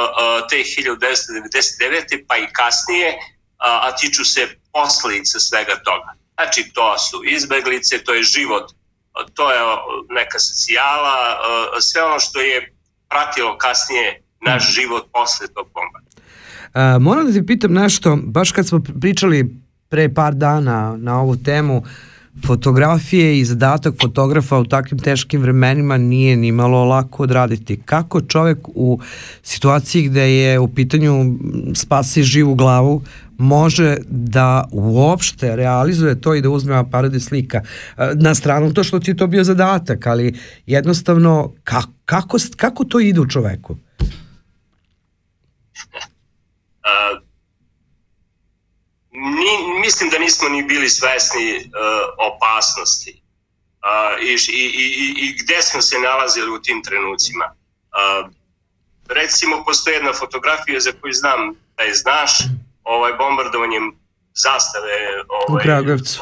te 0.51 0.57
1999. 0.57 2.25
pa 2.29 2.37
i 2.37 2.47
kasnije, 2.53 3.19
a, 3.59 3.81
a 3.83 3.97
tiču 3.97 4.25
se 4.25 4.49
posledica 4.73 5.41
svega 5.41 5.77
toga. 5.85 6.13
Znači, 6.35 6.71
to 6.75 6.99
su 6.99 7.23
izbeglice, 7.25 8.05
to 8.05 8.15
je 8.15 8.23
život 8.23 8.73
to 9.35 9.51
je 9.53 9.59
neka 10.09 10.39
socijala, 10.39 11.15
sve 11.81 12.03
ono 12.03 12.21
što 12.21 12.41
je 12.41 12.73
pratilo 13.09 13.59
kasnije 13.59 14.23
naš 14.47 14.75
život 14.75 15.07
posle 15.13 15.47
tog 15.55 15.67
bomba. 15.75 15.99
A, 16.75 16.99
moram 16.99 17.27
da 17.27 17.33
ti 17.33 17.47
pitam 17.47 17.73
nešto, 17.73 18.19
baš 18.23 18.53
kad 18.53 18.69
smo 18.69 18.81
pričali 19.01 19.57
pre 19.89 20.15
par 20.15 20.35
dana 20.35 20.97
na 20.97 21.21
ovu 21.21 21.37
temu, 21.37 21.83
fotografije 22.47 23.39
i 23.39 23.45
zadatak 23.45 23.95
fotografa 24.01 24.59
u 24.59 24.65
takvim 24.65 24.99
teškim 24.99 25.41
vremenima 25.41 25.97
nije 25.97 26.37
ni 26.37 26.53
malo 26.53 26.85
lako 26.85 27.23
odraditi. 27.23 27.81
Kako 27.85 28.21
čovek 28.21 28.59
u 28.69 29.01
situaciji 29.43 30.03
gde 30.03 30.31
je 30.31 30.59
u 30.59 30.69
pitanju 30.69 31.39
spasi 31.75 32.23
živu 32.23 32.55
glavu 32.55 33.03
može 33.39 33.97
da 34.09 34.69
uopšte 34.73 35.57
realizuje 35.57 36.21
to 36.21 36.35
i 36.35 36.41
da 36.41 36.51
uzme 36.51 36.77
aparat 36.77 37.15
i 37.15 37.21
slika. 37.21 37.63
E, 37.99 38.11
Na 38.15 38.35
stranu 38.35 38.73
to 38.73 38.85
što 38.85 38.99
ti 38.99 39.17
to 39.17 39.27
bio 39.27 39.45
zadatak, 39.45 40.07
ali 40.07 40.35
jednostavno 40.67 41.53
kako, 41.65 41.93
kako, 42.05 42.37
kako 42.57 42.85
to 42.85 43.01
ide 43.01 43.21
u 43.21 43.29
čoveku? 43.29 43.77
Mislim 49.81 50.11
da 50.11 50.19
nismo 50.19 50.49
ni 50.49 50.63
bili 50.63 50.89
svesni 50.89 51.57
uh, 51.57 51.71
opasnosti 52.33 53.23
uh, 53.83 54.23
i, 54.23 54.33
i, 54.53 54.65
i, 54.85 55.15
i- 55.19 55.37
gde 55.39 55.63
smo 55.63 55.83
se 55.83 55.99
nalazili 55.99 56.51
u 56.51 56.63
tim 56.63 56.83
trenucima. 56.85 57.45
Uh, 57.47 58.31
recimo, 59.09 59.65
postoji 59.65 59.95
jedna 59.95 60.13
fotografija 60.13 60.81
za 60.81 60.93
koju 61.01 61.13
znam 61.13 61.41
da 61.77 61.83
je 61.83 61.95
znaš, 61.95 62.31
ovaj, 62.85 63.13
bombardovanjem 63.13 63.93
zastave 64.35 64.93
ovaj, 65.29 65.65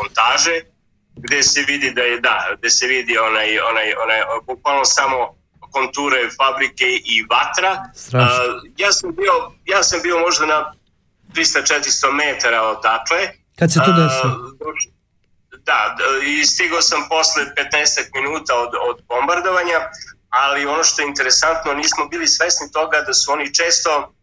montaže, 0.02 0.60
gde 1.16 1.42
se 1.42 1.62
vidi 1.62 1.90
da 1.90 2.02
je, 2.02 2.20
da, 2.20 2.54
gde 2.58 2.70
se 2.70 2.86
vidi 2.86 3.18
onaj, 3.18 3.58
onaj, 3.60 3.92
onaj, 4.04 4.20
bukvalno 4.46 4.84
samo 4.84 5.38
konture 5.72 6.28
fabrike 6.36 6.84
i 7.04 7.24
vatra. 7.30 7.84
Strašno. 7.94 8.44
Uh, 8.44 8.62
ja 8.76 8.92
sam 8.92 9.14
bio, 9.14 9.32
ja 9.64 9.82
sam 9.82 10.00
bio 10.02 10.18
možda 10.18 10.46
na 10.46 10.74
300-400 11.32 12.12
metara 12.12 12.62
odatle. 12.62 13.18
Kad 13.58 13.72
se 13.72 13.78
to 13.84 13.92
desilo? 13.92 14.32
Da, 15.68 15.96
i 16.26 16.44
stigao 16.44 16.82
sam 16.82 17.08
posle 17.08 17.42
15 17.44 18.10
minuta 18.14 18.54
od, 18.54 18.72
od 18.88 19.02
bombardovanja, 19.08 19.78
ali 20.28 20.66
ono 20.66 20.84
što 20.84 21.02
je 21.02 21.08
interesantno, 21.08 21.74
nismo 21.74 22.08
bili 22.08 22.26
svesni 22.26 22.72
toga 22.72 23.00
da 23.06 23.14
su 23.14 23.32
oni 23.32 23.54
često 23.54 24.14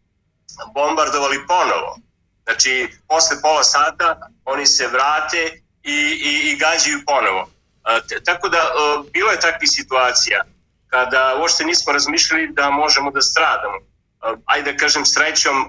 bombardovali 0.74 1.46
ponovo. 1.46 1.98
Znači, 2.44 2.88
posle 3.08 3.36
pola 3.42 3.64
sata 3.64 4.16
oni 4.44 4.66
se 4.66 4.86
vrate 4.86 5.60
i, 5.82 5.98
i, 6.30 6.50
i 6.50 6.56
gađaju 6.56 6.98
ponovo. 7.06 7.50
E, 7.86 8.24
tako 8.24 8.48
da, 8.48 8.58
e, 8.58 9.10
bilo 9.12 9.30
je 9.30 9.40
takvih 9.40 9.70
situacija 9.70 10.44
kada 10.86 11.36
uopšte 11.40 11.64
nismo 11.64 11.92
razmišljali 11.92 12.48
da 12.52 12.70
možemo 12.70 13.10
da 13.10 13.20
stradamo. 13.20 13.78
E, 14.26 14.36
ajde 14.44 14.72
da 14.72 14.78
kažem 14.78 15.04
srećom, 15.04 15.56
e, 15.56 15.68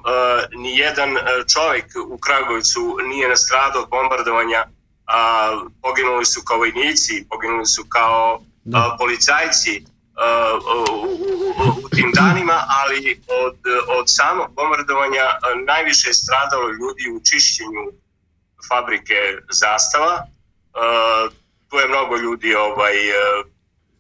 ni 0.58 0.78
jedan 0.78 1.18
e, 1.18 1.22
čovek 1.54 1.86
u 2.08 2.18
Kragujevcu 2.18 2.98
nije 3.04 3.30
nastradao 3.30 3.82
od 3.82 3.90
bombardovanja, 3.90 4.66
a, 5.08 5.60
poginuli 5.82 6.26
su 6.26 6.42
kao 6.46 6.58
vojnici, 6.58 7.26
poginuli 7.30 7.66
su 7.66 7.86
kao 7.90 8.42
da. 8.64 8.78
a, 8.78 8.96
policajci, 9.00 9.84
u 11.84 11.90
tim 11.90 12.12
danima, 12.14 12.64
ali 12.68 13.22
od, 13.46 13.58
od 14.00 14.06
samog 14.08 14.48
bombardovanja 14.56 15.24
najviše 15.66 16.10
je 16.10 16.14
stradalo 16.14 16.70
ljudi 16.70 17.04
u 17.16 17.22
čišćenju 17.30 17.86
fabrike 18.70 19.20
zastava. 19.52 20.26
Tu 21.70 21.78
je 21.78 21.88
mnogo 21.88 22.18
ljudi 22.18 22.56
ovaj, 22.56 22.94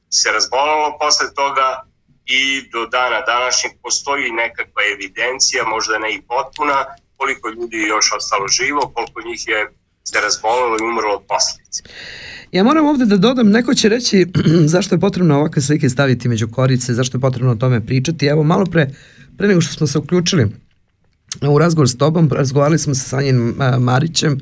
se 0.10 0.32
razbolalo 0.32 0.98
posle 1.00 1.34
toga 1.34 1.84
i 2.28 2.70
do 2.74 2.82
dana 2.86 3.20
današnjeg 3.34 3.72
postoji 3.84 4.32
nekakva 4.32 4.82
evidencija, 4.94 5.62
možda 5.76 6.00
ne 6.00 6.10
i 6.14 6.22
potpuna, 6.22 6.86
koliko 7.18 7.50
ljudi 7.50 7.78
je 7.78 7.88
još 7.88 8.08
ostalo 8.18 8.48
živo, 8.48 8.82
koliko 8.96 9.22
njih 9.30 9.42
je 9.48 9.60
se 10.10 10.20
razbolilo 10.22 10.76
i 10.80 10.88
umrlo 10.90 11.14
od 11.16 11.24
posljedice. 11.32 11.84
Ja 12.52 12.64
moram 12.64 12.86
ovde 12.86 13.06
da 13.06 13.18
dodam, 13.18 13.50
neko 13.50 13.74
će 13.74 13.90
reći 13.90 14.28
zašto 14.74 14.96
je 14.96 15.00
potrebno 15.00 15.38
ovakve 15.38 15.62
slike 15.62 15.90
staviti 15.90 16.30
među 16.30 16.48
korice, 16.48 16.94
zašto 16.94 17.18
je 17.18 17.22
potrebno 17.22 17.52
o 17.52 17.56
tome 17.56 17.86
pričati. 17.86 18.26
Evo, 18.26 18.44
malo 18.44 18.66
pre, 18.66 18.90
pre 19.38 19.48
nego 19.48 19.62
što 19.62 19.74
smo 19.74 19.88
se 19.88 19.98
uključili 20.00 20.48
u 21.50 21.60
razgovor 21.60 21.90
s 21.90 21.98
tobom, 21.98 22.30
razgovarali 22.32 22.80
smo 22.80 22.96
sa 22.96 23.10
Sanjin 23.10 23.54
Marićem, 23.80 24.40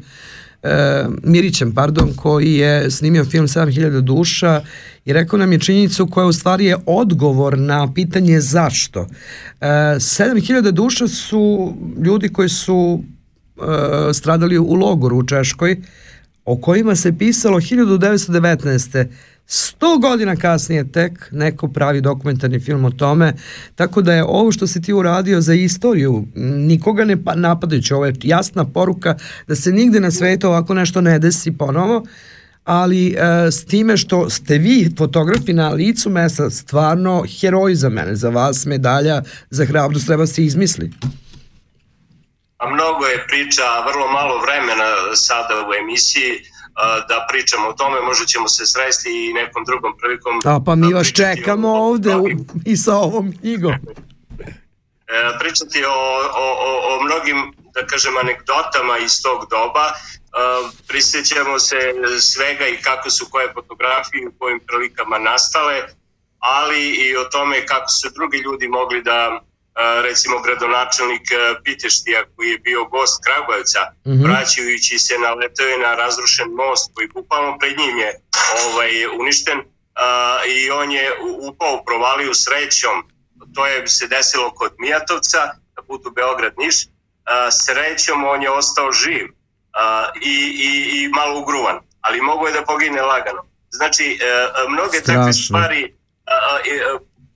e, 0.66 1.06
Mirićem, 1.24 1.74
pardon, 1.74 2.14
koji 2.16 2.54
je 2.54 2.92
snimio 2.92 3.26
film 3.26 3.48
7000 3.48 4.02
duša 4.02 4.62
i 5.06 5.14
rekao 5.14 5.40
nam 5.40 5.52
je 5.52 5.60
činjenicu 5.60 6.08
koja 6.08 6.28
u 6.28 6.34
stvari 6.34 6.66
je 6.66 6.78
odgovor 6.86 7.58
na 7.58 7.94
pitanje 7.94 8.42
zašto. 8.42 9.08
E, 9.62 9.66
7000 9.66 10.72
duša 10.72 11.08
su 11.08 11.74
ljudi 12.06 12.30
koji 12.30 12.50
su 12.50 13.00
e, 13.58 14.14
stradali 14.14 14.58
u 14.58 14.74
logoru 14.74 15.18
u 15.18 15.24
Češkoj, 15.24 15.82
o 16.46 16.58
kojima 16.58 16.96
se 16.96 17.18
pisalo 17.18 17.60
1919. 17.60 19.08
100 19.48 20.02
godina 20.02 20.36
kasnije 20.36 20.92
tek 20.92 21.28
neko 21.32 21.68
pravi 21.68 22.02
dokumentarni 22.02 22.60
film 22.60 22.86
o 22.86 22.92
tome, 22.92 23.34
tako 23.76 24.02
da 24.02 24.14
je 24.14 24.24
ovo 24.24 24.52
što 24.52 24.68
si 24.68 24.82
ti 24.82 24.94
uradio 24.94 25.42
za 25.42 25.54
istoriju, 25.54 26.26
nikoga 26.36 27.06
ne 27.06 27.24
pa, 27.24 27.36
napadajući, 27.36 27.94
ovo 27.94 28.06
je 28.06 28.14
jasna 28.24 28.66
poruka 28.66 29.16
da 29.48 29.56
se 29.56 29.72
nigde 29.72 30.00
na 30.00 30.12
svetu 30.12 30.48
ovako 30.48 30.74
nešto 30.74 31.02
ne 31.02 31.20
desi 31.20 31.58
ponovo, 31.58 32.06
ali 32.64 33.08
e, 33.08 33.52
s 33.52 33.66
time 33.66 33.98
što 33.98 34.30
ste 34.30 34.58
vi 34.58 34.90
fotografi 34.98 35.54
na 35.54 35.70
licu 35.70 36.10
mesta 36.10 36.50
stvarno 36.50 37.24
heroji 37.40 37.76
za 37.76 37.90
mene, 37.90 38.16
za 38.16 38.30
vas 38.30 38.66
medalja 38.66 39.22
za 39.50 39.66
hrabrost 39.66 40.06
treba 40.06 40.28
se 40.28 40.46
izmisli. 40.46 40.92
A 42.58 42.70
mnogo 42.70 43.06
je 43.06 43.26
priča, 43.28 43.64
vrlo 43.90 44.12
malo 44.12 44.42
vremena 44.42 45.16
sada 45.16 45.54
u 45.70 45.74
emisiji 45.82 46.32
da 47.10 47.26
pričamo 47.30 47.68
o 47.68 47.74
tome, 47.74 48.02
možda 48.02 48.26
ćemo 48.26 48.48
se 48.48 48.66
sresti 48.66 49.10
i 49.10 49.34
nekom 49.34 49.64
drugom 49.66 49.98
prilikom. 49.98 50.42
A 50.46 50.60
pa 50.66 50.76
mi 50.76 50.94
vas 50.94 51.08
čekamo 51.14 51.70
o, 51.70 51.88
ovde 51.90 52.16
u, 52.16 52.28
i 52.66 52.78
sa 52.78 52.96
ovom 52.96 53.34
knjigom. 53.40 53.74
E, 55.08 55.40
pričati 55.40 55.86
o, 55.86 56.00
o, 56.44 56.48
o, 56.68 56.96
o 56.96 57.04
mnogim, 57.04 57.54
da 57.74 57.86
kažem, 57.88 58.18
anegdotama 58.18 58.98
iz 58.98 59.22
tog 59.22 59.40
doba, 59.50 59.86
prisjećamo 60.88 61.60
se 61.60 61.78
svega 62.20 62.68
i 62.68 62.82
kako 62.82 63.10
su 63.10 63.26
koje 63.30 63.54
fotografije 63.54 64.28
u 64.28 64.32
kojim 64.40 64.60
prilikama 64.68 65.18
nastale, 65.18 65.84
ali 66.40 66.82
i 66.90 67.18
o 67.18 67.24
tome 67.24 67.66
kako 67.66 67.90
su 67.90 68.10
drugi 68.16 68.38
ljudi 68.38 68.68
mogli 68.68 69.04
da 69.04 69.42
recimo 70.04 70.42
gradonačelnik 70.42 71.22
Piteštija 71.64 72.24
koji 72.36 72.50
je 72.50 72.60
bio 72.60 72.86
gost 72.86 73.24
Kragujevca, 73.26 73.80
mm 74.06 74.12
-hmm. 74.12 74.24
vraćajući 74.24 75.00
se 75.00 75.18
na 75.18 75.34
letove 75.34 75.78
na 75.78 75.96
razrušen 75.96 76.50
most 76.52 76.92
koji 76.96 77.08
bukvalno 77.08 77.58
pred 77.60 77.78
njim 77.78 77.98
je 77.98 78.12
ovaj, 78.66 78.92
uništen 79.20 79.60
i 80.48 80.72
on 80.72 80.92
je 80.92 81.12
upao 81.50 81.84
provaliju 81.84 82.34
srećom, 82.34 82.96
to 83.56 83.66
je 83.66 83.88
se 83.88 84.08
desilo 84.08 84.54
kod 84.54 84.72
Mijatovca, 84.80 85.40
na 85.78 85.82
putu 85.88 86.10
Beograd-Niš, 86.10 86.88
srećom 87.66 88.24
on 88.24 88.42
je 88.42 88.52
ostao 88.52 88.92
živ 88.92 89.26
i, 90.22 90.38
i, 90.70 91.02
i 91.04 91.08
malo 91.08 91.40
ugruvan, 91.40 91.80
ali 92.02 92.22
mogo 92.22 92.48
je 92.48 92.54
da 92.54 92.66
pogine 92.66 93.02
lagano. 93.02 93.44
Znači, 93.72 94.20
e, 94.22 94.48
mnoge 94.70 94.98
Strašno. 94.98 95.22
takve 95.22 95.34
stvari 95.34 95.96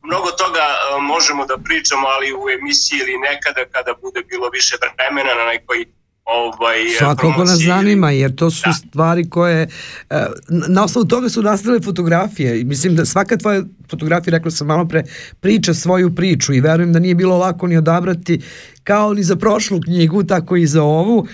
mnogo 0.03 0.29
toga 0.31 0.65
e, 0.69 1.01
možemo 1.01 1.45
da 1.45 1.57
pričamo, 1.57 2.07
ali 2.15 2.27
u 2.33 2.43
emisiji 2.57 2.97
ili 3.03 3.15
nekada 3.29 3.61
kada 3.71 3.91
bude 4.03 4.21
bilo 4.31 4.49
više 4.49 4.75
vremena 4.81 5.33
na 5.39 5.45
nekoj 5.53 5.85
ovaj, 6.29 6.81
e, 6.81 6.97
Svakako 6.97 7.43
nas 7.43 7.59
zanima, 7.59 8.11
jer 8.11 8.35
to 8.35 8.51
su 8.51 8.63
da. 8.65 8.73
stvari 8.73 9.29
koje, 9.29 9.69
e, 10.09 10.25
na 10.47 10.83
osnovu 10.83 11.07
toga 11.07 11.29
su 11.29 11.41
nastale 11.41 11.81
fotografije. 11.81 12.63
Mislim 12.63 12.95
da 12.95 13.05
svaka 13.05 13.37
tvoja 13.37 13.61
fotografija, 13.89 14.31
rekla 14.37 14.51
sam 14.51 14.67
malo 14.67 14.87
pre, 14.87 15.03
priča 15.39 15.73
svoju 15.73 16.15
priču 16.15 16.53
i 16.53 16.59
verujem 16.61 16.93
da 16.93 16.99
nije 16.99 17.15
bilo 17.15 17.37
lako 17.37 17.67
ni 17.67 17.77
odabrati 17.77 18.41
kao 18.83 19.13
ni 19.13 19.23
za 19.23 19.35
prošlu 19.35 19.79
knjigu, 19.81 20.23
tako 20.23 20.55
i 20.55 20.67
za 20.67 20.83
ovu. 20.83 21.27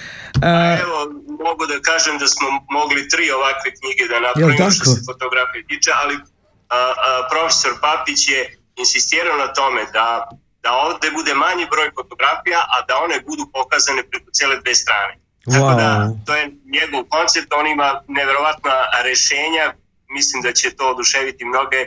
A 0.43 0.77
evo, 0.81 0.97
mogu 1.47 1.63
da 1.71 1.77
kažem 1.81 2.17
da 2.17 2.27
smo 2.27 2.47
mogli 2.77 3.09
tri 3.11 3.25
ovakve 3.37 3.69
knjige 3.79 4.03
da 4.11 4.17
napravimo 4.27 4.71
što 4.71 4.85
se 4.85 5.01
fotografije 5.09 5.61
tiče, 5.67 5.91
ali 6.03 6.15
profesor 7.31 7.73
Papić 7.81 8.27
je 8.27 8.41
insistirao 8.75 9.37
na 9.37 9.53
tome 9.53 9.81
da, 9.93 10.29
da 10.63 10.69
ovde 10.73 11.11
bude 11.11 11.33
manji 11.33 11.65
broj 11.73 11.89
fotografija, 11.97 12.59
a 12.73 12.85
da 12.87 12.93
one 13.05 13.17
budu 13.27 13.43
pokazane 13.53 14.03
preko 14.09 14.29
cele 14.31 14.55
dve 14.61 14.75
strane. 14.75 15.13
Wow. 15.45 15.53
Tako 15.53 15.73
da, 15.81 16.09
to 16.25 16.35
je 16.35 16.51
njegov 16.75 17.03
koncept, 17.15 17.53
on 17.53 17.67
ima 17.67 18.01
neverovatna 18.07 18.75
rešenja, 19.03 19.65
mislim 20.09 20.41
da 20.41 20.53
će 20.53 20.75
to 20.77 20.89
oduševiti 20.89 21.45
mnoge 21.45 21.81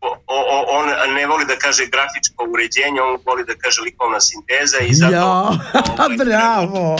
o, 0.00 0.16
o, 0.26 0.64
on 0.78 1.14
ne 1.14 1.26
voli 1.26 1.44
da 1.44 1.56
kaže 1.56 1.86
grafičko 1.86 2.44
uređenje, 2.52 3.00
on 3.02 3.18
voli 3.26 3.44
da 3.44 3.54
kaže 3.62 3.80
likovna 3.80 4.20
sinteza 4.20 4.78
i 4.78 4.94
zato... 4.94 5.14
Ja, 5.14 5.24
ovaj, 6.04 6.16
bravo! 6.16 6.96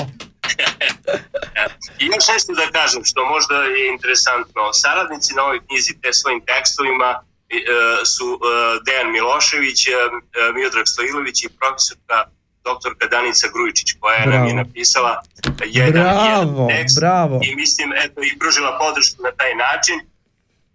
I 2.05 2.07
još 2.15 2.27
nešto 2.33 2.53
da 2.53 2.79
kažem 2.79 3.05
što 3.05 3.25
možda 3.25 3.55
je 3.55 3.93
interesantno. 3.95 4.73
Saradnici 4.73 5.35
na 5.35 5.43
ovoj 5.43 5.61
knjizi 5.67 6.01
te 6.03 6.13
svojim 6.13 6.41
tekstovima 6.51 7.11
E, 7.55 8.05
su 8.05 8.29
e, 8.35 8.81
Dejan 8.85 9.13
Milošević, 9.13 9.89
e, 9.89 9.93
Miodrag 10.55 10.87
Stojilović 10.87 11.45
i 11.45 11.49
profesorka 11.49 12.19
doktorka 12.65 13.07
Danica 13.07 13.49
Grujičić 13.55 13.89
koja 14.01 14.17
je 14.17 14.27
nam 14.27 14.47
je 14.47 14.55
napisala 14.55 15.23
jedan, 15.65 16.03
bravo, 16.03 16.27
jedan 16.27 16.69
tekst 16.69 17.01
bravo. 17.01 17.41
i 17.43 17.55
mislim 17.55 17.93
eto 18.05 18.23
i 18.23 18.39
pružila 18.39 18.79
podršku 18.79 19.23
na 19.23 19.33
taj 19.41 19.55
način 19.55 19.97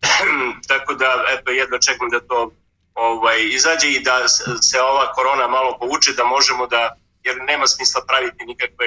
tako 0.72 0.94
da 0.94 1.10
eto 1.34 1.52
jedno 1.52 1.78
čekam 1.78 2.10
da 2.10 2.20
to 2.20 2.52
ovaj 2.94 3.40
izađe 3.58 3.88
i 3.92 4.04
da 4.04 4.28
se 4.70 4.82
ova 4.82 5.14
korona 5.14 5.48
malo 5.48 5.78
povuče 5.80 6.12
da 6.14 6.24
možemo 6.24 6.68
da 6.68 6.96
jer 7.24 7.36
nema 7.48 7.68
smisla 7.68 8.02
praviti 8.08 8.46
nikakve 8.46 8.86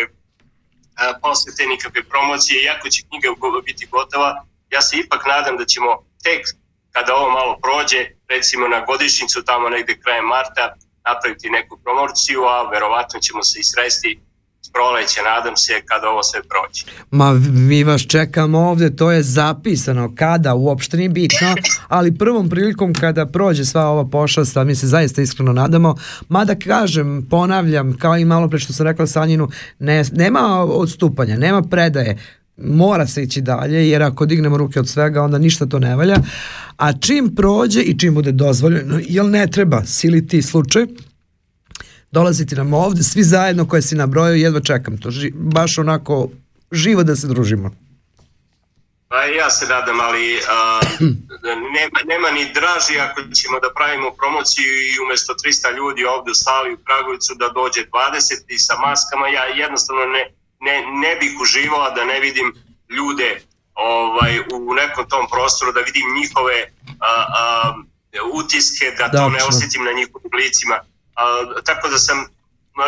posete, 1.22 1.66
nikakve 1.66 2.02
promocije, 2.04 2.62
iako 2.62 2.88
će 2.88 3.02
knjiga 3.08 3.28
biti 3.64 3.86
gotova, 3.86 4.44
ja 4.70 4.80
se 4.82 4.96
ipak 4.96 5.26
nadam 5.26 5.56
da 5.56 5.64
ćemo 5.64 5.90
tek 6.22 6.42
kada 6.92 7.14
ovo 7.14 7.30
malo 7.30 7.58
prođe, 7.62 8.00
recimo 8.28 8.68
na 8.68 8.84
godišnjicu 8.84 9.44
tamo 9.44 9.68
negde 9.68 10.00
krajem 10.00 10.24
marta, 10.24 10.74
napraviti 11.04 11.50
neku 11.50 11.78
promociju, 11.84 12.40
a 12.44 12.70
verovatno 12.70 13.20
ćemo 13.20 13.42
se 13.42 13.60
i 13.60 13.64
sresti 13.64 14.20
proleće, 14.72 15.20
nadam 15.34 15.56
se, 15.56 15.72
kada 15.84 16.08
ovo 16.08 16.22
sve 16.22 16.40
prođe. 16.42 16.84
Ma 17.10 17.32
mi 17.52 17.84
vas 17.84 18.06
čekamo 18.06 18.58
ovde, 18.58 18.96
to 18.96 19.10
je 19.10 19.22
zapisano, 19.22 20.14
kada, 20.16 20.54
uopšte 20.54 20.96
nije 20.96 21.08
bitno, 21.08 21.54
ali 21.96 22.18
prvom 22.18 22.48
prilikom 22.48 22.94
kada 22.94 23.26
prođe 23.26 23.64
sva 23.64 23.86
ova 23.86 24.04
pošasta, 24.10 24.64
mi 24.64 24.74
se 24.74 24.86
zaista 24.86 25.22
iskreno 25.22 25.52
nadamo, 25.52 25.94
mada 26.28 26.54
kažem, 26.54 27.26
ponavljam, 27.30 27.98
kao 27.98 28.16
i 28.16 28.24
malo 28.24 28.48
pre 28.48 28.58
što 28.58 28.72
sam 28.72 28.86
rekla 28.86 29.06
Sanjinu, 29.06 29.48
ne, 29.78 30.04
nema 30.12 30.64
odstupanja, 30.64 31.36
nema 31.36 31.62
predaje, 31.62 32.18
mora 32.56 33.06
se 33.06 33.22
ići 33.22 33.40
dalje, 33.40 33.88
jer 33.88 34.02
ako 34.02 34.26
dignemo 34.26 34.56
ruke 34.56 34.80
od 34.80 34.88
svega, 34.88 35.22
onda 35.22 35.38
ništa 35.38 35.66
to 35.66 35.78
ne 35.78 35.96
valja. 35.96 36.16
A 36.76 36.92
čim 36.92 37.34
prođe 37.34 37.80
i 37.80 37.98
čim 37.98 38.14
bude 38.14 38.32
dozvoljeno, 38.32 39.00
jel 39.08 39.30
ne 39.30 39.46
treba 39.46 39.84
siliti 39.84 40.42
slučaj, 40.42 40.86
dolaziti 42.12 42.54
nam 42.54 42.74
ovde, 42.74 43.02
svi 43.02 43.22
zajedno 43.22 43.68
koje 43.68 43.82
si 43.82 43.94
nabrojao, 43.94 44.34
jedva 44.34 44.60
čekam 44.60 44.98
to, 44.98 45.10
ži, 45.10 45.32
baš 45.34 45.78
onako 45.78 46.28
živo 46.72 47.02
da 47.02 47.16
se 47.16 47.26
družimo. 47.26 47.70
Pa 49.08 49.24
ja 49.24 49.50
se 49.50 49.66
nadam, 49.66 50.00
ali 50.00 50.40
a, 50.48 50.80
nema, 51.76 51.98
nema 52.12 52.30
ni 52.30 52.52
draži 52.54 52.98
ako 52.98 53.20
ćemo 53.40 53.60
da 53.60 53.74
pravimo 53.76 54.10
promociju 54.20 54.70
i 54.92 54.98
umesto 55.04 55.32
300 55.34 55.76
ljudi 55.76 56.04
ovde 56.04 56.30
u 56.30 56.34
sali 56.34 56.74
u 56.74 56.78
Kragovicu 56.84 57.32
da 57.34 57.48
dođe 57.48 57.80
20 57.80 58.54
i 58.54 58.58
sa 58.58 58.74
maskama, 58.86 59.28
ja 59.28 59.44
jednostavno 59.44 60.04
ne, 60.16 60.22
ne, 60.66 60.76
ne 61.04 61.12
bih 61.20 61.32
uživao 61.42 61.90
da 61.96 62.04
ne 62.04 62.20
vidim 62.20 62.48
ljude 62.96 63.30
ovaj, 63.74 64.38
u 64.68 64.74
nekom 64.74 65.04
tom 65.08 65.24
prostoru, 65.32 65.72
da 65.72 65.80
vidim 65.80 66.06
njihove 66.20 66.58
a, 67.00 67.12
a, 67.40 67.74
utiske, 68.40 68.86
da 68.98 69.10
to 69.10 69.28
ne 69.28 69.38
Tačno. 69.38 69.48
osjetim 69.48 69.82
na 69.84 69.92
njihovim 69.98 70.32
licima. 70.42 70.76
A, 71.22 71.24
tako 71.62 71.88
da 71.88 71.98
sam, 71.98 72.18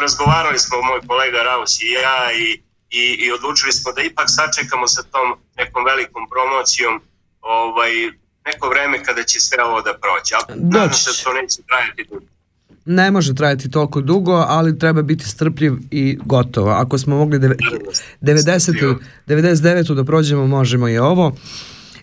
razgovarali 0.01 0.59
smo 0.59 0.77
moj 0.83 1.01
kolega 1.07 1.39
Raus 1.43 1.73
i 1.81 1.89
ja 2.03 2.19
i, 2.43 2.47
i, 3.01 3.05
i 3.25 3.33
odlučili 3.33 3.73
smo 3.73 3.93
da 3.93 4.03
ipak 4.03 4.27
sačekamo 4.29 4.87
sa 4.87 5.03
tom 5.03 5.27
nekom 5.57 5.85
velikom 5.85 6.23
promocijom 6.33 6.95
ovaj, 7.41 7.93
neko 8.47 8.69
vreme 8.69 9.05
kada 9.05 9.23
će 9.23 9.41
sve 9.41 9.65
ovo 9.65 9.81
da 9.83 9.93
prođe. 10.03 10.33
Ali 10.39 10.61
nadam 10.61 10.93
se 10.95 11.11
da 11.11 11.15
će. 11.15 11.25
to 11.25 11.33
neće 11.33 11.59
trajati 11.69 12.05
dugo. 12.11 12.27
Ne 12.87 13.11
može 13.11 13.35
trajati 13.35 13.71
toliko 13.71 14.01
dugo, 14.01 14.33
ali 14.49 14.79
treba 14.79 15.03
biti 15.03 15.29
strpljiv 15.29 15.73
i 15.91 16.19
gotovo. 16.25 16.71
Ako 16.71 16.99
smo 16.99 17.17
mogli 17.17 17.39
deve- 17.39 17.57
90. 18.21 18.99
99. 19.27 19.95
da 19.95 20.05
prođemo, 20.05 20.47
možemo 20.47 20.89
i 20.89 20.99
ovo. 20.99 21.37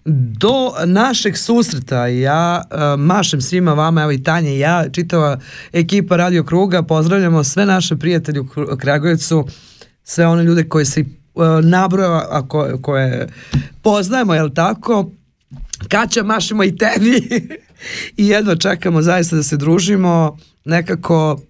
Do 0.06 0.74
našeg 0.86 1.38
susreta 1.38 2.08
ja 2.08 2.64
uh, 2.72 2.99
mašem 2.99 3.41
svima 3.41 3.74
vama, 3.74 4.02
evo 4.02 4.12
i 4.12 4.24
Tanja 4.24 4.49
i 4.49 4.60
ja, 4.60 4.89
čitava 4.91 5.39
ekipa 5.74 6.18
Radio 6.18 6.43
Kruga, 6.43 6.84
pozdravljamo 6.84 7.43
sve 7.43 7.66
naše 7.66 7.95
prijatelje 7.95 8.39
u 8.39 8.47
Kragujevcu, 8.80 9.47
sve 10.04 10.28
one 10.28 10.43
ljude 10.43 10.64
koje 10.64 10.86
se 10.86 11.02
uh, 11.02 11.43
nabrojava, 11.64 12.28
a 12.30 12.47
ko, 12.47 12.80
koje 12.82 13.28
poznajemo, 13.82 14.34
jel 14.34 14.49
tako? 14.49 15.12
Kaća, 15.89 16.24
mašemo 16.24 16.64
i 16.64 16.78
tebi 16.78 17.22
i 18.18 18.28
jedva 18.28 18.56
čekamo 18.56 19.02
zaista 19.02 19.36
da 19.36 19.43
se 19.43 19.58
družimo. 19.58 20.38
Nekako, 20.66 21.41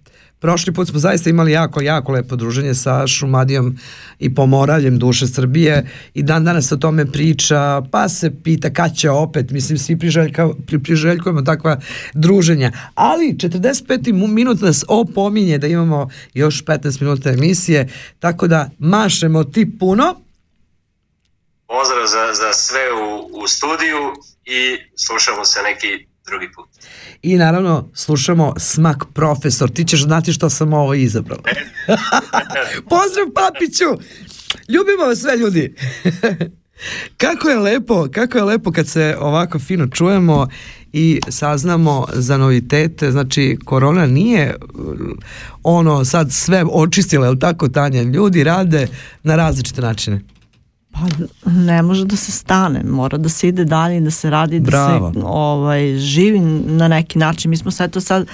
prošli 0.42 0.72
put 0.72 0.88
smo 0.88 0.98
zaista 0.98 1.30
imali 1.30 1.52
jako, 1.52 1.80
jako 1.80 2.12
lepo 2.12 2.36
druženje 2.36 2.74
sa 2.74 3.06
Šumadijom 3.06 3.78
i 4.18 4.34
Pomoraljem 4.34 4.98
duše 4.98 5.26
Srbije 5.26 5.86
i 6.14 6.22
dan 6.22 6.44
danas 6.44 6.72
o 6.72 6.76
tome 6.76 7.06
priča, 7.06 7.82
pa 7.90 8.08
se 8.08 8.32
pita 8.44 8.70
kad 8.70 8.96
će 8.96 9.10
opet, 9.10 9.50
mislim 9.50 9.78
svi 9.78 9.98
priželjka, 9.98 10.48
pri, 10.66 10.78
priželjkujemo 10.78 11.42
takva 11.42 11.80
druženja. 12.14 12.72
Ali 12.94 13.34
45. 13.34 14.12
mu- 14.12 14.26
minut 14.26 14.60
nas 14.60 14.84
opominje 14.88 15.58
da 15.58 15.66
imamo 15.66 16.08
još 16.34 16.64
15 16.64 17.00
minuta 17.00 17.30
emisije, 17.30 17.88
tako 18.18 18.48
da 18.48 18.70
mašemo 18.78 19.44
ti 19.44 19.78
puno. 19.78 20.20
Pozdrav 21.66 22.06
za, 22.06 22.34
za 22.34 22.52
sve 22.52 22.80
u, 22.92 23.38
u 23.42 23.48
studiju 23.48 24.12
i 24.44 24.78
slušamo 24.96 25.44
se 25.44 25.60
neki 25.62 26.11
drugi 26.26 26.52
put. 26.54 26.68
I 27.22 27.36
naravno 27.36 27.90
slušamo 27.94 28.54
Smak 28.58 29.04
profesor. 29.14 29.70
Ti 29.70 29.84
ćeš 29.84 30.02
znati 30.02 30.32
što 30.32 30.50
sam 30.50 30.72
ovo 30.72 30.94
izabrala. 30.94 31.42
Pozdrav 32.90 33.26
papiću! 33.34 34.04
Ljubimo 34.68 35.04
vas 35.06 35.18
sve 35.18 35.36
ljudi! 35.36 35.74
kako 37.22 37.48
je 37.48 37.58
lepo, 37.58 38.08
kako 38.12 38.38
je 38.38 38.44
lepo 38.44 38.72
kad 38.72 38.88
se 38.88 39.16
ovako 39.20 39.58
fino 39.58 39.86
čujemo 39.86 40.48
i 40.92 41.20
saznamo 41.28 42.06
za 42.12 42.36
novitete, 42.36 43.10
znači 43.10 43.58
korona 43.64 44.06
nije 44.06 44.56
ono 45.62 46.04
sad 46.04 46.32
sve 46.32 46.64
očistila, 46.72 47.26
je 47.26 47.30
li 47.30 47.38
tako 47.38 47.68
Tanja? 47.68 48.02
Ljudi 48.02 48.44
rade 48.44 48.88
na 49.22 49.36
različite 49.36 49.80
načine. 49.80 50.20
Pa 50.92 51.00
ne 51.50 51.82
može 51.82 52.04
da 52.04 52.16
se 52.16 52.32
stane, 52.32 52.82
mora 52.84 53.18
da 53.18 53.28
se 53.28 53.48
ide 53.48 53.64
dalje 53.64 53.96
i 53.96 54.00
da 54.00 54.10
se 54.10 54.30
radi, 54.30 54.60
da 54.60 54.70
Bravo. 54.70 55.12
se 55.12 55.20
ovaj, 55.24 55.96
živi 55.98 56.40
na 56.66 56.88
neki 56.88 57.18
način. 57.18 57.50
Mi 57.50 57.56
smo 57.56 57.70
sve 57.70 57.88
to 57.88 58.00
sad 58.00 58.26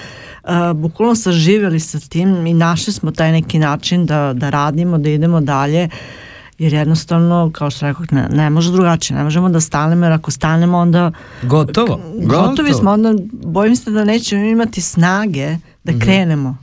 uh, 0.43 0.49
bukvalno 0.75 1.15
saživjeli 1.15 1.79
sa 1.79 1.99
tim 1.99 2.47
i 2.47 2.53
našli 2.53 2.93
smo 2.93 3.11
taj 3.11 3.31
neki 3.31 3.59
način 3.59 4.05
da, 4.05 4.33
da 4.35 4.49
radimo, 4.49 4.97
da 4.97 5.09
idemo 5.09 5.41
dalje 5.41 5.89
jer 6.59 6.73
jednostavno, 6.73 7.51
kao 7.53 7.69
što 7.69 7.87
rekao, 7.87 8.05
ne, 8.11 8.27
ne 8.29 8.49
može 8.49 8.71
drugačije, 8.71 9.17
ne 9.17 9.23
možemo 9.23 9.49
da 9.49 9.61
stanemo, 9.61 10.05
jer 10.05 10.13
ako 10.13 10.31
stanemo 10.31 10.77
onda 10.77 11.11
Gotovo. 11.43 11.99
gotovi 12.23 12.73
smo, 12.73 12.91
onda 12.91 13.13
bojim 13.31 13.75
se 13.75 13.91
da 13.91 14.03
nećemo 14.03 14.43
imati 14.43 14.81
snage 14.81 15.57
da 15.83 15.99
krenemo 15.99 16.57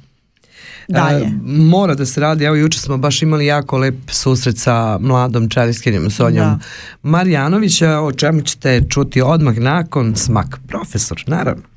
dalje. 0.88 1.24
E, 1.24 1.32
mora 1.44 1.94
da 1.94 2.06
se 2.06 2.20
radi, 2.20 2.44
evo 2.44 2.56
juče 2.56 2.78
smo 2.78 2.96
baš 2.96 3.22
imali 3.22 3.46
jako 3.46 3.78
lep 3.78 3.94
susret 4.08 4.58
sa 4.58 4.98
mladom 4.98 5.48
čariskinjom 5.48 6.10
Sonjom 6.10 6.46
Da. 6.46 6.58
Marjanovića, 7.02 8.00
o 8.00 8.12
čemu 8.12 8.40
ćete 8.40 8.82
čuti 8.88 9.22
odmah 9.22 9.58
nakon 9.58 10.16
smak 10.16 10.60
profesor, 10.68 11.24
naravno. 11.26 11.75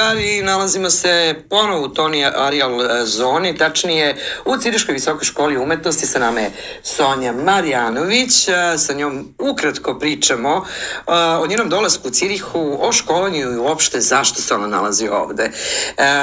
Pozdrav 0.00 0.16
drugari, 0.16 0.42
nalazimo 0.42 0.90
se 0.90 1.34
ponovo 1.50 1.84
u 1.84 1.88
Toni 1.88 2.24
Arial 2.24 2.82
e, 2.82 3.06
zoni, 3.06 3.56
tačnije 3.56 4.16
u 4.44 4.56
Ciriškoj 4.56 4.92
visokoj 4.92 5.24
školi 5.24 5.56
umetnosti, 5.56 6.06
sa 6.06 6.18
nama 6.18 6.40
je 6.40 6.50
Sonja 6.82 7.32
Marjanović, 7.32 8.48
e, 8.48 8.78
sa 8.78 8.92
njom 8.92 9.34
ukratko 9.38 9.98
pričamo 9.98 10.50
e, 10.56 11.12
o 11.12 11.46
njenom 11.46 11.68
dolasku 11.68 12.08
u 12.08 12.10
Cirihu, 12.10 12.76
o 12.80 12.92
školovanju 12.92 13.36
i 13.38 13.56
uopšte 13.56 14.00
zašto 14.00 14.42
se 14.42 14.54
ona 14.54 14.66
nalazi 14.66 15.08
ovde. 15.08 15.50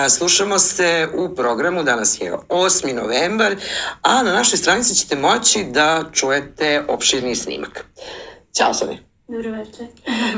Slušamo 0.09 0.59
se 0.59 1.07
u 1.13 1.36
programu, 1.36 1.84
danas 1.84 2.21
je 2.21 2.34
8. 2.49 2.93
novembar, 2.93 3.55
a 4.01 4.23
na 4.23 4.34
našoj 4.34 4.57
stranici 4.57 4.95
ćete 4.95 5.15
moći 5.15 5.63
da 5.63 6.03
čujete 6.13 6.84
opširni 6.88 7.36
snimak. 7.36 7.86
Ćao 8.53 8.73
Sonja, 8.73 8.97
Dobro 9.28 9.51
večer. 9.51 9.88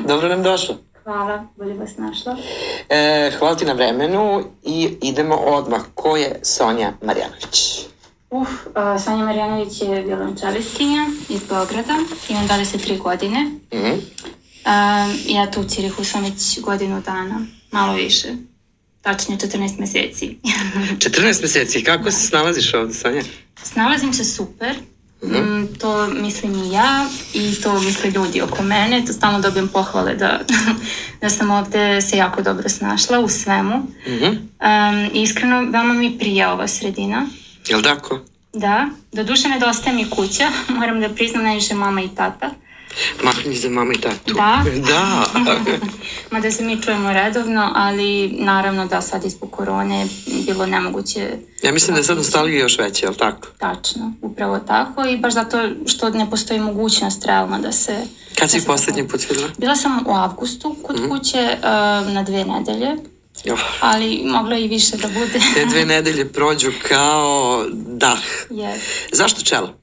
dobro 0.08 0.30
nam 0.30 0.44
došlo. 0.44 0.89
Hvala, 1.10 1.48
bolje 1.58 1.74
vas 1.74 1.98
našla. 1.98 2.38
E, 2.90 3.32
hvala 3.40 3.56
ti 3.56 3.66
na 3.66 3.74
vremenu 3.74 4.44
i 4.64 4.98
idemo 5.02 5.36
odmah. 5.36 5.82
Ko 5.96 6.18
je 6.18 6.40
Sonja 6.44 6.94
Marjanović? 7.02 7.80
Uf, 8.30 8.50
uh, 8.50 9.04
Sonja 9.04 9.26
Marjanović 9.26 9.82
je 9.82 10.02
violončelistkinja 10.02 11.06
iz 11.30 11.40
Beograda, 11.50 11.94
imam 12.30 12.48
23 12.48 12.98
godine. 12.98 13.52
Mhm. 13.74 13.92
Uh, 13.92 13.96
ja 15.26 15.52
tu 15.52 15.62
u 15.62 15.64
Cirihu 15.64 16.04
sam 16.04 16.24
već 16.24 16.60
godinu 16.62 17.02
dana, 17.02 17.46
malo 17.72 17.94
više. 17.94 18.28
Tačnije 19.02 19.38
14 19.40 19.80
meseci. 19.80 20.38
14 20.98 21.42
meseci, 21.42 21.84
kako 21.84 22.12
se 22.12 22.28
snalaziš 22.28 22.74
ovde, 22.74 22.94
Sonja? 22.94 23.22
Snalazim 23.64 24.14
se 24.14 24.26
super, 24.26 24.76
Mm, 25.24 25.68
to 25.80 26.08
mislim 26.08 26.56
i 26.56 26.72
ja 26.72 27.08
i 27.34 27.56
to 27.62 27.80
misle 27.80 28.10
ljudi 28.10 28.42
oko 28.42 28.64
mene. 28.64 29.06
To 29.06 29.14
stalno 29.14 29.40
dobijem 29.40 29.68
pohvale 29.68 30.16
da, 30.16 30.40
da 31.22 31.30
sam 31.30 31.52
ovde 31.52 32.02
se 32.02 32.18
jako 32.18 32.42
dobro 32.42 32.70
snašla 32.70 33.20
u 33.20 33.30
svemu. 33.30 33.88
Mhm. 34.08 34.26
Um, 34.26 35.10
iskreno, 35.14 35.62
veoma 35.62 35.94
mi 35.94 36.20
prija 36.20 36.54
ova 36.54 36.68
sredina. 36.68 37.28
Jel 37.68 37.82
tako? 37.82 38.20
Da, 38.54 38.88
do 39.12 39.24
duše 39.24 39.48
nedostaje 39.48 39.96
mi 39.96 40.10
kuća, 40.10 40.50
moram 40.80 41.02
da 41.02 41.10
priznam 41.10 41.44
najviše 41.44 41.76
mama 41.76 42.02
i 42.02 42.10
tata. 42.16 42.50
Mahni 43.24 43.56
za 43.56 43.70
mama 43.70 43.94
i 43.94 43.98
tatu. 43.98 44.34
Da? 44.34 44.64
Da. 44.88 45.26
Mada 46.32 46.52
se 46.52 46.64
mi 46.64 46.82
čujemo 46.82 47.14
redovno, 47.14 47.72
ali 47.76 48.30
naravno 48.30 48.86
da 48.86 49.02
sad 49.02 49.26
i 49.26 49.30
zbog 49.30 49.52
korone 49.52 50.08
bilo 50.46 50.66
nemoguće 50.66 51.30
ja 51.64 51.72
mislim 51.72 51.94
da 51.94 52.00
je 52.00 52.04
sad 52.04 52.18
nostalgija 52.18 52.62
još 52.62 52.78
veća, 52.78 53.06
jel 53.06 53.16
tako? 53.16 53.48
tačno, 53.58 54.14
upravo 54.22 54.60
tako 54.60 55.06
i 55.06 55.18
baš 55.18 55.34
zato 55.34 55.58
što 55.88 56.10
ne 56.10 56.30
postoji 56.30 56.60
mogućnost 56.60 57.26
realno 57.26 57.60
da 57.60 57.72
se... 57.72 57.98
Kad 58.40 58.52
si 58.52 58.60
da 58.60 58.66
poslednji 58.66 59.08
put 59.08 59.30
videla? 59.30 59.50
Bila 59.58 59.76
sam 59.76 60.04
u 60.08 60.12
avgustu 60.12 60.76
kod 60.84 60.96
Mhm. 61.00 61.10
kuće 61.10 61.58
uh, 61.58 61.64
na 62.14 62.24
dve 62.24 62.46
nedelje 62.46 62.96
ali 63.80 64.22
moglo 64.26 64.56
i 64.56 64.68
više 64.68 64.98
da 64.98 65.08
bude. 65.08 65.40
Te 65.54 65.66
dve 65.66 65.86
nedelje 65.96 66.32
prođu 66.34 66.72
kao 66.88 67.66
dah. 67.74 68.20
Yes. 68.50 68.78
Zašto 69.12 69.42
čelo? 69.42 69.79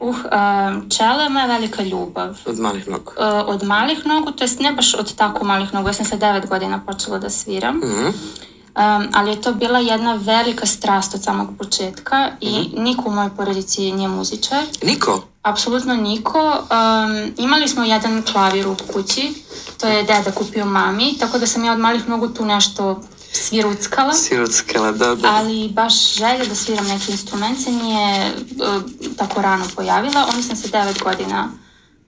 Uh, 0.00 0.08
um, 0.08 0.90
čelo 0.90 1.22
je 1.22 1.28
moja 1.28 1.46
velika 1.46 1.82
ljubav. 1.82 2.36
Od 2.46 2.58
malih 2.58 2.88
nogu. 2.88 3.12
Uh, 3.16 3.48
od 3.48 3.62
malih 3.62 4.06
nogu, 4.06 4.30
to 4.30 4.44
jest 4.44 4.60
ne 4.60 4.72
baš 4.72 4.94
od 4.94 5.14
tako 5.14 5.44
malih 5.44 5.74
nogu, 5.74 5.88
ja 5.88 5.92
sam 5.92 6.06
sa 6.06 6.16
devet 6.16 6.48
godina 6.48 6.80
počela 6.86 7.18
da 7.18 7.30
sviram. 7.30 7.76
Mhm. 7.76 8.06
Um, 8.06 9.08
ali 9.14 9.30
je 9.30 9.40
to 9.42 9.52
bila 9.52 9.78
jedna 9.78 10.14
velika 10.14 10.66
strast 10.66 11.14
od 11.14 11.22
samog 11.22 11.48
početka 11.58 12.30
i 12.40 12.70
niko 12.76 13.08
u 13.08 13.12
mojoj 13.12 13.30
porodici 13.36 13.92
nije 13.92 14.08
muzičar. 14.08 14.64
Niko? 14.82 15.22
Apsolutno 15.42 15.96
niko. 15.96 16.38
Um, 16.38 17.32
imali 17.36 17.68
smo 17.68 17.84
jedan 17.84 18.22
klavir 18.22 18.68
u 18.68 18.76
kući, 18.92 19.34
to 19.80 19.86
je 19.86 20.02
deda 20.02 20.32
kupio 20.34 20.64
mami, 20.64 21.18
tako 21.18 21.38
da 21.38 21.46
sam 21.46 21.64
ja 21.64 21.72
od 21.72 21.78
malih 21.78 22.08
nogu 22.08 22.28
tu 22.28 22.44
nešto 22.44 23.00
sviruckala. 23.32 24.12
Siruckala, 24.12 24.92
da, 24.92 25.14
da. 25.14 25.28
Ali 25.34 25.68
baš 25.68 26.14
želja 26.14 26.44
da 26.44 26.54
sviram 26.54 26.86
neki 26.86 27.12
instrument 27.12 27.60
se 27.64 27.70
nije 27.70 28.32
uh, 28.34 28.82
tako 29.16 29.42
rano 29.42 29.64
pojavila. 29.76 30.26
Onda 30.28 30.42
sam 30.42 30.56
se 30.56 30.68
devet 30.68 31.02
godina 31.02 31.48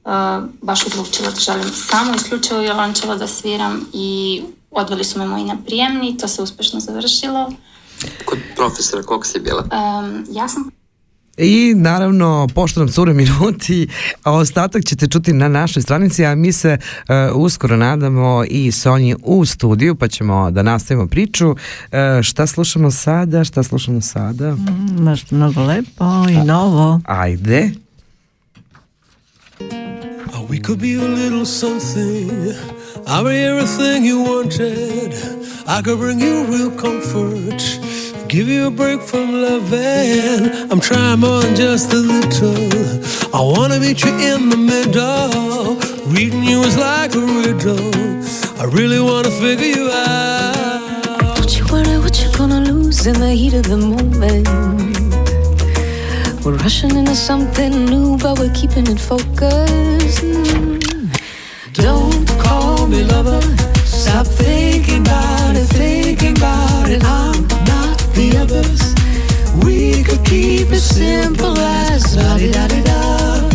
uh, 0.05 0.49
baš 0.62 0.87
odlučila 0.87 1.31
da 1.31 1.41
želim 1.41 1.71
samo 1.75 2.14
isključivo 2.14 2.61
violončelo 2.61 3.16
da 3.16 3.27
sviram 3.27 3.87
i 3.93 4.43
odveli 4.71 5.05
su 5.05 5.18
me 5.18 5.27
moji 5.27 5.45
na 5.45 5.57
prijemni, 5.66 6.18
to 6.18 6.29
se 6.29 6.43
uspešno 6.43 6.81
završilo. 6.81 7.53
Kod 8.25 8.39
profesora, 8.57 9.03
koliko 9.03 9.27
si 9.27 9.41
bila? 9.41 9.64
Um, 9.73 10.27
ja 10.31 10.49
sam 10.49 10.71
I 11.39 11.74
naravno, 11.76 12.49
pošto 12.55 12.81
nam 12.81 12.89
cure 12.89 13.14
minuti, 13.14 13.89
a 14.22 14.33
ostatak 14.33 14.85
ćete 14.85 15.07
čuti 15.07 15.33
na 15.33 15.49
našoj 15.49 15.83
stranici, 15.83 16.24
a 16.24 16.35
mi 16.35 16.53
se 16.53 16.78
uh, 16.81 17.37
uskoro 17.37 17.76
nadamo 17.76 18.45
i 18.51 18.72
Sonji 18.72 19.14
u 19.22 19.45
studiju, 19.45 19.95
pa 19.95 20.09
ćemo 20.09 20.51
da 20.51 20.62
nastavimo 20.62 21.07
priču. 21.07 21.51
Uh, 21.51 21.57
šta 22.22 22.47
slušamo 22.47 22.91
sada, 22.91 23.45
šta 23.45 23.62
slušamo 23.62 24.01
sada? 24.01 24.55
Mm, 24.55 25.05
Nešto 25.05 25.35
mnogo 25.35 25.62
lepo 25.64 26.05
i 26.31 26.47
novo. 26.47 27.01
Ajde. 27.05 27.70
Oh, 30.35 30.51
we 30.51 30.61
could 30.66 30.81
be 30.81 30.95
a 30.95 31.09
little 31.09 31.47
something. 31.47 32.31
I'll 33.07 33.24
be 33.24 33.45
everything 33.45 34.05
you 34.05 34.18
wanted. 34.24 35.12
I 35.66 35.83
could 35.83 35.99
bring 35.99 36.20
you 36.22 36.47
real 36.51 36.70
comfort. 36.70 37.89
Give 38.31 38.47
you 38.47 38.68
a 38.68 38.70
break 38.70 39.01
from 39.03 39.43
loving. 39.43 40.70
I'm 40.70 40.78
trying 40.78 41.18
more 41.18 41.41
than 41.43 41.57
just 41.57 41.93
a 41.93 41.97
little. 41.97 43.03
I 43.35 43.41
wanna 43.43 43.81
meet 43.81 44.05
you 44.05 44.12
in 44.12 44.51
the 44.51 44.57
middle. 44.57 45.74
Reading 46.14 46.45
you 46.45 46.61
is 46.61 46.76
like 46.78 47.12
a 47.16 47.18
riddle. 47.18 47.91
I 48.61 48.66
really 48.66 49.01
wanna 49.01 49.33
figure 49.33 49.66
you 49.66 49.91
out. 49.91 51.35
Don't 51.39 51.59
you 51.59 51.64
worry 51.72 51.99
what 51.99 52.22
you're 52.22 52.37
gonna 52.39 52.61
lose 52.61 53.05
in 53.05 53.18
the 53.18 53.33
heat 53.33 53.55
of 53.55 53.64
the 53.64 53.76
moment. 53.76 54.47
We're 56.45 56.59
rushing 56.59 56.95
into 56.95 57.16
something 57.16 57.85
new, 57.87 58.16
but 58.16 58.39
we're 58.39 58.55
keeping 58.55 58.87
it 58.87 59.01
focused. 59.01 60.22
Don't 61.72 62.28
call 62.39 62.87
me 62.87 63.03
lover. 63.03 63.43
Stop 63.85 64.28
thinking 64.28 65.01
about 65.01 65.57
it, 65.57 65.66
thinking 65.66 66.37
about 66.37 66.89
it. 66.89 67.20
Others. 68.41 68.95
We 69.64 70.03
could 70.03 70.24
keep 70.24 70.72
it 70.72 70.80
simple 70.80 71.59
as 71.59 72.16
la 72.16 72.38
di 72.38 72.51
da 72.51 72.66
di 72.68 72.80
da. 72.80 73.49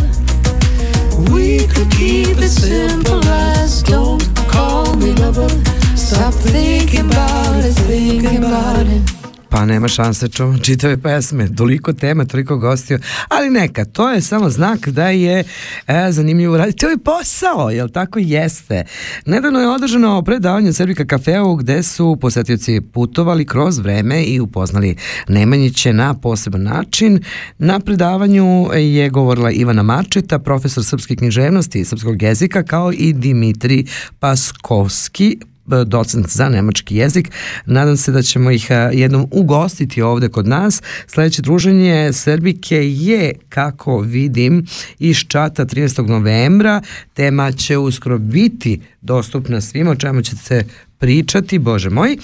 We 1.34 1.66
could 1.66 1.90
keep 1.90 2.38
it 2.38 2.50
simple 2.50 3.24
as 3.26 3.82
don't 3.82 4.24
call 4.48 4.96
me 4.96 5.14
lover. 5.14 5.50
Stop 5.96 6.36
thinking 6.36 7.10
about 7.10 7.66
it, 7.66 7.74
thinking 7.74 8.38
about 8.38 8.86
it. 8.86 9.15
Pa 9.56 9.66
nema 9.66 9.88
šanse 9.88 10.28
čuvam 10.28 10.60
čitave 10.60 10.98
pesme, 10.98 11.56
toliko 11.56 11.94
tema, 11.94 12.26
toliko 12.26 12.58
gostiju, 12.58 13.00
ali 13.30 13.50
neka, 13.50 13.86
to 13.86 14.12
je 14.12 14.22
samo 14.22 14.50
znak 14.50 14.88
da 14.88 15.10
je 15.10 15.44
e, 15.88 16.12
zanimljivo 16.12 16.58
raditi 16.58 16.86
ovaj 16.86 16.98
posao, 16.98 17.70
jel 17.70 17.90
tako 17.90 18.20
jeste. 18.20 18.84
Nedavno 19.26 19.60
je 19.60 19.68
održano 19.68 20.22
predavanje 20.22 20.74
Srbika 20.74 21.06
kafeu 21.06 21.56
gde 21.56 21.84
su 21.84 22.18
posetioci 22.22 22.82
putovali 22.82 23.46
kroz 23.46 23.78
vreme 23.78 24.24
i 24.24 24.40
upoznali 24.40 24.96
Nemanjiće 25.28 25.94
na 25.94 26.14
poseban 26.14 26.64
način. 26.64 27.20
Na 27.58 27.80
predavanju 27.80 28.68
je 28.74 29.10
govorila 29.10 29.52
Ivana 29.52 29.84
Marčeta, 29.84 30.40
profesor 30.40 30.86
srpske 30.86 31.16
književnosti 31.16 31.80
i 31.80 31.86
srpskog 31.86 32.22
jezika, 32.22 32.64
kao 32.64 32.92
i 32.92 33.14
Dimitri 33.14 33.86
Paskovski, 34.20 35.38
docent 35.86 36.28
za 36.30 36.50
nemački 36.50 36.96
jezik. 36.96 37.32
Nadam 37.66 37.98
se 37.98 38.12
da 38.12 38.22
ćemo 38.22 38.52
ih 38.52 38.72
a, 38.72 38.76
jednom 38.76 39.28
ugostiti 39.32 40.02
ovde 40.02 40.30
kod 40.30 40.48
nas. 40.48 40.82
Sledeće 41.08 41.42
druženje 41.42 42.14
Srbike 42.14 42.92
je, 42.92 43.34
kako 43.50 44.00
vidim, 44.00 44.66
iz 45.00 45.18
čata 45.28 45.66
13. 45.66 46.08
novembra. 46.08 46.82
Tema 47.14 47.52
će 47.52 47.78
uskoro 47.78 48.18
biti 48.18 48.82
dostupna 49.02 49.62
svima, 49.62 49.92
o 49.92 49.96
čemu 49.96 50.22
ćete 50.22 50.38
se 50.38 50.64
pričati, 50.98 51.60
bože 51.60 51.90
moj. 51.90 52.18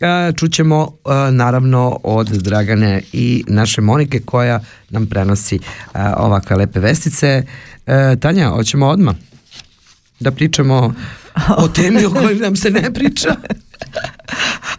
A, 0.00 0.32
Čućemo 0.36 0.92
naravno 1.30 1.98
od 2.02 2.28
Dragane 2.28 3.02
i 3.12 3.44
naše 3.48 3.80
Monike 3.80 4.20
koja 4.20 4.60
nam 4.90 5.06
prenosi 5.06 5.58
ovakve 6.16 6.56
lepe 6.56 6.80
vestice. 6.80 7.44
E, 7.86 8.16
Tanja, 8.20 8.48
hoćemo 8.48 8.86
odmah 8.86 9.14
da 10.20 10.30
pričamo 10.30 10.94
o 11.56 11.68
temi 11.68 12.04
o 12.04 12.10
kojoj 12.10 12.34
nam 12.34 12.56
se 12.56 12.70
ne 12.70 12.94
priča. 12.94 13.36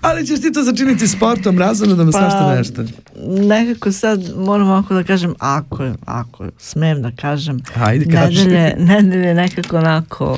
Ali 0.01 0.27
ćeš 0.27 0.41
ti 0.41 0.51
to 0.51 0.63
začiniti 0.63 1.07
sportom, 1.07 1.59
razumno 1.59 1.95
da 1.95 2.03
me 2.03 2.11
svašta 2.11 2.55
nešto. 2.55 2.83
Nekako 3.27 3.91
sad 3.91 4.19
moram 4.37 4.69
ovako 4.69 4.93
da 4.93 5.03
kažem, 5.03 5.33
ako, 5.39 5.77
ako 6.05 6.45
smem 6.57 7.01
da 7.01 7.11
kažem, 7.11 7.61
Ajde, 7.77 8.05
kaži. 8.07 8.37
nedelje, 8.39 8.75
nedelje 8.77 9.33
nekako 9.33 9.77
onako 9.77 10.37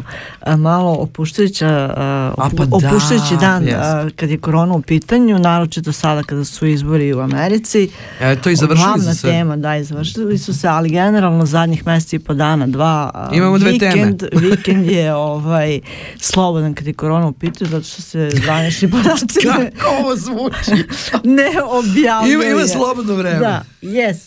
malo 0.57 0.91
opuštajuća, 0.93 1.93
pa 2.37 2.43
opu- 2.43 2.81
da, 2.81 2.87
opuštajući 2.89 3.37
dan 3.37 3.63
jest. 3.63 3.75
a, 3.75 4.09
kad 4.15 4.29
je 4.29 4.37
korona 4.37 4.73
u 4.73 4.81
pitanju, 4.81 5.39
naročito 5.39 5.91
sada 5.91 6.23
kada 6.23 6.45
su 6.45 6.67
izbori 6.67 7.13
u 7.13 7.19
Americi. 7.19 7.89
E, 8.21 8.35
to 8.35 8.49
i 8.49 8.55
završili 8.55 8.85
Glavna 8.87 9.03
su 9.05 9.15
se. 9.15 9.21
tema, 9.23 9.55
da, 9.57 9.77
i 9.77 9.83
završili 9.83 10.37
su 10.37 10.53
se, 10.53 10.67
ali 10.67 10.89
generalno 10.89 11.45
zadnjih 11.45 11.85
meseci 11.85 12.15
i 12.15 12.19
po 12.19 12.33
dana, 12.33 12.67
dva. 12.67 13.11
a, 13.13 13.29
Imamo 13.33 13.57
dve 13.57 13.71
vikend, 13.71 14.19
teme. 14.21 14.41
vikend 14.41 14.85
je 14.87 15.13
ovaj, 15.15 15.79
slobodan 16.17 16.73
kad 16.73 16.87
je 16.87 16.93
korona 16.93 17.27
u 17.27 17.33
pitanju, 17.33 17.69
zato 17.69 17.83
što 17.83 18.01
se 18.01 18.29
zvanični 18.55 18.91
podaci 18.91 19.39
Kako 19.47 19.95
ovo 19.95 20.15
zvuči? 20.15 20.83
ne 21.37 21.63
objavljuje. 21.63 22.33
Ima- 22.33 22.45
ima 22.45 22.67
slobodno 22.67 23.15
vreme. 23.15 23.39
Da, 23.39 23.63
yes. 23.81 24.17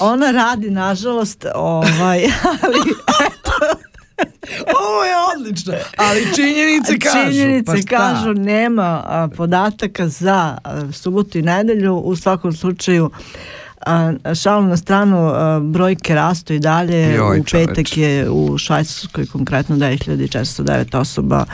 Ona 0.00 0.30
radi, 0.30 0.70
nažalost, 0.70 1.46
ovaj, 1.54 2.24
ali 2.62 2.80
Ovo 4.80 5.04
je 5.04 5.12
odlično, 5.36 5.72
ali 5.96 6.34
činjenice 6.34 6.98
kažu. 6.98 7.30
činjenice 7.30 7.72
pa 7.72 7.96
kažu 7.96 8.34
nema 8.34 9.04
podataka 9.36 10.08
za 10.08 10.58
subotu 10.92 11.38
i 11.38 11.42
nedelju. 11.42 11.94
U 11.94 12.16
svakom 12.16 12.52
slučaju 12.52 13.10
a, 13.86 14.12
šalu 14.34 14.66
na 14.66 14.76
stranu, 14.76 15.16
a, 15.18 15.60
brojke 15.62 16.14
rastu 16.14 16.54
i 16.54 16.58
dalje. 16.58 17.14
Joj, 17.14 17.40
u 17.40 17.44
petak 17.52 17.96
je 17.96 18.30
u 18.30 18.58
Švajcarskoj 18.58 19.26
konkretno 19.26 19.76
9409 19.76 20.96
osoba 20.96 21.44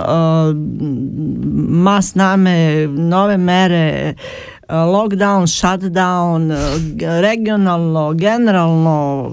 mas 1.70 2.16
name, 2.16 2.88
nove 2.88 3.38
mere, 3.38 4.14
lockdown, 4.72 5.48
shutdown, 5.48 6.52
e, 6.52 7.22
regionalno, 7.22 8.14
generalno. 8.14 9.30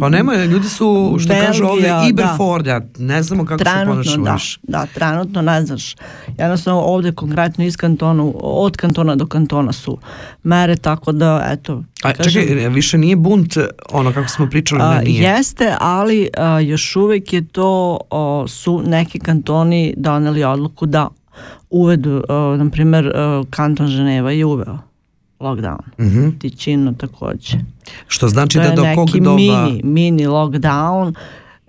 Pa 0.00 0.08
nema, 0.08 0.34
ljudi 0.44 0.68
su, 0.68 1.16
što 1.18 1.28
Belgija, 1.28 1.46
kažu 1.46 1.64
ovdje, 1.64 1.88
da. 1.88 2.06
iberforda, 2.10 2.80
ne 2.98 3.22
znamo 3.22 3.44
kako 3.44 3.58
se 3.58 3.64
Trenutno 3.64 3.92
ponašamo 3.92 4.24
da, 4.24 4.32
više. 4.32 4.60
da, 4.62 4.86
trenutno 4.94 5.42
ne 5.42 5.66
znaš. 5.66 5.96
Jednostavno 6.38 6.80
ovdje 6.80 7.12
konkretno 7.12 7.64
iz 7.64 7.76
kantona, 7.76 8.32
od 8.42 8.76
kantona 8.76 9.16
do 9.16 9.26
kantona 9.26 9.72
su 9.72 9.98
mere, 10.42 10.76
tako 10.76 11.12
da, 11.12 11.46
eto, 11.50 11.82
A 12.02 12.12
kažem, 12.12 12.42
čekaj, 12.42 12.68
više 12.68 12.98
nije 12.98 13.16
bunt, 13.16 13.56
ono 13.92 14.12
kako 14.12 14.28
smo 14.28 14.50
pričali, 14.50 14.82
A, 14.82 14.94
ne 14.94 15.02
nije. 15.04 15.22
Jeste, 15.22 15.74
ali 15.80 16.28
a, 16.36 16.60
još 16.60 16.96
uvijek 16.96 17.32
je 17.32 17.48
to, 17.48 17.98
o, 18.10 18.48
su 18.48 18.82
neki 18.86 19.18
kantoni 19.18 19.94
doneli 19.96 20.44
odluku 20.44 20.86
da 20.86 21.08
uvedu, 21.70 22.22
o, 22.28 22.56
na 22.56 22.70
primjer, 22.70 23.12
o, 23.16 23.44
kanton 23.50 23.86
Ženeva 23.86 24.30
je 24.30 24.44
uveo 24.44 24.78
lockdown. 25.40 25.80
Mhm. 26.00 26.30
Tičino 26.38 26.92
također. 26.92 27.58
Što 28.06 28.28
znači 28.28 28.58
to 28.58 28.64
da 28.64 28.74
do 28.74 28.84
kog 28.94 29.10
doba... 29.10 29.36
mini, 29.36 29.80
mini 29.84 30.26
lockdown. 30.26 31.14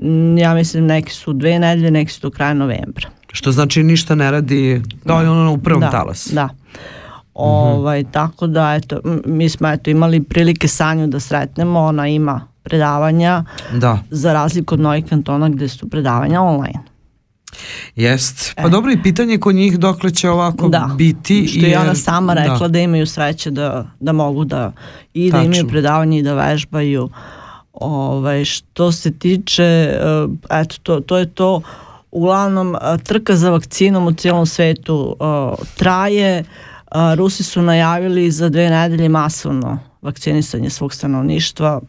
Mm, 0.01 0.37
Ja 0.37 0.53
mislim 0.53 0.85
neki 0.85 1.11
su 1.13 1.33
dve 1.33 1.59
nedelje, 1.59 1.91
neki 1.91 2.11
su 2.11 2.21
do 2.21 2.29
kraja 2.29 2.53
novembra. 2.53 3.09
Što 3.31 3.51
znači 3.51 3.83
ništa 3.83 4.15
ne 4.15 4.31
radi, 4.31 4.81
to 5.07 5.21
je 5.21 5.29
ono 5.29 5.53
u 5.53 5.57
prvom 5.57 5.81
da, 5.81 5.89
talasu. 5.91 6.35
Da. 6.35 6.49
Ovaj, 7.33 8.03
Tako 8.11 8.47
da, 8.47 8.73
eto, 8.75 8.99
mi 9.25 9.49
smo 9.49 9.69
eto, 9.69 9.89
imali 9.89 10.23
prilike 10.23 10.67
Sanju 10.67 11.07
da 11.07 11.19
sretnemo, 11.19 11.79
ona 11.79 12.07
ima 12.07 12.47
predavanja, 12.63 13.43
Da, 13.73 13.99
za 14.09 14.33
razliku 14.33 14.73
od 14.73 14.79
novih 14.79 15.05
kantona 15.05 15.49
gdje 15.49 15.67
su 15.67 15.89
predavanja 15.89 16.41
online. 16.41 16.90
Jest. 17.95 18.53
Pa 18.55 18.69
dobro 18.69 18.91
i 18.91 19.01
pitanje 19.03 19.37
kod 19.37 19.55
njih 19.55 19.79
dokle 19.79 20.11
će 20.11 20.29
ovako 20.29 20.65
E. 20.65 20.69
Da, 20.69 20.89
biti. 20.97 21.47
što 21.47 21.65
je 21.65 21.79
ona 21.79 21.87
jer- 21.87 21.97
sama 21.97 22.33
rekla 22.33 22.59
da, 22.59 22.67
da. 22.67 22.79
imaju 22.79 23.05
sreće 23.07 23.51
da, 23.51 23.85
da 23.99 24.11
mogu 24.11 24.45
da 24.45 24.71
i 25.13 25.31
da 25.31 25.41
imaju 25.41 25.67
predavanje 25.67 26.19
i 26.19 26.23
da 26.23 26.33
vežbaju. 26.33 27.09
Ovaj, 27.73 28.45
što 28.45 28.91
se 28.91 29.11
tiče, 29.11 29.63
eh, 29.63 30.27
eto, 30.49 30.75
to, 30.83 30.99
to 30.99 31.17
je 31.17 31.25
to, 31.25 31.61
uglavnom 32.11 32.75
eh, 32.75 32.97
trka 33.03 33.35
za 33.35 33.49
vakcinom 33.49 34.07
u 34.07 34.13
cijelom 34.13 34.45
svetu 34.45 35.15
eh, 35.19 35.63
traje, 35.75 36.43
Rusi 37.15 37.43
su 37.43 37.61
najavili 37.61 38.31
za 38.31 38.49
dve 38.49 38.69
nedelje 38.69 39.09
masovno 39.09 39.79
vakcinisanje 40.01 40.69
svog 40.69 40.93
stanovništva, 40.93 41.81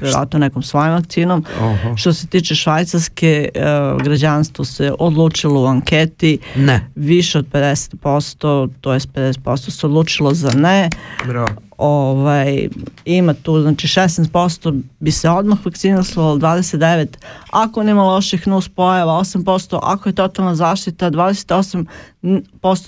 vjerojatno 0.00 0.38
nekom 0.38 0.62
svojom 0.62 0.94
vakcinom. 0.94 1.44
Oho. 1.60 1.96
Što 1.96 2.12
se 2.12 2.26
tiče 2.26 2.54
Švajcarske, 2.54 3.48
eh, 3.54 3.60
građanstvo 4.04 4.64
se 4.64 4.92
odlučilo 4.98 5.62
u 5.62 5.66
anketi, 5.66 6.38
Ne, 6.56 6.90
više 6.94 7.38
od 7.38 7.46
50%, 7.52 8.68
to 8.80 8.92
jest 8.92 9.08
50% 9.14 9.70
se 9.70 9.86
odlučilo 9.86 10.34
za 10.34 10.50
ne. 10.50 10.88
bravo. 11.26 11.67
Ovaj, 11.78 12.68
ima 13.04 13.34
tu, 13.34 13.60
znači 13.60 13.86
16% 13.86 14.82
bi 15.00 15.10
se 15.10 15.30
odmah 15.30 15.58
vakciniralo, 15.64 16.04
29% 16.04 17.06
ako 17.50 17.82
nema 17.82 18.04
loših 18.04 18.48
nus 18.48 18.68
pojava, 18.68 19.12
8% 19.12 19.78
ako 19.82 20.08
je 20.08 20.12
totalna 20.12 20.54
zaštita, 20.54 21.10
28% 21.10 21.86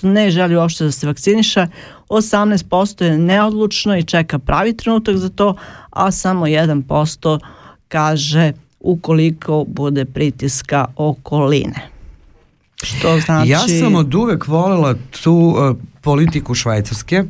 ne 0.03 0.31
želi 0.31 0.55
uopšte 0.55 0.83
da 0.83 0.91
se 0.91 1.07
vakciniše, 1.07 1.67
18% 2.09 3.03
je 3.03 3.17
neodlučno 3.17 3.97
i 3.97 4.03
čeka 4.03 4.39
pravi 4.39 4.77
trenutak 4.77 5.17
za 5.17 5.29
to, 5.29 5.55
a 5.89 6.11
samo 6.11 6.45
1% 6.45 7.39
kaže 7.87 8.53
ukoliko 8.79 9.65
bude 9.67 10.05
pritiska 10.05 10.85
okoline. 10.95 11.89
Što 12.83 13.19
znači... 13.19 13.49
Ja 13.49 13.59
sam 13.59 13.95
od 13.95 14.15
uvek 14.15 14.47
voljela 14.47 14.95
tu 15.23 15.33
uh, 15.33 15.77
politiku 16.01 16.55
Švajcarske, 16.55 17.23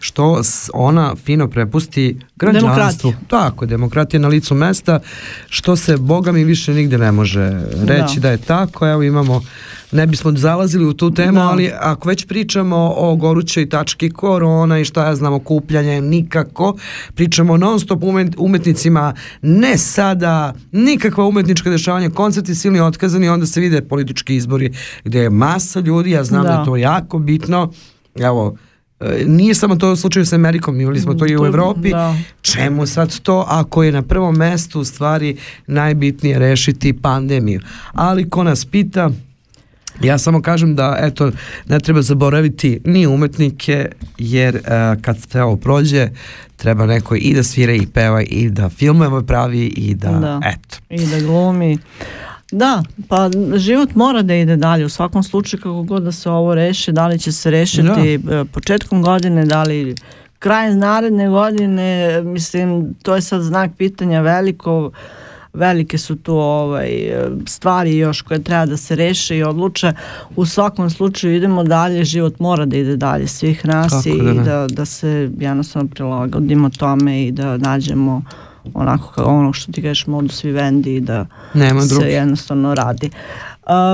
što 0.00 0.40
ona 0.74 1.14
fino 1.16 1.48
prepusti 1.48 2.16
građanstvu. 2.36 2.68
Demokratija. 2.68 3.12
Tako, 3.28 3.66
demokratija 3.66 4.20
na 4.20 4.28
licu 4.28 4.54
mesta, 4.54 5.00
što 5.48 5.76
se 5.76 5.96
Boga 5.96 6.32
mi 6.32 6.44
više 6.44 6.74
nigde 6.74 6.98
ne 6.98 7.12
može 7.12 7.50
reći 7.76 8.14
da, 8.16 8.20
Da. 8.20 8.30
je 8.30 8.36
tako. 8.36 8.88
Evo 8.88 9.02
imamo, 9.02 9.42
ne 9.92 10.06
bismo 10.06 10.32
zalazili 10.32 10.84
u 10.84 10.92
tu 10.92 11.10
temu, 11.10 11.32
Da. 11.32 11.40
ali 11.42 11.72
ako 11.80 12.08
već 12.08 12.26
pričamo 12.26 12.94
o 12.96 13.16
gorućoj 13.16 13.68
tački 13.68 14.10
korona 14.10 14.78
i 14.78 14.84
šta 14.84 15.06
ja 15.06 15.16
znam, 15.16 15.32
okupljanje, 15.32 16.00
nikako. 16.00 16.76
Pričamo 17.14 17.56
non 17.56 17.80
stop 17.80 18.00
umet- 18.00 18.34
umetnicima, 18.38 19.14
ne 19.42 19.78
sada, 19.78 20.30
nikakva 20.72 21.24
umetnička 21.24 21.70
dešavanja, 21.70 22.10
koncerti 22.10 22.54
silni 22.54 22.80
otkazani, 22.80 23.28
onda 23.28 23.46
se 23.46 23.60
vide 23.60 23.82
politički 23.82 24.36
izbori 24.36 24.72
gdje 25.04 25.20
je 25.20 25.30
masa 25.30 25.80
ljudi, 25.80 26.10
ja 26.10 26.24
znam 26.24 26.42
da, 26.42 26.48
Da. 26.48 26.58
je 26.58 26.64
to 26.64 26.76
jako 26.76 27.18
bitno. 27.18 27.72
Evo, 28.16 28.56
nije 29.26 29.54
samo 29.54 29.76
to 29.76 29.92
u 29.92 29.96
slučaju 29.96 30.26
sa 30.26 30.36
Amerikom, 30.36 30.80
imali 30.80 31.00
smo 31.00 31.14
to 31.14 31.26
i 31.26 31.36
u 31.36 31.46
Evropi. 31.46 31.90
da. 31.90 32.16
Čemu 32.42 32.86
sad 32.86 33.20
to 33.20 33.44
ako 33.48 33.82
je 33.82 33.92
na 33.92 34.02
prvom 34.02 34.36
mestu 34.36 34.80
u 34.80 34.84
stvari 34.84 35.36
najbitnije 35.66 36.38
rešiti 36.38 36.92
pandemiju? 36.92 37.60
Ali 37.92 38.30
ko 38.30 38.44
nas 38.44 38.64
pita, 38.64 39.10
ja 40.02 40.18
samo 40.18 40.42
kažem 40.42 40.74
da 40.76 40.98
eto 41.00 41.32
ne 41.68 41.80
treba 41.80 42.02
zaboraviti 42.02 42.80
ni 42.84 43.06
umetnike 43.06 43.88
jer 44.18 44.56
e, 44.56 44.60
kad 45.02 45.20
sve 45.30 45.42
ovo 45.42 45.56
prođe 45.56 46.08
treba 46.56 46.86
neko 46.86 47.14
i 47.16 47.34
da 47.34 47.42
svira 47.42 47.72
i 47.72 47.86
peva 47.86 48.22
i 48.22 48.50
da 48.50 48.68
filmove 48.68 49.26
pravi 49.26 49.66
i 49.66 49.94
da, 49.94 50.10
Da. 50.10 50.40
eto. 50.44 50.76
i 50.90 51.06
da 51.06 51.20
glumi. 51.20 51.78
Da, 52.52 52.82
pa 53.08 53.30
život 53.56 53.94
mora 53.94 54.22
da 54.22 54.34
ide 54.34 54.56
dalje 54.56 54.84
u 54.84 54.88
svakom 54.88 55.22
slučaju 55.22 55.60
kako 55.60 55.82
god 55.82 56.02
da 56.02 56.12
se 56.12 56.30
ovo 56.30 56.54
reši, 56.54 56.92
da 56.92 57.06
li 57.06 57.18
će 57.18 57.32
se 57.32 57.50
rešiti 57.50 58.14
e, 58.14 58.44
početkom 58.44 59.02
godine, 59.02 59.44
da 59.44 59.62
li 59.62 59.94
kraj 60.38 60.74
naredne 60.74 61.28
godine, 61.28 62.22
mislim 62.22 62.94
to 63.02 63.14
je 63.14 63.20
sad 63.20 63.42
znak 63.42 63.70
pitanja 63.78 64.20
veliko, 64.20 64.90
velike 65.52 65.98
su 65.98 66.16
tu 66.16 66.34
ovaj, 66.34 66.90
stvari 67.46 67.96
još 67.96 68.22
koje 68.22 68.42
treba 68.42 68.66
da 68.66 68.76
se 68.76 68.96
reše 68.96 69.36
i 69.36 69.42
odluče. 69.42 69.92
U 70.36 70.46
svakom 70.46 70.90
slučaju 70.90 71.36
idemo 71.36 71.64
dalje, 71.64 72.04
život 72.04 72.38
mora 72.38 72.66
da 72.66 72.76
ide 72.76 72.96
dalje 72.96 73.26
svih 73.26 73.66
nas 73.66 73.92
Kako 73.92 74.08
i 74.08 74.22
da 74.22 74.32
ne. 74.32 74.42
da, 74.42 74.66
da 74.66 74.84
se 74.84 75.30
jednostavno 75.38 75.88
prilagodimo 75.88 76.70
tome 76.70 77.22
i 77.24 77.32
da 77.32 77.56
nađemo 77.56 78.22
onako 78.74 79.08
kao 79.08 79.26
ono 79.28 79.52
što 79.52 79.72
ti 79.72 79.82
kažeš 79.82 80.06
modus 80.06 80.44
vivendi 80.44 80.94
i 80.94 81.00
da 81.00 81.26
Nema 81.54 81.80
se 81.80 81.88
druge. 81.88 82.06
jednostavno 82.06 82.74
radi. 82.74 83.10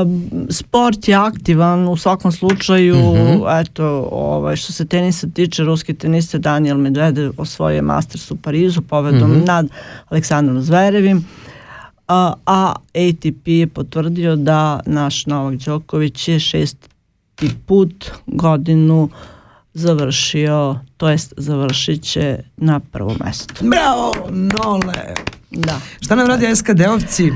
Um, 0.02 0.22
sport 0.50 1.08
je 1.08 1.14
aktivan 1.16 1.88
u 1.88 1.96
svakom 1.96 2.32
slučaju, 2.32 2.96
Mhm. 2.96 3.42
eto, 3.52 3.84
ovaj, 4.12 4.56
što 4.56 4.72
se 4.72 4.84
tenisa 4.86 5.26
tiče, 5.28 5.64
ruski 5.64 5.94
tenista 5.94 6.38
Daniel 6.38 6.76
Medvedev 6.76 7.32
osvojio 7.36 7.82
Masters 7.82 8.30
u 8.30 8.36
Parizu 8.36 8.82
pobedom 8.82 9.30
Mhm. 9.30 9.44
nad 9.44 9.68
Aleksandrom 10.08 10.62
Zverevim, 10.62 11.24
a, 12.08 12.32
a 12.46 12.74
ATP 12.88 13.48
je 13.48 13.66
potvrdio 13.66 14.36
da 14.36 14.80
naš 14.86 15.26
Novak 15.26 15.54
Đoković 15.56 16.28
je 16.28 16.40
šesti 16.40 16.88
put 17.66 17.94
godinu 18.26 19.08
završio, 19.78 20.76
to 20.96 21.08
jest 21.08 21.34
završit 21.36 22.02
će 22.02 22.38
na 22.56 22.80
prvom 22.80 23.16
mjestu. 23.24 23.54
Bravo, 23.60 24.12
Nole! 24.30 25.14
Da. 25.50 25.80
Šta 26.00 26.14
nam 26.14 26.26
radi 26.26 26.46
SKD-ovci? 26.46 27.32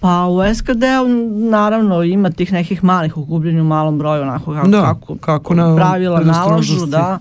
Pa 0.00 0.26
u 0.26 0.54
SKD-u 0.54 1.08
naravno 1.50 2.02
ima 2.02 2.30
tih 2.30 2.52
nekih 2.52 2.84
malih 2.84 3.16
okupljenja 3.16 3.62
u 3.62 3.66
malom 3.66 3.98
broju 3.98 4.22
onako 4.22 4.54
kako, 4.54 4.68
Da, 4.68 4.82
kako, 4.82 5.16
kako 5.16 5.54
na 5.54 5.76
pravila 5.76 6.20
nalažu 6.20 6.86
da 6.86 7.18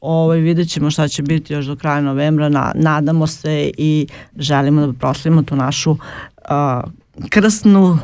ovaj, 0.00 0.38
vidjet 0.38 0.68
ćemo 0.70 0.90
šta 0.90 1.08
će 1.08 1.22
biti 1.22 1.52
još 1.52 1.66
do 1.66 1.76
kraja 1.76 2.00
novembra 2.00 2.48
Na- 2.48 2.72
nadamo 2.74 3.26
se 3.26 3.70
i 3.78 4.06
želimo 4.36 4.86
da 4.86 4.92
proslavimo 4.92 5.42
tu 5.42 5.56
našu 5.56 5.96
a, 6.44 6.82
krsnu 7.28 7.98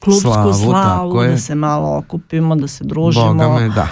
klubsku 0.00 0.30
Slavu, 0.32 0.52
slavu, 0.54 1.22
da 1.22 1.38
se 1.38 1.54
malo 1.54 1.96
okupimo, 1.98 2.56
da 2.56 2.68
se 2.68 2.84
družimo 2.84 3.34
Boga 3.34 3.48
me, 3.48 3.68
da. 3.68 3.88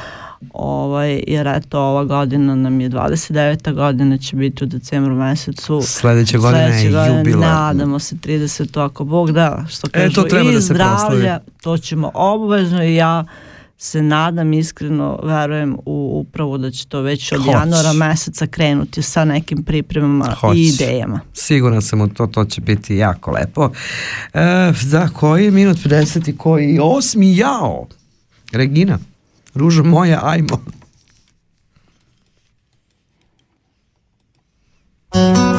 Ovaj, 0.53 1.23
jer 1.27 1.47
eto 1.47 1.81
ova 1.81 2.05
godina 2.05 2.55
nam 2.55 2.81
je 2.81 2.91
29. 2.91 3.75
godina 3.75 4.19
će 4.19 4.37
biti 4.37 4.65
u 4.65 4.67
decembru 4.67 5.15
mesecu 5.15 5.81
Sledeća 5.83 6.39
godina 6.39 6.63
je 6.63 6.73
Sledeće 6.73 6.91
godine 6.91 7.19
jubilarna. 7.19 7.55
Nadamo 7.63 7.99
se 7.99 8.17
30. 8.17 8.85
ako 8.85 9.05
Bog 9.05 9.33
da, 9.33 9.65
što 9.69 9.87
E, 9.87 9.91
kažu, 9.93 10.15
to 10.15 10.23
treba 10.23 10.51
i 10.51 10.55
da 10.55 10.61
se 10.61 10.65
zdravlja, 10.65 10.99
proslavi. 10.99 11.41
to 11.63 11.79
ćemo 11.79 12.11
obavezno 12.15 12.85
i 12.85 12.95
ja 12.95 13.25
se 13.79 14.03
nadam 14.03 14.53
iskreno, 14.53 15.19
verujem 15.23 15.77
u 15.87 16.25
upravo 16.27 16.59
da 16.59 16.71
će 16.71 16.87
to 16.87 17.01
već 17.01 17.33
od 17.33 17.39
Hoće. 17.39 17.51
januara 17.51 17.93
meseca 17.93 18.47
krenuti 18.47 19.03
sa 19.03 19.25
nekim 19.25 19.63
pripremama 19.65 20.25
Hoće. 20.31 20.59
i 20.59 20.65
idejama. 20.65 21.21
Siguran 21.33 21.83
sam 21.83 22.01
u 22.01 22.09
to, 22.09 22.27
to 22.27 22.45
će 22.45 22.61
biti 22.61 22.97
jako 22.97 23.31
lepo. 23.31 23.71
E, 24.35 24.41
za 24.75 25.09
koji 25.09 25.45
je 25.45 25.51
minut 25.51 25.77
50 25.79 26.29
i 26.29 26.37
koji? 26.37 26.79
Osmi 26.83 27.37
jao! 27.37 27.87
Regina, 28.53 28.99
Rúžo 29.57 29.83
mhm. 29.83 29.91
moje, 29.91 30.17
ajmo. 30.21 30.61
thank 35.17 35.39
you 35.39 35.56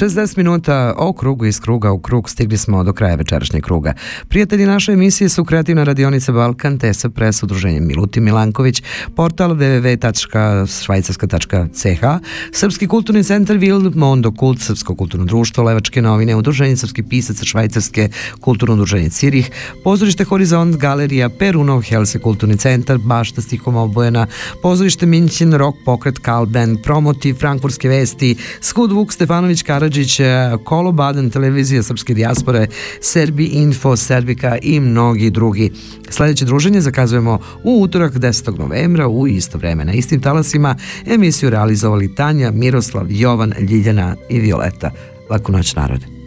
60 0.00 0.36
minuta 0.36 0.94
o 0.96 1.12
krugu 1.12 1.46
iz 1.46 1.60
kruga 1.60 1.92
u 1.92 1.98
krug 1.98 2.30
stigli 2.30 2.56
smo 2.56 2.84
do 2.84 2.92
kraja 2.92 3.14
večerašnjeg 3.14 3.64
kruga. 3.64 3.92
Prijatelji 4.28 4.66
naše 4.66 4.92
emisije 4.92 5.28
su 5.28 5.44
Kreativna 5.44 5.84
radionica 5.84 6.32
Balkan, 6.32 6.78
TESA 6.78 7.08
Pres, 7.08 7.42
Udruženje 7.42 7.80
Milutin 7.80 8.24
Milanković, 8.24 8.82
portal 9.16 9.50
www.švajcarska.ch, 9.50 12.04
Srpski 12.52 12.86
kulturni 12.86 13.24
centar 13.24 13.56
Vil, 13.56 13.92
Mondo 13.94 14.32
Kult, 14.32 14.60
Srpsko 14.60 14.94
kulturno 14.94 15.26
društvo, 15.26 15.64
Levačke 15.64 16.02
novine, 16.02 16.36
Udruženje 16.36 16.76
Srpskih 16.76 17.04
pisaca 17.08 17.44
Švajcarske, 17.44 18.08
Kulturno 18.40 18.74
udruženje 18.74 19.10
Cirih, 19.10 19.50
Pozorište 19.84 20.24
Horizont, 20.24 20.76
Galerija 20.76 21.28
Perunov, 21.28 21.82
Helse 21.82 22.18
kulturni 22.18 22.56
centar, 22.56 22.98
Bašta 22.98 23.42
stihom 23.42 23.76
obojena, 23.76 24.26
Pozorište 24.62 25.06
Minćin, 25.06 25.52
Rock 25.52 25.78
Pokret, 25.84 26.18
Kalben, 26.18 26.76
Promoti, 26.82 27.34
Frankfurtske 27.34 27.88
vesti, 27.88 28.36
Skud 28.60 28.92
Vuk, 28.92 29.12
Stefanović 29.12 29.62
Karadžić, 29.62 29.89
Kolo 30.64 30.92
Baden, 30.92 31.30
Televizija 31.30 31.82
Srpske 31.82 32.14
dijaspore, 32.14 32.66
Serbi 33.00 33.44
Info, 33.44 33.96
Servika 33.96 34.58
i 34.62 34.80
mnogi 34.80 35.30
drugi. 35.30 35.72
Sledeće 36.08 36.44
druženje 36.44 36.80
zakazujemo 36.80 37.38
u 37.64 37.82
utorak 37.82 38.12
10. 38.14 38.58
novembra 38.58 39.08
u 39.08 39.26
isto 39.26 39.58
vreme 39.58 39.84
na 39.84 39.92
istim 39.92 40.20
talasima. 40.20 40.76
Emisiju 41.06 41.50
realizovali 41.50 42.14
Tanja, 42.14 42.50
Miroslav, 42.50 43.06
Jovan, 43.08 43.54
Ljiljana 43.60 44.16
i 44.28 44.40
Violeta. 44.40 44.90
Laku 45.30 45.52
noć 45.52 45.74
narode. 45.74 46.19